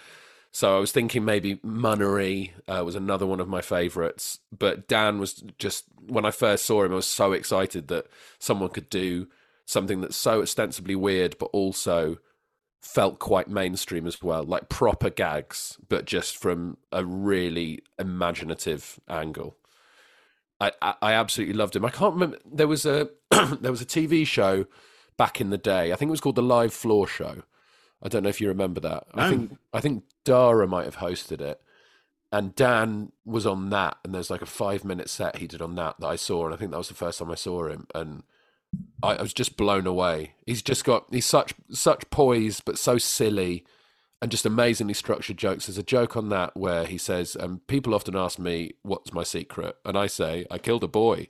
[0.51, 5.20] So I was thinking maybe Munnery uh, was another one of my favorites, but Dan
[5.20, 8.07] was just when I first saw him, I was so excited that
[8.39, 9.28] someone could do
[9.66, 12.18] something that's so ostensibly weird, but also
[12.82, 19.55] felt quite mainstream as well, like proper gags, but just from a really imaginative angle.
[20.60, 21.86] I, I, I absolutely loved him.
[21.86, 22.38] I can't remember.
[22.45, 23.10] There was a
[23.60, 24.66] there was a TV show
[25.18, 25.91] back in the day.
[25.91, 27.43] I think it was called the Live Floor Show.
[28.01, 29.07] I don't know if you remember that.
[29.14, 31.62] I think I think Dara might have hosted it,
[32.32, 33.97] and Dan was on that.
[34.03, 36.53] And there's like a five minute set he did on that that I saw, and
[36.53, 38.24] I think that was the first time I saw him, and
[39.03, 40.34] I, I was just blown away.
[40.45, 43.66] He's just got he's such such poise, but so silly,
[44.22, 45.67] and just amazingly structured jokes.
[45.67, 49.24] There's a joke on that where he says, um, "People often ask me what's my
[49.24, 51.28] secret, and I say I killed a boy,"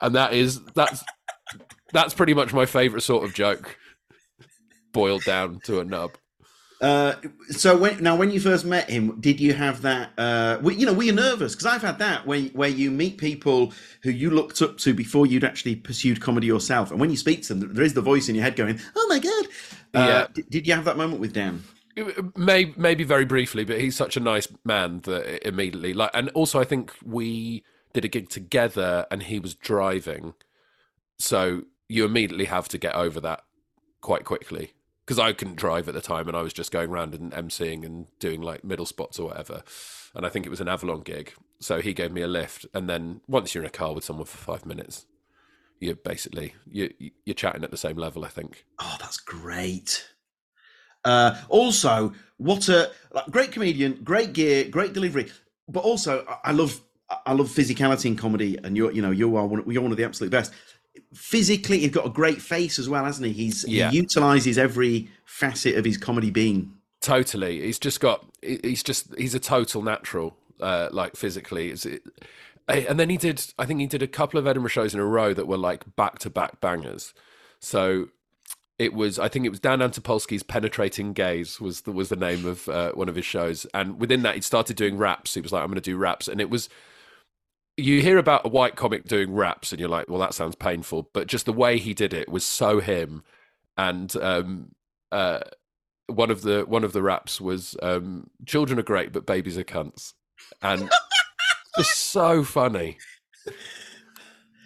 [0.00, 1.04] and that is that's
[1.92, 3.78] that's pretty much my favorite sort of joke,
[4.92, 6.12] boiled down to a nub.
[6.78, 7.14] Uh,
[7.48, 10.10] so when now when you first met him, did you have that?
[10.18, 11.54] Uh, were- you know, were you nervous?
[11.54, 13.72] Because I've had that where where you meet people
[14.02, 17.42] who you looked up to before you'd actually pursued comedy yourself, and when you speak
[17.44, 19.46] to them, there is the voice in your head going, "Oh my god!"
[19.94, 20.26] Uh, Yeah.
[20.34, 21.62] Did, did you have that moment with Dan?
[22.36, 26.60] Maybe, maybe very briefly, but he's such a nice man that immediately, like, and also
[26.60, 30.34] I think we did a gig together, and he was driving,
[31.18, 33.44] so you immediately have to get over that
[34.02, 34.72] quite quickly
[35.04, 37.86] because I couldn't drive at the time, and I was just going around and emceeing
[37.86, 39.62] and doing like middle spots or whatever,
[40.14, 42.90] and I think it was an Avalon gig, so he gave me a lift, and
[42.90, 45.06] then once you're in a car with someone for five minutes,
[45.80, 46.92] you're basically you
[47.24, 48.66] you're chatting at the same level, I think.
[48.78, 50.10] Oh, that's great.
[51.06, 55.26] Uh, also, what a like, great comedian, great gear, great delivery,
[55.68, 56.80] but also I, I love
[57.24, 59.96] I love physicality in comedy, and you're you know you are one you're one of
[59.96, 60.52] the absolute best.
[61.14, 63.32] Physically, he's got a great face as well, hasn't he?
[63.32, 63.90] He's Yeah.
[63.90, 66.72] he utilizes every facet of his comedy being.
[67.00, 67.62] Totally.
[67.62, 68.26] He's just got.
[68.42, 69.14] He's just.
[69.16, 70.36] He's a total natural.
[70.60, 72.02] Uh, like physically, It's- it,
[72.88, 73.44] and then he did.
[73.58, 75.84] I think he did a couple of Edinburgh shows in a row that were like
[75.96, 77.12] back to back bangers.
[77.60, 78.08] So
[78.78, 79.18] it was.
[79.18, 82.92] I think it was Dan Antopolsky's "Penetrating Gaze" was the was the name of uh,
[82.92, 85.34] one of his shows, and within that, he'd started doing raps.
[85.34, 86.68] He was like, "I'm going to do raps," and it was.
[87.78, 91.10] You hear about a white comic doing raps, and you're like, "Well, that sounds painful,"
[91.12, 93.22] but just the way he did it was so him,
[93.76, 94.72] and um,
[95.12, 95.40] uh,
[96.06, 99.64] one of the one of the raps was um, "Children are great, but babies are
[99.64, 100.12] cunts,"
[100.62, 100.90] and
[101.78, 102.98] just so funny.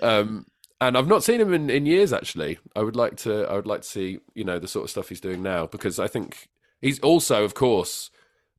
[0.02, 0.46] Um,
[0.80, 2.12] and I've not seen him in, in years.
[2.12, 3.44] Actually, I would like to.
[3.44, 5.98] I would like to see you know the sort of stuff he's doing now because
[5.98, 6.48] I think
[6.80, 8.10] he's also, of course,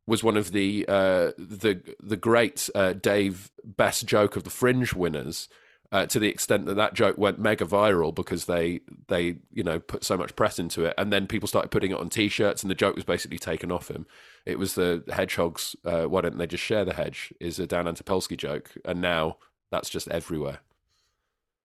[0.06, 4.94] was one of the uh, the the great uh, Dave best joke of the Fringe
[4.94, 5.50] winners.
[5.94, 9.78] Uh, to the extent that that joke went mega viral because they they you know
[9.78, 12.72] put so much press into it, and then people started putting it on T-shirts, and
[12.72, 14.06] the joke was basically taken off him.
[14.46, 15.76] It was the hedgehogs.
[15.84, 17.34] Uh, why don't they just share the hedge?
[17.42, 19.36] Is a Dan Antopolsky joke, and now
[19.70, 20.60] that's just everywhere.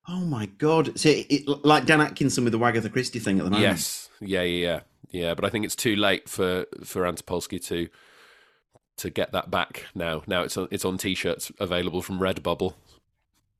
[0.09, 0.98] Oh my god!
[0.98, 3.68] So it, it- like Dan Atkinson with the Wagatha Christie thing at the moment.
[3.68, 4.80] Yes, yeah, yeah, yeah,
[5.11, 5.34] yeah.
[5.34, 7.88] But I think it's too late for for Antopolsky to
[8.98, 10.22] to get that back now.
[10.26, 12.74] Now it's on, it's on T-shirts available from Redbubble.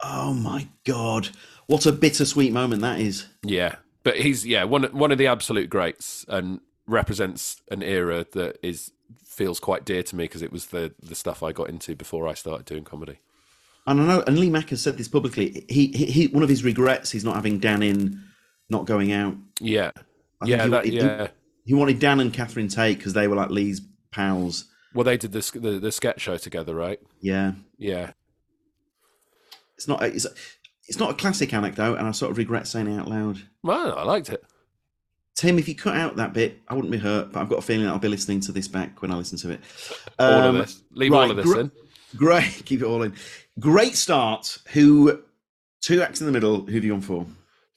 [0.01, 1.31] Oh my god!
[1.67, 3.27] What a bittersweet moment that is.
[3.43, 8.59] Yeah, but he's yeah one one of the absolute greats and represents an era that
[8.63, 8.93] is
[9.25, 12.29] feels quite dear to me because it was the the stuff I got into before
[12.29, 13.19] I started doing comedy.
[13.87, 15.65] And I know, and Lee Mack has said this publicly.
[15.69, 18.21] He, he, he one of his regrets is not having Dan in,
[18.69, 19.37] not going out.
[19.61, 19.93] Yeah,
[20.41, 21.29] I yeah, he, that, he- yeah.
[21.65, 23.81] He wanted Dan and Catherine Tate because they were like Lee's
[24.13, 24.67] pals.
[24.95, 27.01] Well, they did this the, the sketch show together, right?
[27.21, 28.13] Yeah, Yeah,
[29.77, 30.27] it's not it's,
[30.89, 33.39] it's not a classic anecdote, and I sort of regret saying it out loud.
[33.63, 34.43] well, I liked it.
[35.35, 37.63] Tim, if you cut out that bit, I wouldn't be hurt, but I've got a
[37.63, 39.61] feeling I'll be listening to this back when I listen to it.
[40.19, 41.73] All Um, of this, leave right, all of this gr- in.
[42.17, 43.13] Great, keep it all in.
[43.59, 44.59] Great start.
[44.69, 45.23] Who
[45.81, 46.67] two acts in the middle?
[46.67, 47.27] Who have you gone for?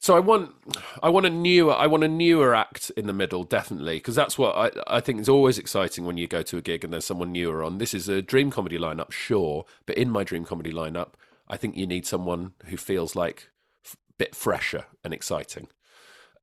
[0.02, 0.54] So I want,
[1.02, 4.38] I want a newer, I want a newer act in the middle, definitely, because that's
[4.38, 7.04] what I, I think is always exciting when you go to a gig and there's
[7.04, 7.76] someone newer on.
[7.76, 11.10] This is a dream comedy lineup, sure, but in my dream comedy lineup,
[11.48, 13.50] I think you need someone who feels like
[13.92, 15.68] a bit fresher and exciting.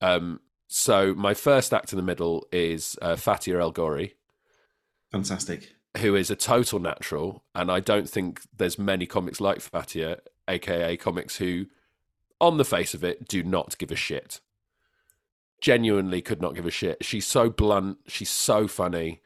[0.02, 4.12] Um, so my first act in the middle is uh, Fatiha El-Ghorri,
[5.12, 5.74] Fantastic.
[5.98, 10.16] Who is a total natural, and I don't think there's many comics like Fatiha,
[10.48, 11.66] aka comics who,
[12.40, 14.40] on the face of it, do not give a shit.
[15.62, 17.04] Genuinely could not give a shit.
[17.04, 17.98] She's so blunt.
[18.08, 19.22] She's so funny.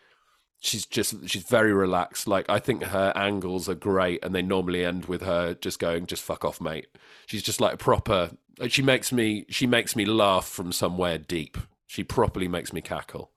[0.61, 2.27] she's just she's very relaxed.
[2.27, 6.05] Like I think her angles are great, and they normally end with her just going,
[6.05, 6.87] "Just fuck off, mate."
[7.25, 8.31] She's just like proper.
[8.69, 11.57] She makes me she makes me laugh from somewhere deep.
[11.87, 13.30] She properly makes me cackle.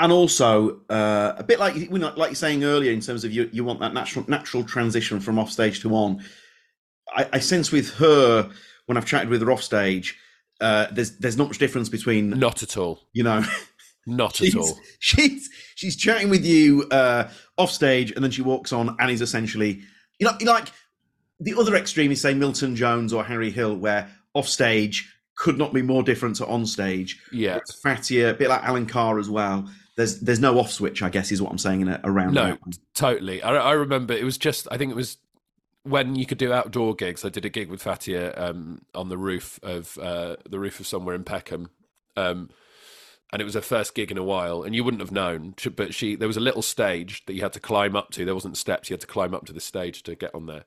[0.00, 3.32] And also uh, a bit like you know, like you're saying earlier in terms of
[3.32, 6.22] you, you want that natural natural transition from off stage to on.
[7.14, 8.50] I, I sense with her
[8.86, 10.18] when I've chatted with her off stage,
[10.60, 13.00] uh, there's there's not much difference between Not at all.
[13.12, 13.44] you know
[14.06, 14.78] Not at all.
[15.00, 17.28] she's she's chatting with you uh,
[17.58, 19.82] off stage and then she walks on and is essentially
[20.18, 20.68] you know like
[21.40, 25.72] the other extreme is say Milton Jones or Harry Hill where off stage could not
[25.72, 27.20] be more different to on stage.
[27.32, 27.56] Yeah.
[27.56, 29.68] It's Fatiha, a bit like Alan Carr as well.
[29.96, 32.34] There's there's no off switch, I guess, is what I'm saying in a, around.
[32.34, 32.58] No,
[32.94, 33.42] totally.
[33.42, 34.66] I, I remember it was just.
[34.70, 35.18] I think it was
[35.84, 37.24] when you could do outdoor gigs.
[37.24, 40.88] I did a gig with Fatiha um, on the roof of uh, the roof of
[40.88, 41.70] somewhere in Peckham,
[42.16, 42.50] um,
[43.32, 44.64] and it was her first gig in a while.
[44.64, 47.52] And you wouldn't have known, but she there was a little stage that you had
[47.52, 48.24] to climb up to.
[48.24, 50.64] There wasn't steps; you had to climb up to the stage to get on there.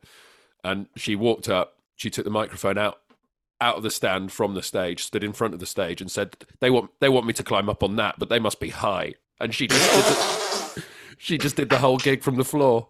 [0.63, 1.73] And she walked up.
[1.97, 2.99] She took the microphone out
[3.59, 6.35] out of the stand from the stage, stood in front of the stage, and said,
[6.59, 9.15] "They want they want me to climb up on that, but they must be high."
[9.39, 10.83] And she just did the,
[11.17, 12.89] she just did the whole gig from the floor.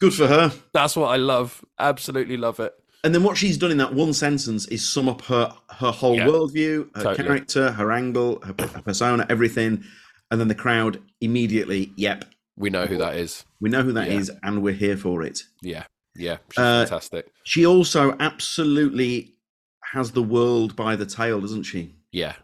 [0.00, 0.52] Good for her.
[0.72, 1.64] That's what I love.
[1.78, 2.74] Absolutely love it.
[3.04, 6.16] And then what she's done in that one sentence is sum up her her whole
[6.16, 6.26] Yeah.
[6.26, 7.26] worldview, her Totally.
[7.28, 9.84] character, her angle, her, her persona, everything.
[10.30, 12.24] And then the crowd immediately, yep,
[12.56, 13.44] We know who that is.
[13.60, 14.48] we know who that is, Yeah.
[14.48, 15.42] and we're here for it.
[15.60, 15.84] Yeah,
[16.14, 17.32] yeah, she's Uh, fantastic.
[17.44, 19.34] She also absolutely
[19.92, 21.94] has the world by the tail, doesn't she?
[22.10, 22.34] Yeah,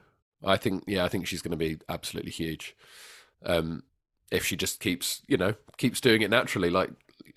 [0.44, 2.76] I think yeah, I think she's going to be absolutely huge.
[3.44, 3.82] Um,
[4.30, 6.90] if she just keeps, you know, keeps doing it naturally, like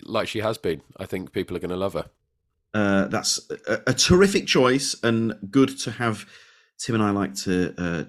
[0.04, 2.06] like she has been, I think people are going to love her.
[2.74, 6.26] Uh, that's a, a terrific choice and good to have.
[6.78, 8.04] Tim and I like to uh,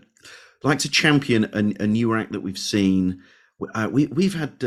[0.63, 3.21] like to champion a, a newer act that we've seen.
[3.75, 4.63] Uh, we we've had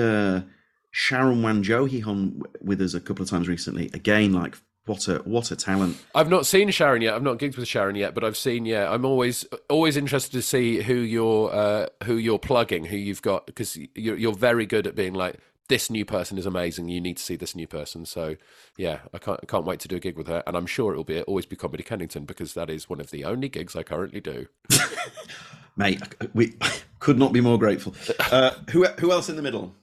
[0.97, 3.91] Sharon Wanjohi hung with us a couple of times recently.
[3.93, 6.03] Again, like what a what a talent.
[6.15, 7.13] I've not seen Sharon yet.
[7.13, 8.65] I've not gigged with Sharon yet, but I've seen.
[8.65, 13.21] Yeah, I'm always always interested to see who you're uh, who you're plugging, who you've
[13.21, 15.39] got, because you're you're very good at being like
[15.69, 16.89] this new person is amazing.
[16.89, 18.07] You need to see this new person.
[18.07, 18.37] So
[18.79, 20.95] yeah, I can't I can't wait to do a gig with her, and I'm sure
[20.95, 23.77] it will be always be Comedy Kennington because that is one of the only gigs
[23.77, 24.47] I currently do.
[25.77, 26.01] Mate,
[26.33, 26.55] we
[27.01, 27.95] could not be more grateful.
[28.33, 29.75] Uh, who who else in the middle?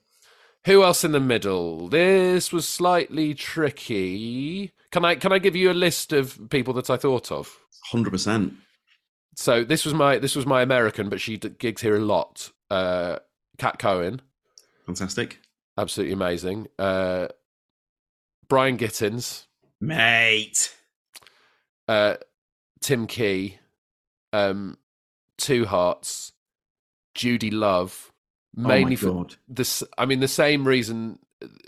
[0.65, 1.89] Who else in the middle?
[1.89, 4.71] This was slightly tricky.
[4.91, 7.57] Can I can I give you a list of people that I thought of?
[7.91, 8.53] Hundred percent.
[9.35, 12.51] So this was my this was my American, but she gigs here a lot.
[12.69, 13.17] Uh,
[13.57, 14.21] Kat Cohen,
[14.85, 15.39] Fantastic,
[15.77, 16.67] absolutely amazing.
[16.79, 17.27] Uh,
[18.47, 19.45] Brian Gittins,
[19.81, 20.73] mate.
[21.87, 22.15] uh,
[22.79, 23.57] Tim Key,
[24.31, 24.77] um,
[25.37, 26.31] Two Hearts,
[27.15, 28.12] Judi Love,
[28.55, 29.83] mainly oh for this.
[29.97, 31.19] I mean, the same reason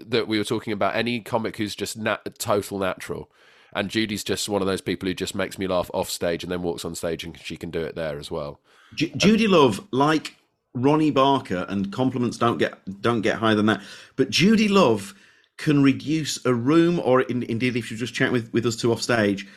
[0.06, 3.30] that we were talking about any comic who's just nat- total natural.
[3.74, 6.52] And Judi's just one of those people who just makes me laugh off stage and
[6.52, 8.62] then walks on stage and she can do it there as well.
[8.96, 10.36] Ju- Judi Love, like
[10.74, 13.82] Ronnie Barker, and compliments don't get don't get higher than that.
[14.16, 15.14] But Judi Love
[15.58, 18.92] can reduce a room, or in, indeed, if you just chat with with us two
[18.92, 19.48] off stage,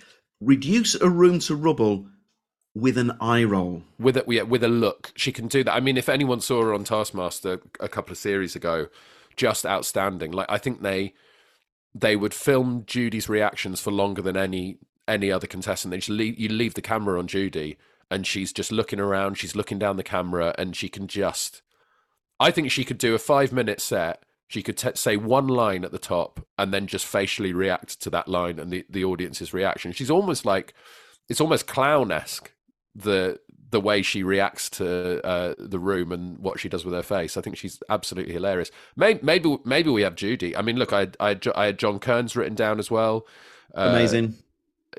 [0.40, 2.06] reduce a room to rubble
[2.80, 3.82] with an eye roll.
[3.98, 5.12] with a yeah, with a look.
[5.16, 5.74] She can do that.
[5.74, 8.88] I mean, if anyone saw her on Taskmaster a couple of series ago,
[9.36, 10.32] just outstanding.
[10.32, 11.14] Like I think they
[11.94, 15.90] they would film Judi's reactions for longer than any any other contestant.
[15.90, 17.76] They just leave, you leave the camera on Judi,
[18.10, 19.36] and she's just looking around.
[19.36, 21.62] She's looking down the camera, and she can just.
[22.38, 24.22] I think she could do a five minute set.
[24.46, 28.08] She could t- say one line at the top and then just facially react to
[28.10, 29.92] that line and the, the audience's reaction.
[29.92, 30.72] She's almost like
[31.28, 32.50] it's almost clown esque
[33.02, 33.38] the
[33.70, 37.36] the way she reacts to uh, the room and what she does with her face.
[37.36, 38.70] I think she's absolutely hilarious.
[38.96, 40.54] Maybe maybe, maybe we have Judi.
[40.56, 43.26] I mean, look, I had, I had, I had John Kearns written down as well.
[43.76, 44.34] Uh, Amazing,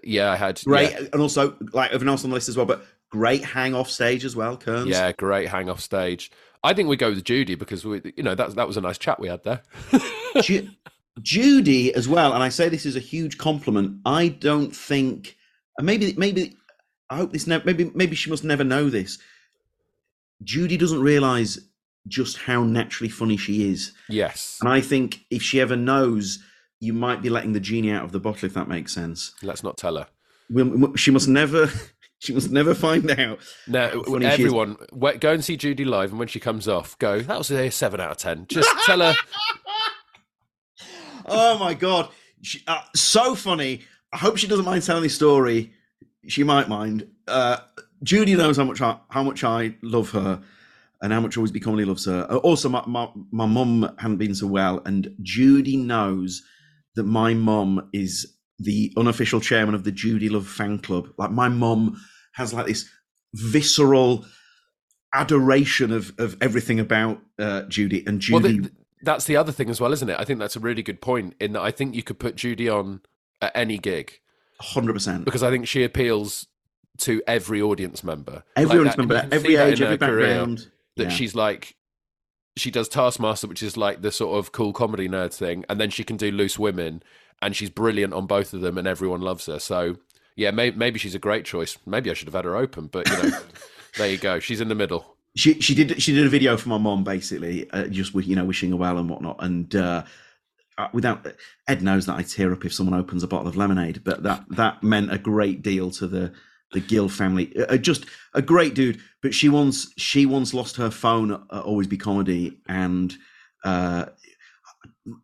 [0.03, 2.67] Yeah, I had great, Yeah, and also like everyone else on the list as well.
[2.67, 4.87] But great hang off stage as well, Kearns.
[4.89, 6.31] yeah, great hang off stage.
[6.63, 8.99] I think we go with Judi because we, you know, that that was a nice
[8.99, 9.63] chat we had there.
[10.43, 10.69] Ju-
[11.21, 13.99] Judi as well, and I say this is a huge compliment.
[14.05, 15.37] I don't think,
[15.81, 16.55] maybe maybe
[17.09, 19.17] I hope this never maybe maybe she must never know this.
[20.43, 21.59] Judi doesn't realize
[22.07, 26.39] just how naturally funny she is, yes, and I think if she ever knows,
[26.79, 28.45] you might be letting the genie out of the bottle.
[28.45, 30.07] If that makes sense, let's not tell her.
[30.49, 31.69] We'll- she must never.
[32.21, 33.39] She must never find out.
[33.65, 34.39] No, funny she is.
[34.47, 34.75] everyone,
[35.21, 37.21] go and see Judi live, and when she comes off, go.
[37.21, 38.45] That was a seven out of ten.
[38.49, 39.13] Just tell her.
[41.25, 42.09] Oh my god,
[42.41, 43.81] she, uh, so funny.
[44.11, 45.71] I hope she doesn't mind telling the story.
[46.27, 47.07] She might mind.
[47.27, 47.57] Uh,
[48.03, 50.41] Judi knows how much I, how much I love her.
[51.01, 52.27] and how much always be comedy loves her.
[52.29, 56.43] Uh, Also, my my my mum hadn't been so well, and Judi knows
[56.95, 61.07] that my mum is the unofficial chairman of the Judi Love fan club.
[61.17, 61.95] Like my mum
[62.33, 62.89] has like this
[63.33, 64.25] visceral
[65.13, 68.61] adoration of of everything about uh, Judi and Well, Judi.
[68.63, 70.17] th- that's the other thing as well, isn't it?
[70.19, 71.35] I think that's a really good point.
[71.39, 73.01] In that, I think you could put Judi on
[73.41, 74.19] at any gig
[74.61, 75.25] Hundred percent.
[75.25, 76.47] because I think she appeals
[76.99, 78.43] to every audience member.
[78.57, 80.67] Every Like audience that- member, every age, every her career, background.
[80.97, 81.09] That Yeah.
[81.09, 81.75] she's like,
[82.57, 85.89] she does Taskmaster, which is like the sort of cool comedy nerd thing, and then
[85.89, 87.01] she can do Loose Women,
[87.41, 89.59] and she's brilliant on both of them, and everyone loves her.
[89.59, 89.95] So
[90.35, 91.77] yeah, may- maybe she's a great choice.
[91.85, 93.39] Maybe I should have had her open, but you know,
[93.97, 94.39] there you go.
[94.39, 95.15] She's in the middle.
[95.37, 98.43] she she did she did a video for my mom basically uh, just you know
[98.43, 100.03] wishing her well and whatnot and uh,
[100.93, 101.27] without
[101.67, 104.43] ed knows that i tear up if someone opens a bottle of lemonade but that
[104.49, 106.31] that meant a great deal to the
[106.71, 107.55] the gill family.
[107.57, 111.87] Uh, just a great dude but she once she once lost her phone at always
[111.87, 113.15] be comedy and
[113.63, 114.05] uh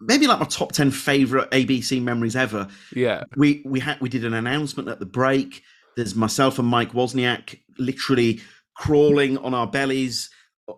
[0.02, 2.68] maybe like my top 10 favorite abc memories ever.
[2.94, 5.62] Yeah, we we had we did an announcement at the break.
[5.96, 8.42] There's myself and Mike Wozniak literally
[8.76, 10.30] crawling on our bellies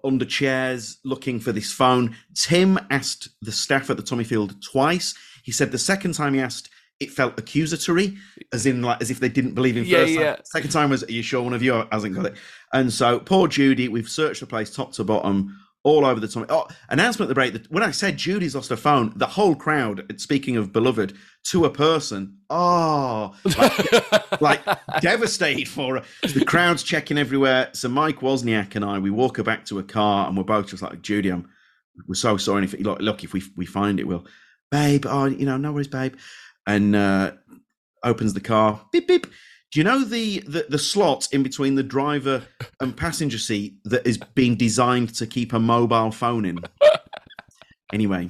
[0.03, 2.15] under chairs looking for this phone.
[2.35, 5.13] Tim asked the staff at the Tommyfield twice.
[5.43, 6.69] He said the second time he asked,
[6.99, 8.17] it felt accusatory,
[8.51, 10.13] as in like as if they didn't believe him Yeah, first.
[10.15, 10.23] time.
[10.23, 10.35] yeah.
[10.45, 12.33] Second time was, are you sure one of you hasn't got it?
[12.73, 15.57] And so poor Judi, we've searched the place top to bottom.
[15.87, 16.47] All over the Tommy.
[16.49, 17.53] Oh, announcement at the break.
[17.53, 20.19] That when I said Judi's lost her phone, the whole crowd.
[20.19, 21.13] Speaking of beloved,
[21.45, 22.39] to a person.
[22.49, 24.61] Oh, like, like
[24.99, 26.03] devastated for her.
[26.23, 27.69] The crowd's checking everywhere.
[27.71, 30.67] So Mike Wozniak and I, we walk her back to a car, and we're both
[30.67, 31.47] just like, Judi, I'm,
[32.05, 32.63] we're so sorry.
[32.63, 34.25] And if look, look, if we we find it, we'll,
[34.69, 35.05] babe.
[35.07, 36.15] Oh, you know, no worries, babe.
[36.65, 37.31] And uh,
[38.03, 38.85] opens the car.
[38.91, 39.27] Beep beep.
[39.71, 42.43] Do you know the, the the slot in between the driver
[42.79, 46.59] and passenger seat that is being designed to keep a mobile phone in?
[47.93, 48.29] Anyway,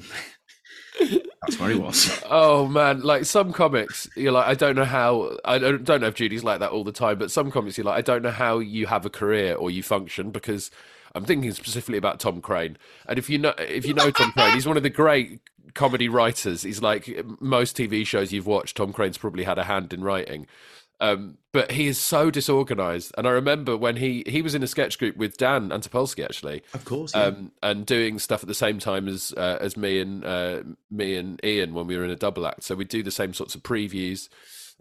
[1.00, 2.22] that's where he was.
[2.28, 5.36] Oh man, like some comics, you're like, I don't know how.
[5.44, 7.84] I don't, don't know if Judi's like that all the time, but some comics, you're
[7.84, 10.70] like, I don't know how you have a career or you function because
[11.14, 12.76] I'm thinking specifically about Tom Craine.
[13.06, 15.40] And if you know, if you know Tom Craine, he's one of the great
[15.74, 16.62] comedy writers.
[16.62, 18.76] He's like most TV shows you've watched.
[18.76, 20.46] Tom Craine's probably had a hand in writing.
[21.00, 23.12] Um, but he is so disorganized.
[23.16, 26.62] And I remember when he he was in a sketch group with Dan Antopolski actually,
[26.74, 27.12] Of course.
[27.14, 27.24] yeah.
[27.24, 31.14] um, and doing stuff at the same time as uh, as me and uh, me
[31.16, 32.64] and Ian when we were in a double act.
[32.64, 34.28] So we do the same sorts of previews,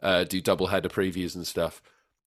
[0.01, 1.81] uh, do double header previews and stuff.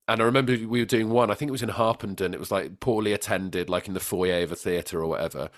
[0.07, 1.31] And I remember we were doing one.
[1.31, 2.33] I think it was in Harpenden.
[2.35, 5.51] It was like poorly attended, like in the foyer of a theatre or whatever.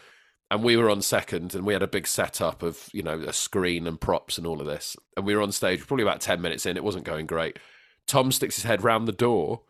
[0.50, 3.32] And we were on second, and we had a big setup of you know a
[3.32, 4.96] screen and props and all of this.
[5.16, 6.76] And we were on stage probably about ten minutes in.
[6.78, 7.58] It wasn't going great.
[8.06, 9.62] Tom sticks his head round the door,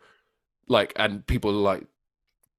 [0.67, 1.85] like, and people like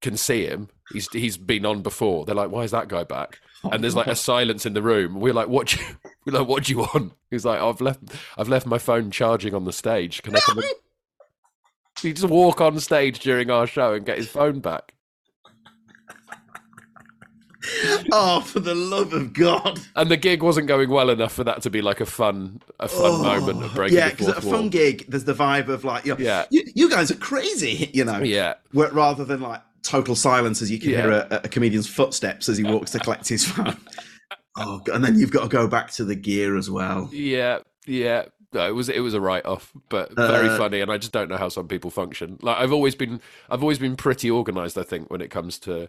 [0.00, 0.68] can see him.
[0.92, 2.24] He's he's been on before.
[2.24, 5.20] They're like, "Why is that guy back?" And there's like a silence in the room.
[5.20, 5.68] We're like, "What?
[5.68, 5.86] Do you,
[6.26, 8.00] we're like, what do you want?" He's like, "I've left
[8.36, 10.22] I've left my phone charging on the stage.
[10.22, 10.66] Can I come?" and-"
[12.02, 14.92] He just walk on stage during our show and get his phone back.
[18.12, 19.80] oh, for the love of God!
[19.96, 22.88] And the gig wasn't going well enough for that to be like a fun a
[22.88, 26.04] fun moment of breaking yeah, because at a fun gig, there's the vibe of like,
[26.04, 26.44] you know, Yeah.
[26.50, 28.18] you, you guys are crazy, you know.
[28.20, 31.02] Yeah, rather than like total silence as you can Yeah.
[31.02, 33.76] hear a, a comedian's footsteps as he walks to collect his phone.
[34.56, 37.10] Oh, and then you've got to go back to the gear as well.
[37.12, 38.26] yeah, yeah.
[38.52, 40.80] No, it was it was a write off, but very Uh, funny.
[40.80, 42.38] And I just don't know how some people function.
[42.40, 44.78] Like I've always been, I've always been pretty organized.
[44.78, 45.88] I think when it comes to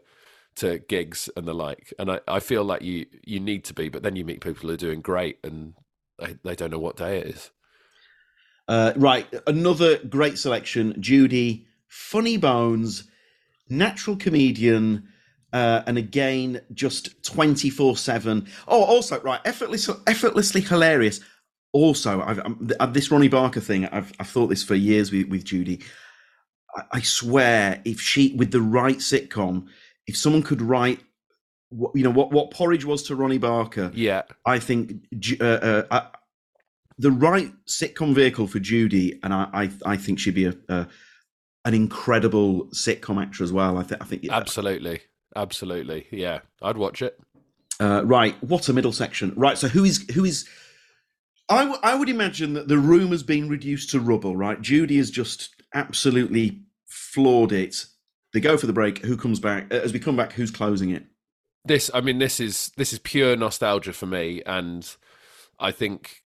[0.58, 3.90] to gigs and the like, and I, I feel like you you need to be,
[3.90, 5.74] but then you meet people who are doing great and
[6.20, 7.52] they, they don't know what day it is.
[8.68, 13.10] Uh, right, another great selection: Judi, funny bones,
[13.70, 15.08] natural comedian,
[15.54, 18.48] uh, and again just twenty four seven.
[18.68, 21.20] Oh, also right, effortless, effortlessly hilarious.
[21.74, 23.86] Also, I've, um, th- uh, this Ronnie Barker thing.
[23.88, 25.84] I've I've thought this for years with, with Judi.
[26.76, 29.68] I, I swear, if she with the right sitcom,
[30.08, 31.00] if someone could write,
[31.70, 35.06] what, you know, what what porridge was to Ronnie Barker, Yeah, I think
[35.42, 36.08] uh, uh, uh,
[36.98, 40.88] the right sitcom vehicle for Judi, and I, I, I think she'd be a, a
[41.66, 43.78] an incredible sitcom actor as well.
[43.78, 44.36] I think, I think, yeah.
[44.36, 45.02] absolutely,
[45.36, 46.08] absolutely.
[46.12, 47.20] Yeah, I'd watch it.
[47.80, 49.34] Uh, right, what a middle section.
[49.36, 50.48] Right, so who is who is?
[51.50, 54.36] I, w- I would imagine that the room has been reduced to rubble.
[54.36, 57.86] Right, Judi has just absolutely floored it.
[58.36, 58.98] They go for the break.
[59.06, 59.74] Who comes back?
[59.74, 61.06] Uh, As we come back, who's closing it?
[61.64, 64.94] This, I mean, this is this is pure nostalgia for me, and
[65.58, 66.22] I think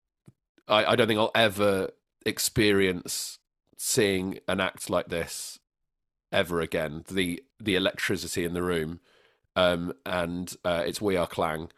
[0.68, 1.92] I, I don't think I'll ever
[2.26, 3.38] experience
[3.78, 5.60] seeing an act like this
[6.32, 7.04] ever again.
[7.08, 9.02] The the electricity in the room,
[9.56, 11.70] um, and uh, it's We Are Clang.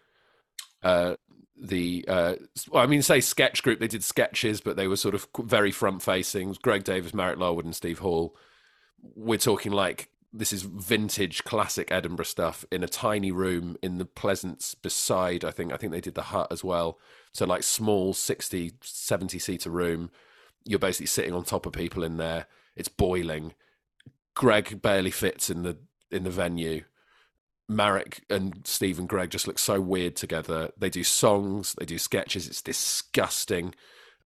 [0.82, 1.16] Uh,
[1.62, 2.36] the uh,
[2.70, 3.82] well, I mean, say sketch group.
[3.82, 6.56] They did sketches, but they were sort of very front facing.
[6.62, 8.34] Greg Davies, Marek Larwood, and Steve Hall.
[9.14, 14.06] We're talking like this is vintage classic Edinburgh stuff in a tiny room in the
[14.06, 17.00] Pleasance beside I think I think they did the hut as well.
[17.34, 20.10] So like small 60 70 seater room.
[20.64, 22.46] You're basically sitting on top of people in there.
[22.76, 23.54] It's boiling.
[24.36, 25.78] Greg barely fits in the
[26.10, 26.84] in the venue.
[27.68, 30.72] Marek and Steve and Greg just look so weird together.
[30.78, 32.48] They do songs they do sketches.
[32.48, 33.76] It's disgusting.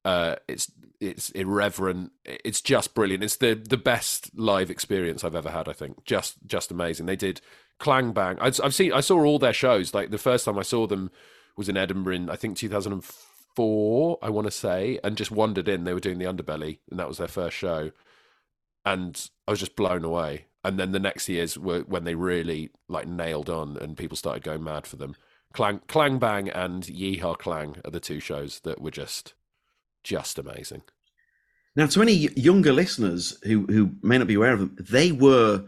[0.04, 0.72] Uh, it's
[1.06, 2.12] it's irreverent.
[2.26, 3.24] It's just brilliant.
[3.24, 5.70] It's the the best live experience I've ever had.
[5.70, 7.06] I think just just amazing.
[7.06, 7.42] They did
[7.80, 8.38] Clang Bang.
[8.40, 9.94] I've, I've seen I saw all their shows.
[9.94, 11.12] Like the first time I saw them
[11.56, 14.20] was in Edinburgh in I think 2004.
[14.22, 15.84] I want to say, and just wandered in.
[15.84, 17.92] They were doing the Underbelly, and that was their first show.
[18.86, 20.48] And I was just blown away.
[20.64, 24.44] And then the next years were when they really like nailed on, and people started
[24.44, 25.16] going mad for them.
[25.54, 29.36] Clang, Clang Bang and Yeehaw Clang are the two shows that were just
[30.04, 30.84] just amazing.
[31.76, 35.66] Now, to any younger listeners who who may not be aware of them, they were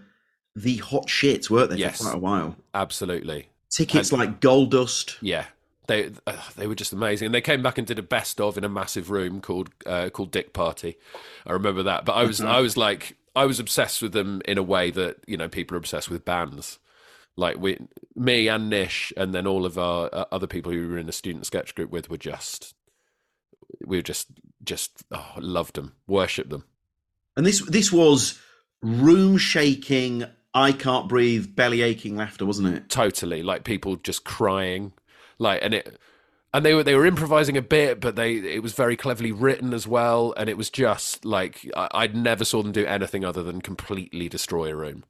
[0.55, 2.55] the hot shit, weren't they, yes, for quite a while?
[2.73, 3.49] Absolutely.
[3.69, 5.17] Tickets and, like gold dust.
[5.21, 5.45] Yeah,
[5.87, 7.27] they uh, they were just amazing.
[7.27, 10.09] And they came back and did a best of in a massive room called uh,
[10.09, 10.97] called Dick Party.
[11.45, 12.05] I remember that.
[12.05, 15.17] But I was I was like I was obsessed with them in a way that
[15.27, 16.79] you know people are obsessed with bands.
[17.39, 17.77] Like we,
[18.15, 21.05] me and Nish, and then all of our uh, other people who we were in
[21.05, 22.73] the student sketch group with were just
[23.85, 24.27] we just
[24.63, 26.65] just oh, loved them, worshipped them.
[27.35, 28.39] And this this was
[28.81, 32.89] room shaking, I can't breathe, belly aching laughter, wasn't it?
[32.89, 34.93] Totally, like people just crying,
[35.37, 35.99] like and it.
[36.53, 39.73] And they were they were improvising a bit, but they it was very cleverly written
[39.73, 43.43] as well, and it was just like I, I'd never saw them do anything other
[43.43, 45.03] than completely destroy a room.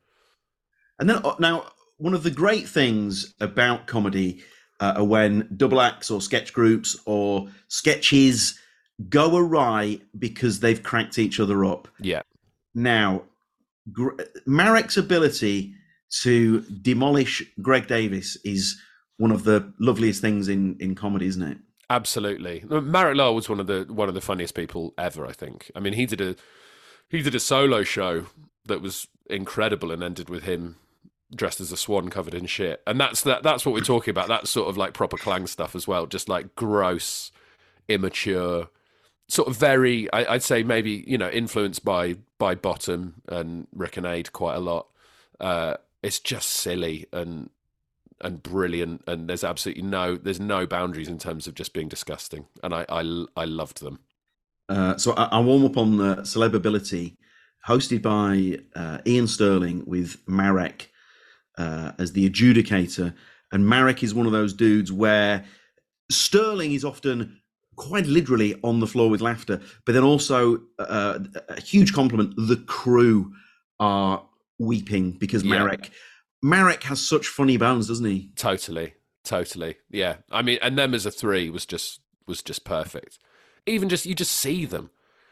[0.99, 4.43] And then uh, now one of the great things about comedy
[4.79, 8.59] uh, when double acts or sketch groups or sketches
[9.09, 11.87] go awry because they've cracked each other up.
[11.99, 12.21] Yeah.
[12.73, 13.23] Now,
[13.91, 15.73] Gr- Marek's ability
[16.21, 18.79] to demolish Greg Davies is
[19.17, 21.57] one of the loveliest things in in comedy, isn't it?
[21.89, 22.63] Absolutely.
[22.69, 25.25] Marek Law was one of the one of the funniest people ever.
[25.25, 25.71] I think.
[25.75, 26.35] I mean, he did a
[27.09, 28.25] he did a solo show
[28.65, 30.77] that was incredible and ended with him
[31.35, 32.81] dressed as a swan covered in shit.
[32.87, 34.27] And that's that that's what we're talking about.
[34.27, 36.05] That's sort of like proper clang stuff as well.
[36.05, 37.31] Just like gross,
[37.87, 38.69] immature,
[39.27, 43.97] sort of very I, would say maybe, you know, influenced by by Bottom and Rik
[43.97, 44.87] and Ade quite a lot.
[45.39, 47.49] Uh, it's just silly and
[48.19, 52.45] and brilliant and there's absolutely no there's no boundaries in terms of just being disgusting.
[52.63, 53.99] And I I, I loved them.
[54.69, 57.15] Uh, so I, I warm up on the Celebability,
[57.65, 60.91] hosted by uh, Iain Stirling with Marek
[61.57, 63.13] uh, as the adjudicator.
[63.51, 65.45] And Marek is one of those dudes where
[66.09, 67.39] Stirling is often
[67.75, 72.33] quite literally on the floor with laughter, but then also uh, a huge compliment.
[72.35, 73.33] The crew
[73.79, 74.25] are
[74.59, 75.59] weeping because yeah.
[75.59, 75.91] Marek
[76.41, 78.31] Marek has such funny bones, doesn't he?
[78.35, 79.75] Totally, totally.
[79.89, 83.19] Yeah, I mean, and them as a three was just was just perfect.
[83.65, 84.89] Even just you just see them.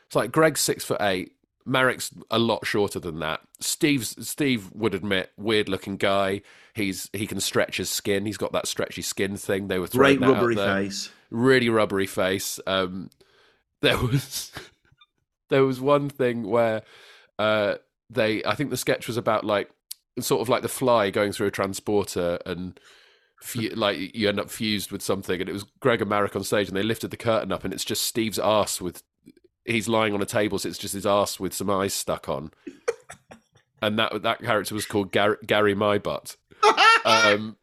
[0.08, 1.34] It's like Greg's six foot eight,
[1.66, 3.42] Marek's a lot shorter than that.
[3.60, 6.42] Steve's Steve would admit weird looking guy.
[6.74, 8.26] He's he can stretch his skin.
[8.26, 9.68] He's got that stretchy skin thing.
[9.68, 12.60] They were great rubbery face, really rubbery face.
[12.68, 13.10] Um,
[13.82, 14.52] there was
[15.50, 16.84] there was one thing where
[17.40, 17.76] uh,
[18.10, 19.72] they I think the sketch was about like
[20.20, 22.80] sort of like the fly going through a transporter and
[23.76, 26.68] like you end up fused with something and it was Greg and Marek on stage
[26.68, 29.04] and they lifted the curtain up and it's just Steve's ass with
[29.66, 32.52] he's lying on a table, so it's just his ass with some eyes stuck on.
[33.82, 36.36] and that that character was called Gary, Gary My Butt.
[37.06, 37.58] Um,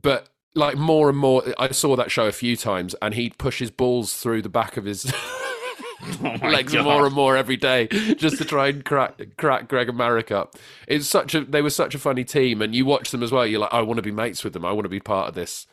[0.00, 3.58] but like more and more, I saw that show a few times, and he'd push
[3.58, 5.12] his balls through the back of his
[6.22, 6.84] oh legs God.
[6.84, 10.54] more and more every day, just to try and crack crack Greg and Marek up.
[10.86, 13.44] It's such a they were such a funny team, and you watch them as well.
[13.44, 14.64] You're like, I want to be mates with them.
[14.64, 15.66] I want to be part of this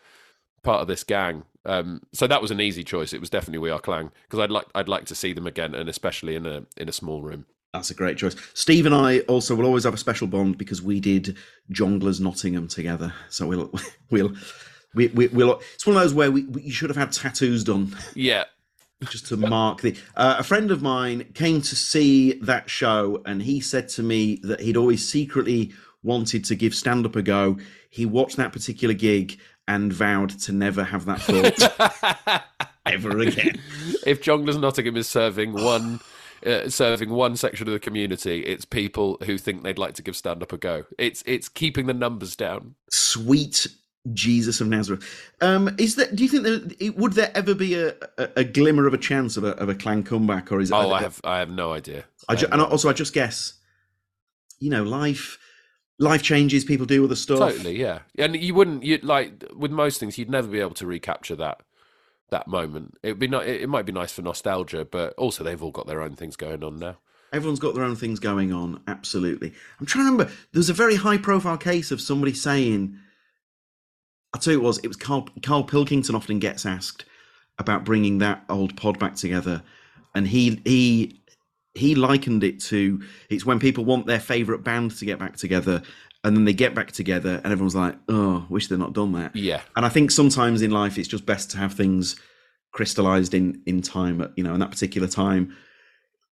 [0.64, 1.44] part of this gang.
[1.66, 3.14] Um, so that was an easy choice.
[3.14, 5.76] It was definitely We Are Clang because I'd like I'd like to see them again,
[5.76, 7.46] and especially in a in a small room.
[7.74, 8.36] That's a great choice.
[8.54, 11.38] Steve and I also will always have a special bond because we did
[11.72, 13.14] Jongleurs Nottingham together.
[13.30, 13.74] So we'll
[14.10, 14.34] we'll
[14.94, 17.64] we, we, will It's one of those where we, we you should have had tattoos
[17.64, 17.96] done.
[18.14, 18.46] Yeah.
[19.10, 19.98] Just to mark the.
[20.16, 24.40] Uh, a friend of mine came to see that show, and he said to me
[24.44, 25.74] that he'd always secretly
[26.04, 27.58] wanted to give stand up a go.
[27.90, 32.44] He watched that particular gig and vowed to never have that thought
[32.86, 33.60] ever again.
[34.06, 36.00] If Jongleurs Nottingham is serving one
[36.46, 38.42] uh, serving one section of the community.
[38.42, 40.84] It's people who think they'd like to give stand up a go.
[40.98, 42.76] It's it's keeping the numbers down.
[42.92, 43.68] Sweet
[44.12, 45.04] Jesus of Nazareth.
[45.40, 46.16] Um, is that?
[46.16, 49.38] Do you think that would there ever be a, a, a glimmer of a chance
[49.38, 50.74] of a, of a Clang comeback, or is it?
[50.74, 52.04] Oh, I have I have no idea.
[52.28, 53.54] I ju- and also I just guess.
[54.60, 55.38] You know, life
[56.00, 56.64] life changes.
[56.64, 57.40] People do other stuff.
[57.40, 58.00] Totally, yeah.
[58.18, 61.62] And you wouldn't you like with most things, you'd never be able to recapture that
[62.30, 62.98] that moment.
[63.04, 63.48] It'd be not.
[63.48, 66.64] It might be nice for nostalgia, but also they've all got their own things going
[66.64, 66.98] on now.
[67.32, 68.82] Everyone's got their own things going on.
[68.88, 69.54] Absolutely.
[69.80, 70.34] I'm trying to remember.
[70.52, 72.98] There's a very high profile case of somebody saying.
[74.34, 74.80] I'll tell you it was.
[74.80, 77.06] It was Carl, Carl Pilkington often gets asked
[77.60, 79.62] about bringing that old pod back together,
[80.16, 81.22] and he he
[81.76, 85.82] he likened it to it's when people want their favorite band to get back together
[86.24, 89.36] and then they get back together and everyone's like oh wish they'd not done that.
[89.36, 92.16] Yeah, and i think sometimes in life it's just best to have things
[92.72, 95.56] crystallized in in time you know in that particular time.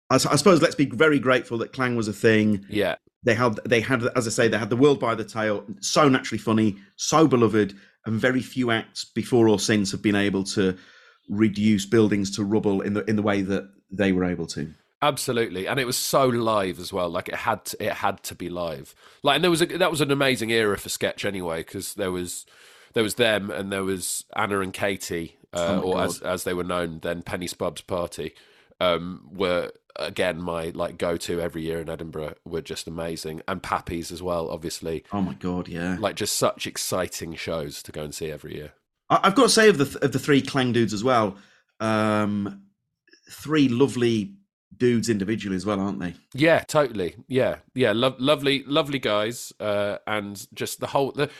[0.08, 2.64] I suppose let's be very grateful that clang was a thing.
[2.68, 2.94] Yeah,
[3.26, 6.08] they had they had as i say they had the world by the tail so
[6.08, 7.74] naturally funny so beloved
[8.06, 10.78] and very few acts before or since have been able to
[11.28, 14.72] reduce buildings to rubble in the in the way that they were able to
[15.09, 15.66] absolutely.
[15.66, 17.09] And it was so live as well.
[17.09, 18.95] Like it had to, it had to be live.
[19.23, 22.12] Like and there was a, that was an amazing era for sketch anyway because there
[22.12, 22.47] was
[22.95, 26.05] there was them and there was Anna and Katy, uh, Oh or God.
[26.07, 28.35] as as they were known then, Penny Spub's party.
[28.81, 32.35] Um, were again my like go to every year in Edinburgh.
[32.45, 34.51] Were just amazing, and Pappy's as well.
[34.51, 38.55] Obviously, oh my god yeah like just such exciting shows to go and see every
[38.57, 38.73] year.
[39.09, 41.37] I- I've got to say of the of the three Clang dudes as well,
[41.81, 42.62] um,
[43.31, 44.35] three lovely
[44.78, 46.15] dudes individually as well, aren't they?
[46.35, 47.16] Yeah, totally.
[47.28, 47.93] Yeah, yeah.
[47.93, 51.31] Lo- lovely, lovely guys, uh, and just the whole the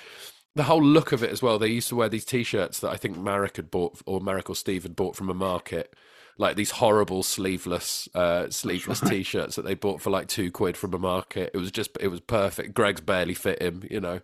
[0.55, 1.59] the whole look of it as well.
[1.59, 4.57] They used to wear these t-shirts that I think Marek had bought, or Marek or
[4.57, 5.95] Steve had bought from a market,
[6.39, 9.13] like these horrible sleeveless, uh, sleeveless right.
[9.13, 11.51] t-shirts that they bought for like two quid from a market.
[11.53, 12.73] It was just, it was perfect.
[12.73, 14.21] Greg's barely fit him, you know.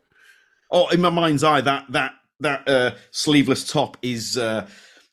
[0.71, 4.67] Oh, in my mind's eye, that that that uh, sleeveless top is uh,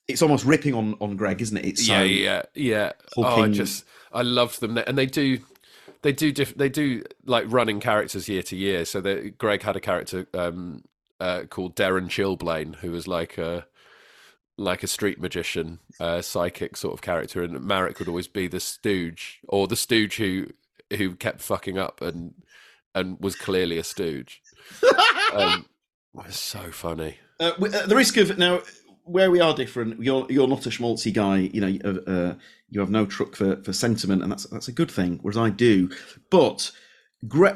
[0.09, 1.65] it's almost ripping on on Greg, isn't it?
[1.65, 2.91] It's yeah, so yeah, yeah.
[3.15, 5.39] Oh, I hulking- just I loved them, and they do,
[6.01, 8.85] they do, diff- they do like running characters year to year.
[8.85, 10.83] So that Greg had a character um,
[11.19, 13.65] uh, called Darren Chilblain, who was like a
[14.57, 18.59] like a street magician, uh, psychic sort of character, and Marek would always be the
[18.59, 20.47] stooge or the stooge who
[20.97, 22.33] who kept fucking up and
[22.95, 24.41] and was clearly a stooge.
[25.31, 25.67] Um,
[26.11, 27.17] was so funny.
[27.39, 28.61] Uh, at the risk of now,
[29.09, 31.49] where we are different, you're you're not a schmaltzy guy.
[31.53, 32.33] You know, uh,
[32.69, 35.19] you have no truck for, for sentiment, and that's that's a good thing.
[35.21, 35.89] Whereas I do,
[36.29, 36.71] but
[37.27, 37.47] Gre-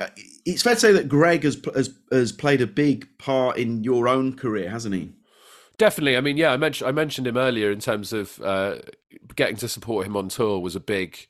[0.46, 4.08] it's fair to say that Greg has has has played a big part in your
[4.08, 5.14] own career, hasn't he?
[5.78, 6.18] Definitely.
[6.18, 8.80] I mean, yeah, I mentioned I mentioned him earlier in terms of uh,
[9.36, 11.28] getting to support him on tour was a big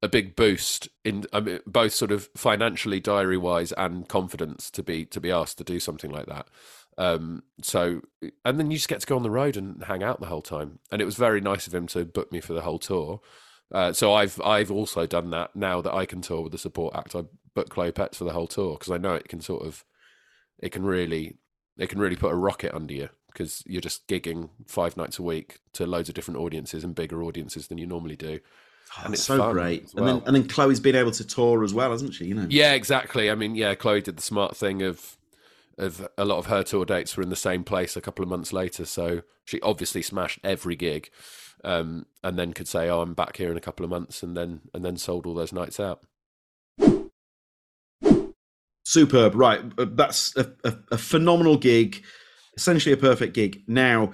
[0.00, 4.82] a big boost in I mean, both sort of financially, diary wise, and confidence to
[4.82, 6.46] be to be asked to do something like that.
[6.98, 8.00] Um, so,
[8.44, 10.42] and then you just get to go on the road and hang out the whole
[10.42, 13.20] time, and it was very nice of him to book me for the whole tour.
[13.72, 16.94] Uh, so I've I've also done that now that I can tour with the support
[16.94, 17.14] act.
[17.14, 17.24] I
[17.54, 19.84] book Chloe Petts for the whole tour because I know it can sort of
[20.58, 21.38] it can really
[21.76, 25.22] it can really put a rocket under you because you're just gigging five nights a
[25.22, 28.40] week to loads of different audiences and bigger audiences than you normally do.
[29.04, 29.84] And it's so great.
[29.84, 32.26] as And then and then Chloe's been able to tour as well, hasn't she?
[32.26, 32.46] You know.
[32.48, 33.30] Yeah, exactly.
[33.30, 35.18] I mean, yeah, Chloe did the smart thing of
[35.78, 38.52] a lot of her tour dates were in the same place a couple of months
[38.52, 41.10] later, so she obviously smashed every gig,
[41.64, 44.36] um, and then could say, "Oh, I'm back here in a couple of months," and
[44.36, 46.02] then and then sold all those nights out.
[48.86, 49.34] Superb.
[49.34, 49.60] Right.
[49.76, 52.04] Uh, That's a, a, a phenomenal gig,
[52.56, 53.64] essentially a perfect gig.
[53.66, 54.12] Now,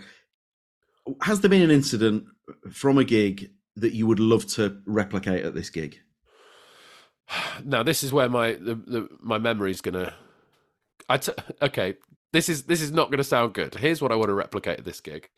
[1.20, 2.24] has there been an incident
[2.70, 6.00] from a gig that you would love to replicate at this gig?
[7.64, 10.14] Now, this is where my the, the my memory's gonna.
[11.12, 11.32] I t-
[11.62, 11.94] okay.
[12.32, 13.74] This is this is not going to sound good.
[13.74, 15.28] Here's what I want to replicate at this gig.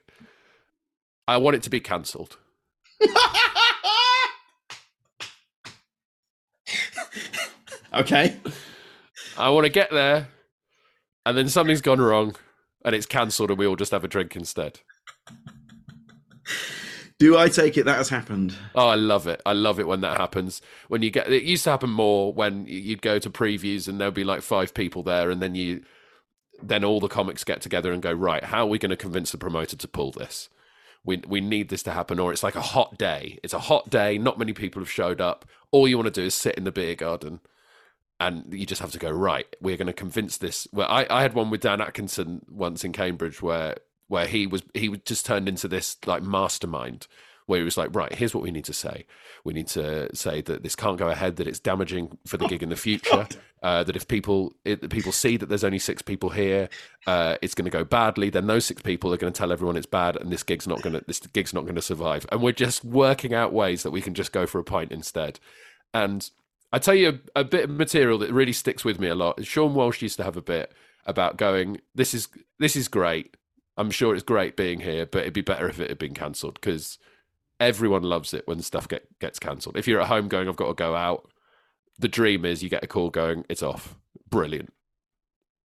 [1.27, 2.37] I want it to be cancelled.
[7.93, 8.37] okay.
[9.37, 10.29] I want to get there,
[11.27, 12.37] and then something's gone wrong,
[12.85, 14.79] and it's cancelled, and we all just have a drink instead.
[17.25, 18.55] Do I take it that has happened?
[18.75, 19.41] Oh, I love it.
[19.47, 20.61] I love it when that happens.
[20.89, 24.13] When you get it used to happen more when you'd go to previews and there'd
[24.13, 25.85] be like five people there, and then you
[26.63, 28.45] then all the comics get together and go right.
[28.45, 30.51] How are we going to convince the promoter to pull this?
[31.03, 33.39] We we need this to happen, or it's like a hot day.
[33.43, 34.19] It's a hot day.
[34.19, 35.47] Not many people have showed up.
[35.71, 37.41] All you want to do is sit in the beer garden,
[38.21, 39.47] and you just have to go right.
[39.63, 40.69] We're going to convince this.
[40.75, 43.77] Well, I I had one with Dan Atkinson once in Cambridge where
[44.09, 47.06] where he was he was just turned into this like mastermind
[47.47, 49.05] where he was like, right, here's what we need to say.
[49.44, 52.62] We need to say that this can't go ahead, that it's damaging for the gig
[52.62, 53.28] in the future,
[53.62, 56.68] uh, that if people it, people see that there's only six people here,
[57.06, 58.31] uh, it's going to go badly.
[58.31, 60.82] Then those six people are going to tell everyone it's bad, and this gig's not
[60.82, 62.26] going to this gig's not going to survive.
[62.32, 65.39] And we're just working out ways that we can just go for a pint instead.
[65.93, 66.28] And
[66.72, 69.44] I tell you a, a bit of material that really sticks with me a lot.
[69.44, 70.72] Sean Walsh used to have a bit
[71.05, 72.28] about going, "This is
[72.59, 73.36] this is great."
[73.77, 76.55] I'm sure it's great being here, but it'd be better if it had been cancelled
[76.55, 76.99] because
[77.59, 79.77] everyone loves it when stuff get, gets cancelled.
[79.77, 81.29] If you're at home going, I've got to go out,
[81.99, 83.97] the dream is you get a call going, it's off.
[84.29, 84.73] Brilliant.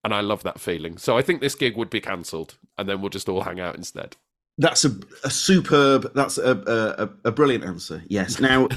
[0.04, 0.96] And I love that feeling.
[0.96, 3.76] So I think this gig would be cancelled and then we'll just all hang out
[3.76, 4.16] instead.
[4.56, 4.90] That's a,
[5.24, 8.02] a superb, that's a, a, a brilliant answer.
[8.08, 8.40] Yes.
[8.40, 8.68] Now,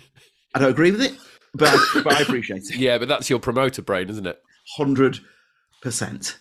[0.54, 1.16] I don't agree with it,
[1.54, 2.76] but, but I appreciate it.
[2.76, 4.42] Yeah, but that's your promoter brain, isn't it?
[4.76, 5.20] 100
[5.80, 6.38] percent.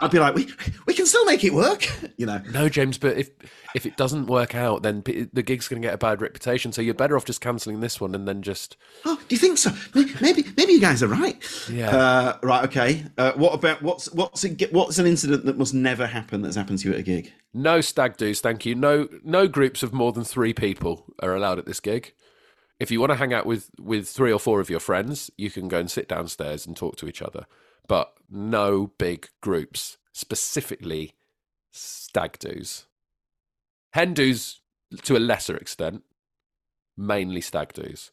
[0.00, 0.48] I'd be like, we
[0.86, 1.86] we can still make it work,
[2.16, 2.40] you know.
[2.52, 3.30] No, James, but if
[3.74, 6.72] if it doesn't work out, then the gig's going to get a bad reputation.
[6.72, 8.76] So you're better off just cancelling this one and then just.
[9.04, 9.70] Oh, do you think so?
[10.20, 11.42] Maybe maybe you guys are right.
[11.70, 11.90] Yeah.
[11.90, 12.64] Uh, right.
[12.64, 13.04] Okay.
[13.16, 16.78] Uh, what about what's what's a, what's an incident that must never happen that's happened
[16.80, 17.32] to you at a gig?
[17.54, 18.74] No stag do's, thank you.
[18.74, 22.14] No no groups of more than three people are allowed at this gig.
[22.80, 25.50] If you want to hang out with with three or four of your friends, you
[25.50, 27.46] can go and sit downstairs and talk to each other
[27.88, 31.14] but no big groups, specifically
[31.72, 32.86] stag do's.
[33.92, 34.60] Hen do's
[35.02, 36.04] to a lesser extent,
[36.96, 38.10] mainly stag do's.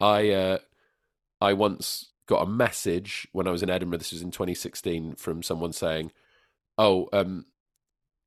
[0.00, 0.58] I uh,
[1.40, 3.98] I once got a message when I was in Edinburgh.
[3.98, 6.12] This was in 2016 from someone saying,
[6.76, 7.46] "Oh, um,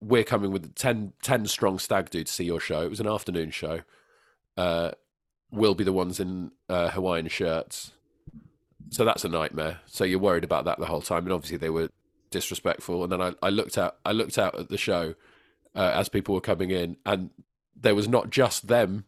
[0.01, 3.07] we're coming with 10, 10 strong stag do to see your show." It was an
[3.07, 3.81] afternoon show.
[4.55, 4.91] Uh,
[5.51, 7.91] we'll be the ones in uh, Hawaiian shirts
[8.89, 9.79] so that's a nightmare.
[9.85, 11.89] So you're worried about that the whole time, and obviously they were
[12.31, 13.03] disrespectful.
[13.03, 15.15] And then I, I looked out, I looked out at the show
[15.75, 17.29] uh, as people were coming in, and
[17.75, 19.05] there was not just them;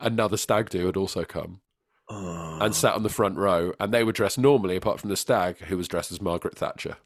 [0.00, 1.60] another stag do had also come
[2.08, 2.58] oh.
[2.60, 5.58] and sat on the front row, and they were dressed normally, apart from the stag
[5.58, 6.96] who was dressed as Margaret Thatcher.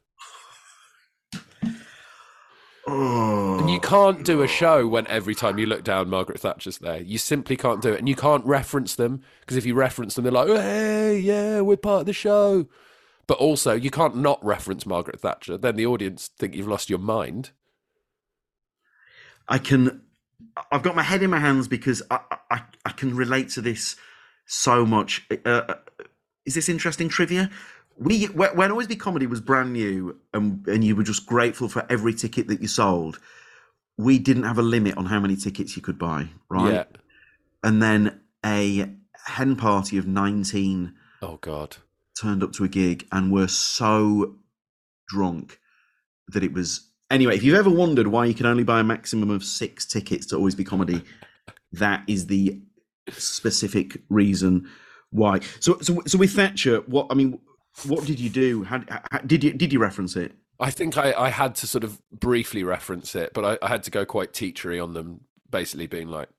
[2.87, 7.01] And you can't do a show when every time you look down, Margaret Thatcher's there.
[7.01, 7.99] You simply can't do it.
[7.99, 11.75] And you can't reference them because if you reference them, they're like, hey, yeah, we're
[11.75, 12.67] part of the show.
[13.27, 15.57] But also, you can't not reference Margaret Thatcher.
[15.57, 17.51] Then the audience think you've lost your mind.
[19.49, 20.03] I can.
[20.71, 22.19] I've got my head in my hands because I,
[22.49, 23.97] I, I can relate to this
[24.45, 25.27] so much.
[25.45, 25.75] Uh, uh
[26.45, 27.49] is this interesting trivia?
[27.99, 31.85] We when always be comedy was brand new and and you were just grateful for
[31.89, 33.19] every ticket that you sold.
[33.97, 36.73] We didn't have a limit on how many tickets you could buy right?
[36.73, 36.83] Yeah.
[37.63, 38.89] and then a
[39.25, 41.77] hen party of 19 oh god.
[42.21, 44.35] turned up to a gig and were so
[45.09, 45.59] drunk
[46.29, 49.29] that it was anyway if you've ever wondered why you can only buy a maximum
[49.29, 51.01] of six tickets to always be comedy
[51.71, 52.61] that is the
[53.11, 54.69] specific reason
[55.09, 55.39] why.
[55.59, 57.39] So so so with thatcher what i mean
[57.85, 58.63] what did you do?
[58.63, 58.81] How,
[59.11, 60.33] how, did you did you reference it?
[60.59, 63.83] I think I, I had to sort of briefly reference it, but I, I had
[63.83, 66.29] to go quite teachery on them, basically being like,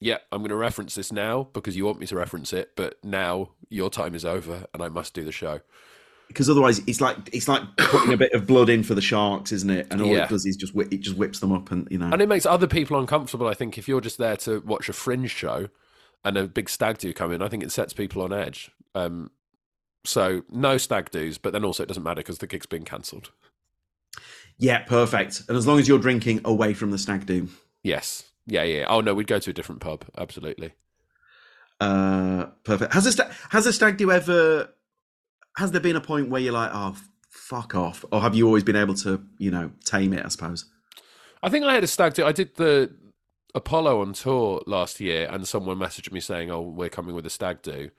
[0.00, 2.96] "Yeah, I'm going to reference this now because you want me to reference it, but
[3.04, 5.60] now your time is over and I must do the show."
[6.28, 9.52] Because otherwise, it's like it's like putting a bit of blood in for the sharks,
[9.52, 9.88] isn't it?
[9.90, 10.24] And all yeah.
[10.24, 12.08] it does is just whip, it just whips them up, and you know.
[12.10, 13.48] And it makes other people uncomfortable.
[13.48, 15.68] I think if you're just there to watch a fringe show
[16.24, 18.70] and a big stag do come in, I think it sets people on edge.
[18.94, 19.30] Um,
[20.04, 23.30] so no stag do's, but then also it doesn't matter because the gig's been cancelled.
[24.58, 25.42] Yeah, perfect.
[25.48, 27.48] And as long as you're drinking away from the stag do.
[27.82, 28.24] Yes.
[28.46, 28.86] Yeah, yeah.
[28.88, 30.04] Oh no, we'd go to a different pub.
[30.18, 30.72] Absolutely.
[31.80, 32.92] Uh, perfect.
[32.92, 34.68] Has a sta- has a stag do ever?
[35.56, 36.94] Has there been a point where you're like, oh,
[37.30, 40.24] fuck off, or have you always been able to, you know, tame it?
[40.24, 40.66] I suppose.
[41.42, 42.26] I think I had a stag do.
[42.26, 42.94] I did the
[43.54, 47.30] Apollo on tour last year, and someone messaged me saying, "Oh, we're coming with a
[47.30, 47.90] stag do,"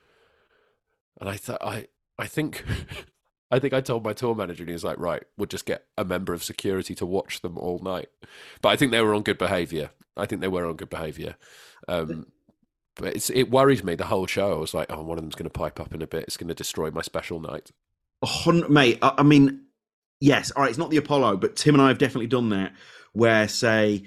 [1.19, 2.63] And I thought I I think
[3.51, 5.85] I think I told my tour manager and he was like, right, we'll just get
[5.97, 8.07] a member of security to watch them all night.
[8.61, 9.91] But I think they were on good behaviour.
[10.15, 11.35] I think they were on good behaviour.
[11.87, 12.27] Um,
[12.95, 14.53] but it's it worried me the whole show.
[14.53, 16.23] I was like, oh, one of them's going to pipe up in a bit.
[16.23, 17.71] It's going to destroy my special night.
[18.21, 19.65] Oh, mate, I, I mean,
[20.19, 22.73] yes, all right, it's not the Apollo, but Tim and I have definitely done that.
[23.13, 24.03] Where say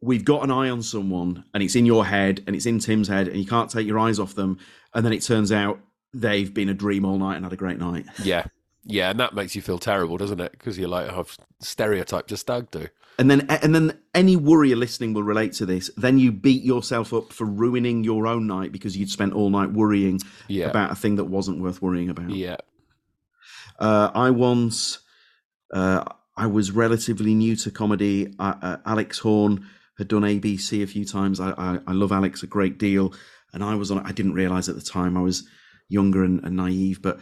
[0.00, 3.06] we've got an eye on someone and it's in your head and it's in Tim's
[3.06, 4.58] head and you can't take your eyes off them,
[4.94, 5.78] and then it turns out
[6.12, 8.06] they've been a dream all night and had a great night.
[8.24, 8.46] Yeah.
[8.84, 10.52] Yeah, and that makes you feel terrible, doesn't it?
[10.52, 12.88] Because you're like, oh, I've stereotyped a stag do.
[13.18, 15.90] And then, and then, any worrier listening will relate to this.
[15.98, 19.70] Then you beat yourself up for ruining your own night because you'd spent all night
[19.72, 20.18] worrying
[20.48, 20.68] yeah.
[20.68, 22.30] about a thing that wasn't worth worrying about.
[22.30, 22.56] Yeah.
[23.78, 25.00] Uh, I once,
[25.74, 26.04] uh,
[26.34, 28.34] I was relatively new to comedy.
[28.38, 29.66] Uh, uh Alex Horne
[29.98, 31.38] had done ABC a few times.
[31.38, 33.12] I, I, I love Alex a great deal,
[33.52, 33.98] and I was on.
[34.06, 35.46] I didn't realize at the time I was
[35.90, 37.20] younger and, and naive, but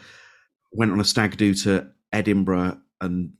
[0.72, 3.32] went on a stag do to Edinburgh, and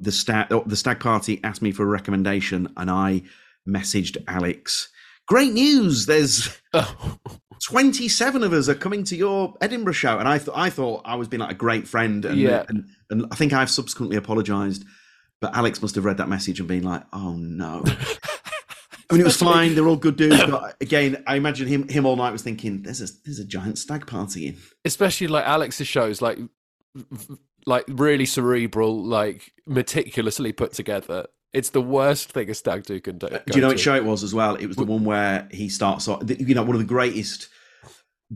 [0.00, 3.22] the stag oh, the stag party asked me for a recommendation, and I
[3.66, 4.90] messaged Alex.
[5.26, 6.04] Great news!
[6.04, 7.16] There's Oh,
[7.62, 10.18] 27 of us are coming to your Edinburgh show.
[10.18, 12.24] And I thought I thought I was being like a great friend.
[12.26, 12.64] And, Yeah.
[12.68, 14.84] and, and I think I've subsequently apologized.
[15.40, 17.84] But Alex must have read that message and been like, oh no.
[19.14, 19.74] Mean, it was fine.
[19.74, 20.42] They're all good dudes.
[20.50, 23.78] But again, I imagine him him all night was thinking, there's a, there's a giant
[23.78, 24.56] stag party in.
[24.84, 26.38] especially like Alex's shows, like
[27.66, 31.26] like really cerebral, like meticulously put together.
[31.52, 33.28] It's the worst thing a stag do can do.
[33.28, 34.56] Do you know which show it was as well?
[34.56, 37.48] It was the one where he starts off, you know, one of the greatest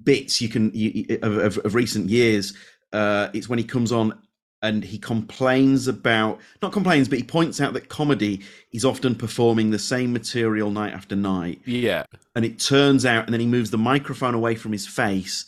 [0.05, 2.55] bits you can you, of, of, of recent years.
[2.92, 4.18] Uh, it's when he comes on
[4.62, 8.40] and he complains about, not complains, but he points out that comedy
[8.72, 11.60] is often performing the same material night after night.
[11.64, 12.05] Yeah,
[12.35, 15.47] And it turns out, and then he moves the microphone away from his face.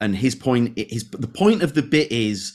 [0.00, 2.54] And his point, his the point of the bit is,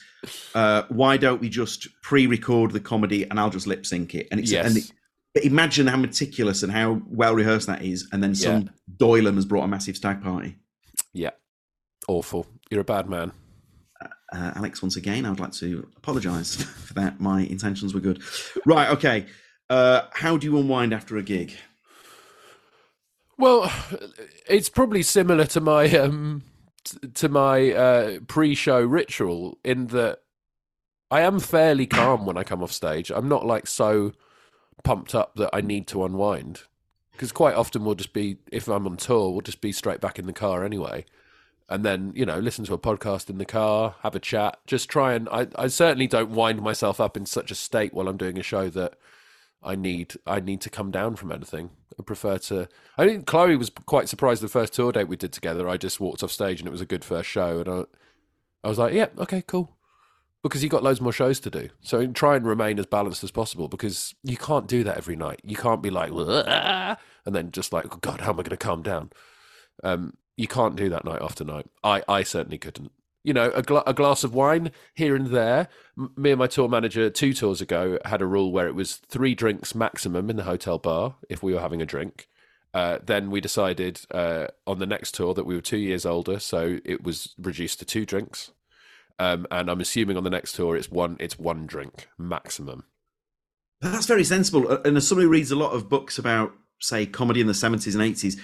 [0.55, 4.27] uh, why don't we just pre-record the comedy and I'll just lip sync it?
[4.31, 4.65] And it's Yes.
[4.67, 4.91] and it,
[5.33, 8.07] but imagine how meticulous and how well rehearsed that is.
[8.13, 8.69] And then some Yeah.
[8.97, 10.55] Doylan has brought a massive stag party.
[11.13, 11.31] yeah,
[12.07, 12.45] awful.
[12.69, 13.33] You're a bad man.
[14.33, 17.19] Uh, Alex, once again, I would like to apologise for that.
[17.19, 18.21] My intentions were good.
[18.65, 19.27] Right, okay.
[19.69, 21.53] Uh, how do you unwind after a gig?
[23.37, 23.71] Well,
[24.47, 26.43] it's probably similar to my um
[26.83, 30.19] t- to my uh, pre-show ritual in that
[31.09, 33.11] I am fairly calm when I come off stage.
[33.11, 34.13] I'm not like so
[34.83, 36.63] pumped up that I need to unwind
[37.11, 40.19] because quite often we'll just be if I'm on tour, we'll just be straight back
[40.19, 41.05] in the car anyway.
[41.69, 44.89] And then, you know, listen to a podcast in the car, have a chat, just
[44.89, 48.17] try and I, I certainly don't wind myself up in such a state while I'm
[48.17, 48.95] doing a show that
[49.63, 51.71] I need I need to come down from anything.
[51.97, 52.67] I prefer to.
[52.97, 55.69] I think Chloe was quite surprised the first tour date we did together.
[55.69, 57.83] I just walked off stage and it was a good first show, and I,
[58.63, 59.75] I was like, yeah, okay, cool,
[60.41, 61.69] because you got loads more shows to do.
[61.81, 65.39] So try and remain as balanced as possible because you can't do that every night.
[65.43, 68.81] You can't be like, and then just like, God, how am I going to calm
[68.81, 69.11] down?
[69.83, 71.65] Um, you can't do that night after night.
[71.83, 72.91] I I certainly couldn't.
[73.25, 75.69] You know, a, gla- a glass of wine here and there.
[75.97, 78.95] M- me and my tour manager two tours ago had a rule where it was
[78.97, 82.27] three drinks maximum in the hotel bar if we were having a drink.
[82.73, 86.37] Uh, then we decided uh, on the next tour that we were two years older,
[86.39, 88.51] so it was reduced to two drinks.
[89.19, 92.83] Um, and I'm assuming on the next tour it's one it's one drink maximum.
[93.79, 94.69] That's very sensible.
[94.71, 97.53] Uh, And as somebody who reads a lot of books about, say, comedy in the
[97.53, 98.39] 70s and 80s,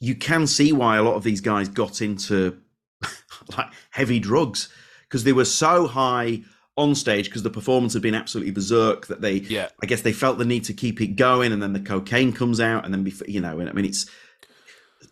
[0.00, 2.58] you can see why a lot of these guys got into
[3.56, 4.68] like heavy drugs
[5.02, 6.42] because they were so high
[6.76, 9.68] on stage because the performance had been absolutely berserk that they, Yeah.
[9.82, 11.52] I guess they felt the need to keep it going.
[11.52, 12.84] And then the cocaine comes out.
[12.84, 14.10] And then, before, you know, and I mean, it's,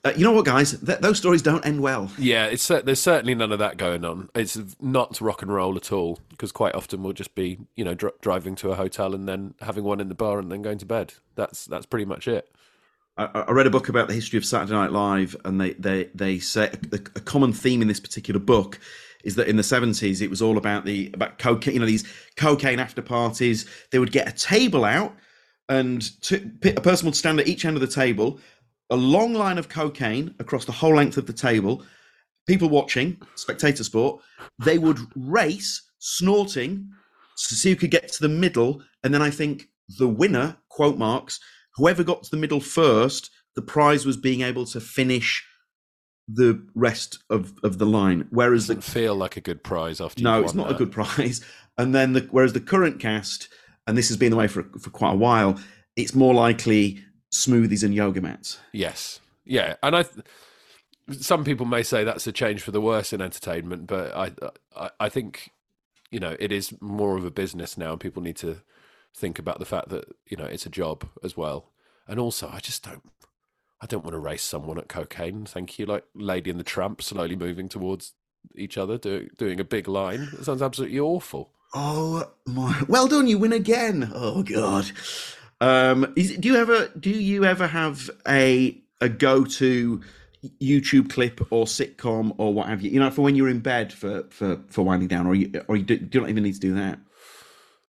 [0.04, 0.76] uh, you know what, guys?
[0.80, 2.10] Th- those stories don't end well.
[2.18, 4.28] Yeah, it's there's certainly none of that going on.
[4.34, 7.94] It's not rock and roll at all because quite often we'll just be you know
[7.94, 10.78] dr- driving to a hotel and then having one in the bar and then going
[10.78, 11.14] to bed.
[11.36, 12.52] That's that's pretty much it.
[13.16, 16.05] I, I read a book about the history of Saturday Night Live, and they they
[16.14, 18.78] they say a, a common theme in this particular book
[19.24, 21.74] is that in the seventies it was all about the about cocaine.
[21.74, 23.66] You know these cocaine after parties.
[23.90, 25.14] They would get a table out,
[25.68, 28.40] and to, a person would stand at each end of the table,
[28.90, 31.84] a long line of cocaine across the whole length of the table.
[32.47, 34.20] People watching, spectator sport.
[34.59, 36.90] They would race, snorting,
[37.48, 39.68] to see who could get to the middle, and then I think
[39.98, 41.39] the winner, quote marks,
[41.77, 45.44] whoever got to the middle first, the prize was being able to finish
[46.28, 48.27] the rest of, of the line.
[48.31, 50.23] Whereas the Doesn't feel like a good prize after.
[50.23, 51.40] no, it's not a good prize.
[51.78, 53.49] And then the whereas the current cast,
[53.86, 55.59] and this has been the way for for quite a while,
[55.97, 58.59] it's more likely smoothies and yoga mats.
[58.74, 60.05] Yes, yeah, and I.
[61.12, 64.32] Some people may say that's a change for the worse in entertainment, but I,
[64.77, 65.51] I, I think,
[66.11, 68.59] you know, it is more of a business now, and people need to
[69.14, 71.70] think about the fact that you know it's a job as well.
[72.09, 73.02] And also, I just don't,
[73.80, 75.44] I don't want to race someone at cocaine.
[75.44, 78.12] Thank you, like Lady and the Tramp slowly moving towards
[78.56, 80.28] each other, do, doing a big line.
[80.32, 81.51] It sounds absolutely awful.
[81.74, 82.82] Oh my!
[82.89, 84.10] Well done, you win again.
[84.14, 84.90] Oh god.
[85.60, 90.01] Um, is, do you ever do you ever have a a go to
[90.60, 92.90] YouTube clip or sitcom or what have you?
[92.90, 95.76] You know, for when you're in bed for for for winding down, or you or
[95.76, 96.98] you do, do not even need to do that.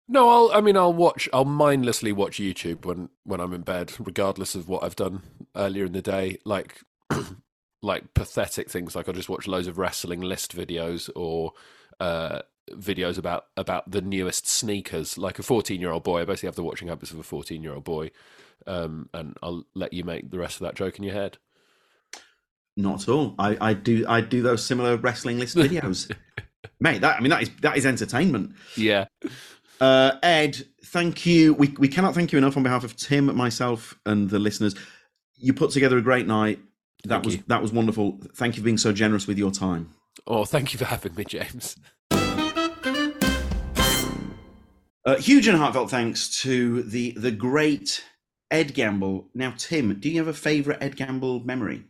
[0.08, 0.50] No, I'll.
[0.56, 1.28] I mean, I'll watch.
[1.32, 5.22] I'll mindlessly watch YouTube when when I'm in bed, regardless of what I've done
[5.54, 6.38] earlier in the day.
[6.44, 6.80] Like,
[7.82, 8.96] like pathetic things.
[8.96, 11.52] Like I'll just watch loads of wrestling list videos or
[12.00, 12.40] uh,
[12.70, 15.18] videos about about the newest sneakers.
[15.18, 17.62] Like a fourteen year old boy, I basically have the watching habits of a fourteen
[17.62, 18.10] year old boy,
[18.66, 21.36] um, and I'll let you make the rest of that joke in your head.
[22.78, 23.34] Not at all.
[23.38, 26.10] I, I do I do those similar wrestling list videos,
[26.80, 27.02] mate.
[27.02, 28.54] That I mean that is that is entertainment.
[28.76, 29.06] Yeah.
[29.80, 31.54] Uh, Ed, thank you.
[31.54, 34.74] We we cannot thank you enough on behalf of Tim, myself, and the listeners.
[35.36, 36.58] You put together a great night.
[37.04, 37.42] That Thank was you.
[37.46, 38.18] that was wonderful.
[38.34, 39.94] Thank you for being so generous with your time.
[40.26, 41.76] Oh, thank you for having me, James.
[45.04, 48.04] Uh, huge and heartfelt thanks to the the great
[48.50, 49.28] Ed Gamble.
[49.32, 51.84] Now, Tim, do you have a favourite Ed Gamble memory?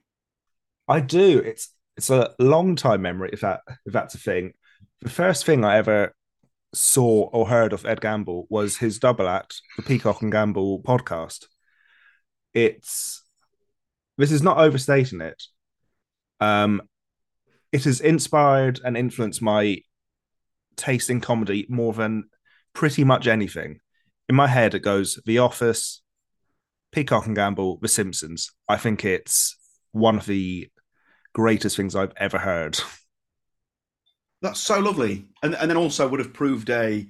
[0.86, 1.38] I do.
[1.38, 4.52] It's it's a long time memory, if that if that's a thing.
[5.00, 6.14] The first thing I ever
[6.74, 11.46] saw or heard of Ed Gamble was his double act, the Peacock and Gamble podcast.
[12.54, 13.22] It's
[14.16, 15.42] this is not overstating it.
[16.40, 16.82] Um,
[17.72, 19.78] it has inspired and influenced my
[20.76, 22.24] taste in comedy more than
[22.72, 23.80] pretty much anything.
[24.28, 26.02] In my head, it goes The Office,
[26.92, 28.50] Peacock and Gamble, The Simpsons.
[28.68, 29.56] I think it's
[29.92, 30.68] one of the
[31.32, 32.78] greatest things I've ever heard.
[34.40, 37.06] That's so lovely, and and then also would have proved a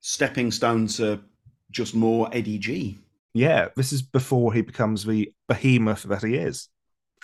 [0.00, 1.20] stepping stone to
[1.70, 2.98] just more Eddie G.
[3.34, 6.68] Yeah, this is before he becomes the behemoth that he is.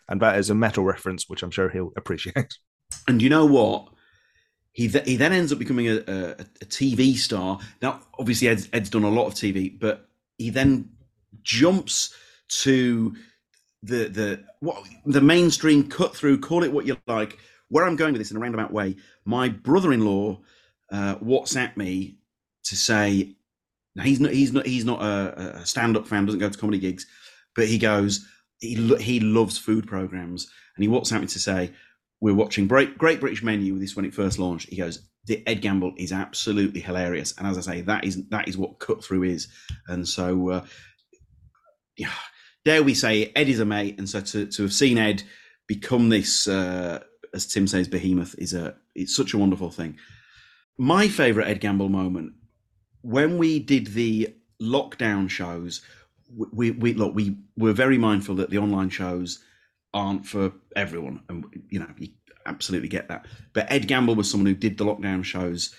[0.08, 2.58] And that is a metal reference, which I'm sure he'll appreciate.
[3.06, 3.88] And you know what?
[4.72, 7.60] He th- he then ends up becoming a, a, a TV star.
[7.80, 10.08] Now, obviously, Ed's, Ed's done a lot of TV, but
[10.38, 10.90] he then
[11.42, 12.14] jumps
[12.62, 13.14] to
[13.82, 16.40] the the what the mainstream cut through.
[16.40, 17.38] Call it what you like.
[17.70, 20.40] Where I'm going with this in a roundabout way, my brother-in-law
[20.92, 22.18] uh, WhatsApp me
[22.64, 23.34] to say
[23.96, 26.78] now he's not he's not he's not a, a stand-up fan, doesn't go to comedy
[26.78, 27.06] gigs,
[27.54, 28.26] but he goes
[28.58, 31.72] he lo- he loves food programs, and he WhatsApp me to say
[32.20, 34.68] we're watching Great, Great British Menu with this when it first launched.
[34.68, 38.48] He goes, the Ed Gamble is absolutely hilarious, and as I say, that is that
[38.48, 39.48] is what cut through is,
[39.86, 40.64] and so uh,
[41.96, 42.10] yeah,
[42.64, 45.22] dare we say, Ed is a mate, and so to to have seen Ed
[45.66, 47.00] become this, uh,
[47.34, 49.96] as Tim says, behemoth is a it's such a wonderful thing.
[50.78, 52.32] My favourite Ed Gamble moment
[53.02, 55.82] when we did the lockdown shows.
[56.52, 59.42] We, we look we were very mindful that the online shows
[59.92, 62.10] aren't for everyone, and you know you
[62.46, 63.26] absolutely get that.
[63.52, 65.74] But Ed Gamble was someone who did the lockdown shows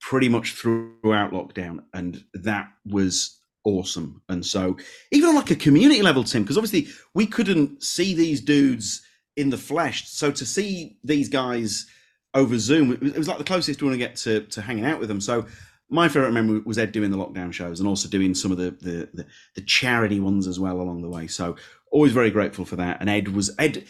[0.00, 4.22] pretty much throughout lockdown, and that was awesome.
[4.28, 4.76] And so,
[5.10, 9.02] even on like a community level, Tim, because obviously we couldn't see these dudes
[9.36, 11.86] in the flesh, so to see these guys
[12.34, 15.00] over Zoom, it was, like the closest we want to get to to hanging out
[15.00, 15.20] with them.
[15.20, 15.46] So.
[15.92, 18.70] My favorite memory was Ed doing the lockdown shows and also doing some of the,
[18.80, 19.26] the the
[19.56, 21.26] the charity ones as well along the way.
[21.26, 21.56] So
[21.90, 22.98] always very grateful for that.
[23.00, 23.84] And Ed was Ed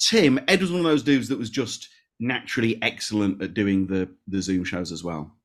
[0.00, 4.08] Tim, Ed was one of those dudes that was just naturally excellent at doing the
[4.26, 5.36] the Zoom shows as well.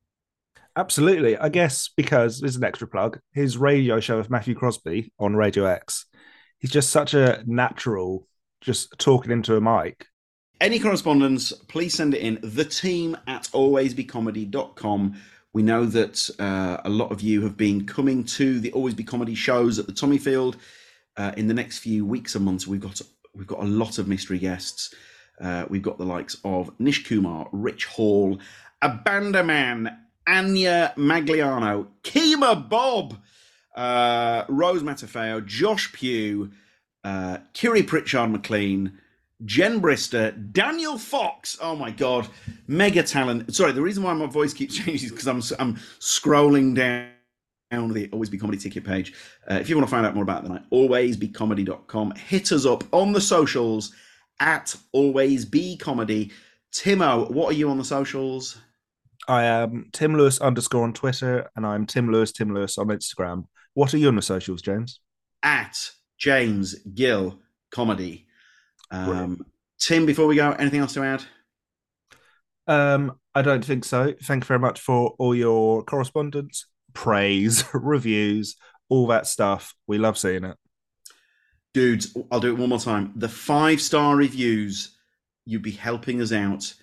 [0.77, 1.35] Absolutely.
[1.37, 5.65] I guess because there's an extra plug, his radio show with Matthew Crosby on Radio
[5.65, 6.05] X,
[6.59, 8.25] he's just such a natural,
[8.61, 10.07] just talking into a mic.
[10.61, 12.39] Any correspondence, please send it in.
[12.43, 15.21] The team at alwaysbecomedy.com.
[15.53, 19.03] We know that uh, a lot of you have been coming to the Always Be
[19.03, 20.55] Comedy shows at the Tommyfield.
[21.17, 23.01] Uh, in the next few weeks and months, we've got
[23.33, 24.93] we've got a lot of mystery guests.
[25.39, 28.39] Uh, we've got the likes of Nish Kumar, Rich Hall,
[28.83, 33.17] Abandoman, Ania Magliano, Kemah Bob,
[33.75, 36.51] uh, Rose Matafeo, Josh Pugh,
[37.03, 38.97] uh, Kiri Pritchard McLean,
[39.45, 41.57] Jen Brister, Daniel Fox.
[41.61, 42.27] Oh my God,
[42.67, 43.53] mega talent.
[43.55, 47.09] Sorry, the reason why my voice keeps changing is because I'm I'm scrolling down
[47.71, 49.13] down the Always Be Comedy ticket page.
[49.49, 52.11] Uh, if you want to find out more about the night, alwaysbecomedy.com.
[52.15, 53.93] Hit us up on the socials
[54.39, 56.31] at Always Be Comedy.
[56.73, 58.57] Timo, what are you on the socials?
[59.27, 63.45] I am Tim Lewis underscore on Twitter, and I'm Tim Lewis, Tim Lewis on Instagram.
[63.75, 64.99] What are you on the socials, James?
[65.43, 67.39] At James Gill
[67.71, 68.27] Comedy.
[68.91, 69.45] Um,
[69.79, 71.23] Tim, before we go, anything else to add?
[72.67, 74.13] Um, I don't think so.
[74.23, 78.55] Thank you very much for all your correspondence, praise, reviews,
[78.89, 79.73] all that stuff.
[79.87, 80.57] We love seeing it.
[81.73, 83.13] Dudes, I'll do it one more time.
[83.15, 84.97] The five star reviews,
[85.45, 86.73] you'd be helping us out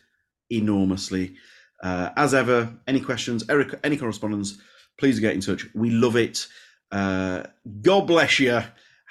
[0.51, 1.37] enormously.
[1.83, 4.59] Uh, as ever, any questions, any, any correspondence,
[4.99, 5.67] please get in touch.
[5.75, 6.47] We love it.
[6.91, 7.43] Uh,
[7.83, 8.63] God bless you.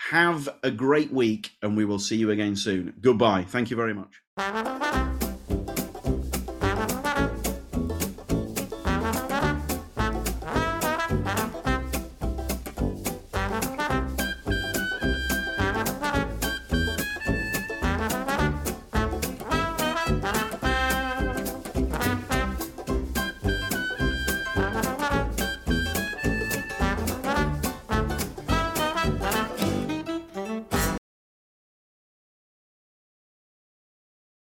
[0.10, 2.94] Have a great week, and we will see you again soon.
[3.02, 3.44] Goodbye.
[3.44, 5.14] Thank you very much.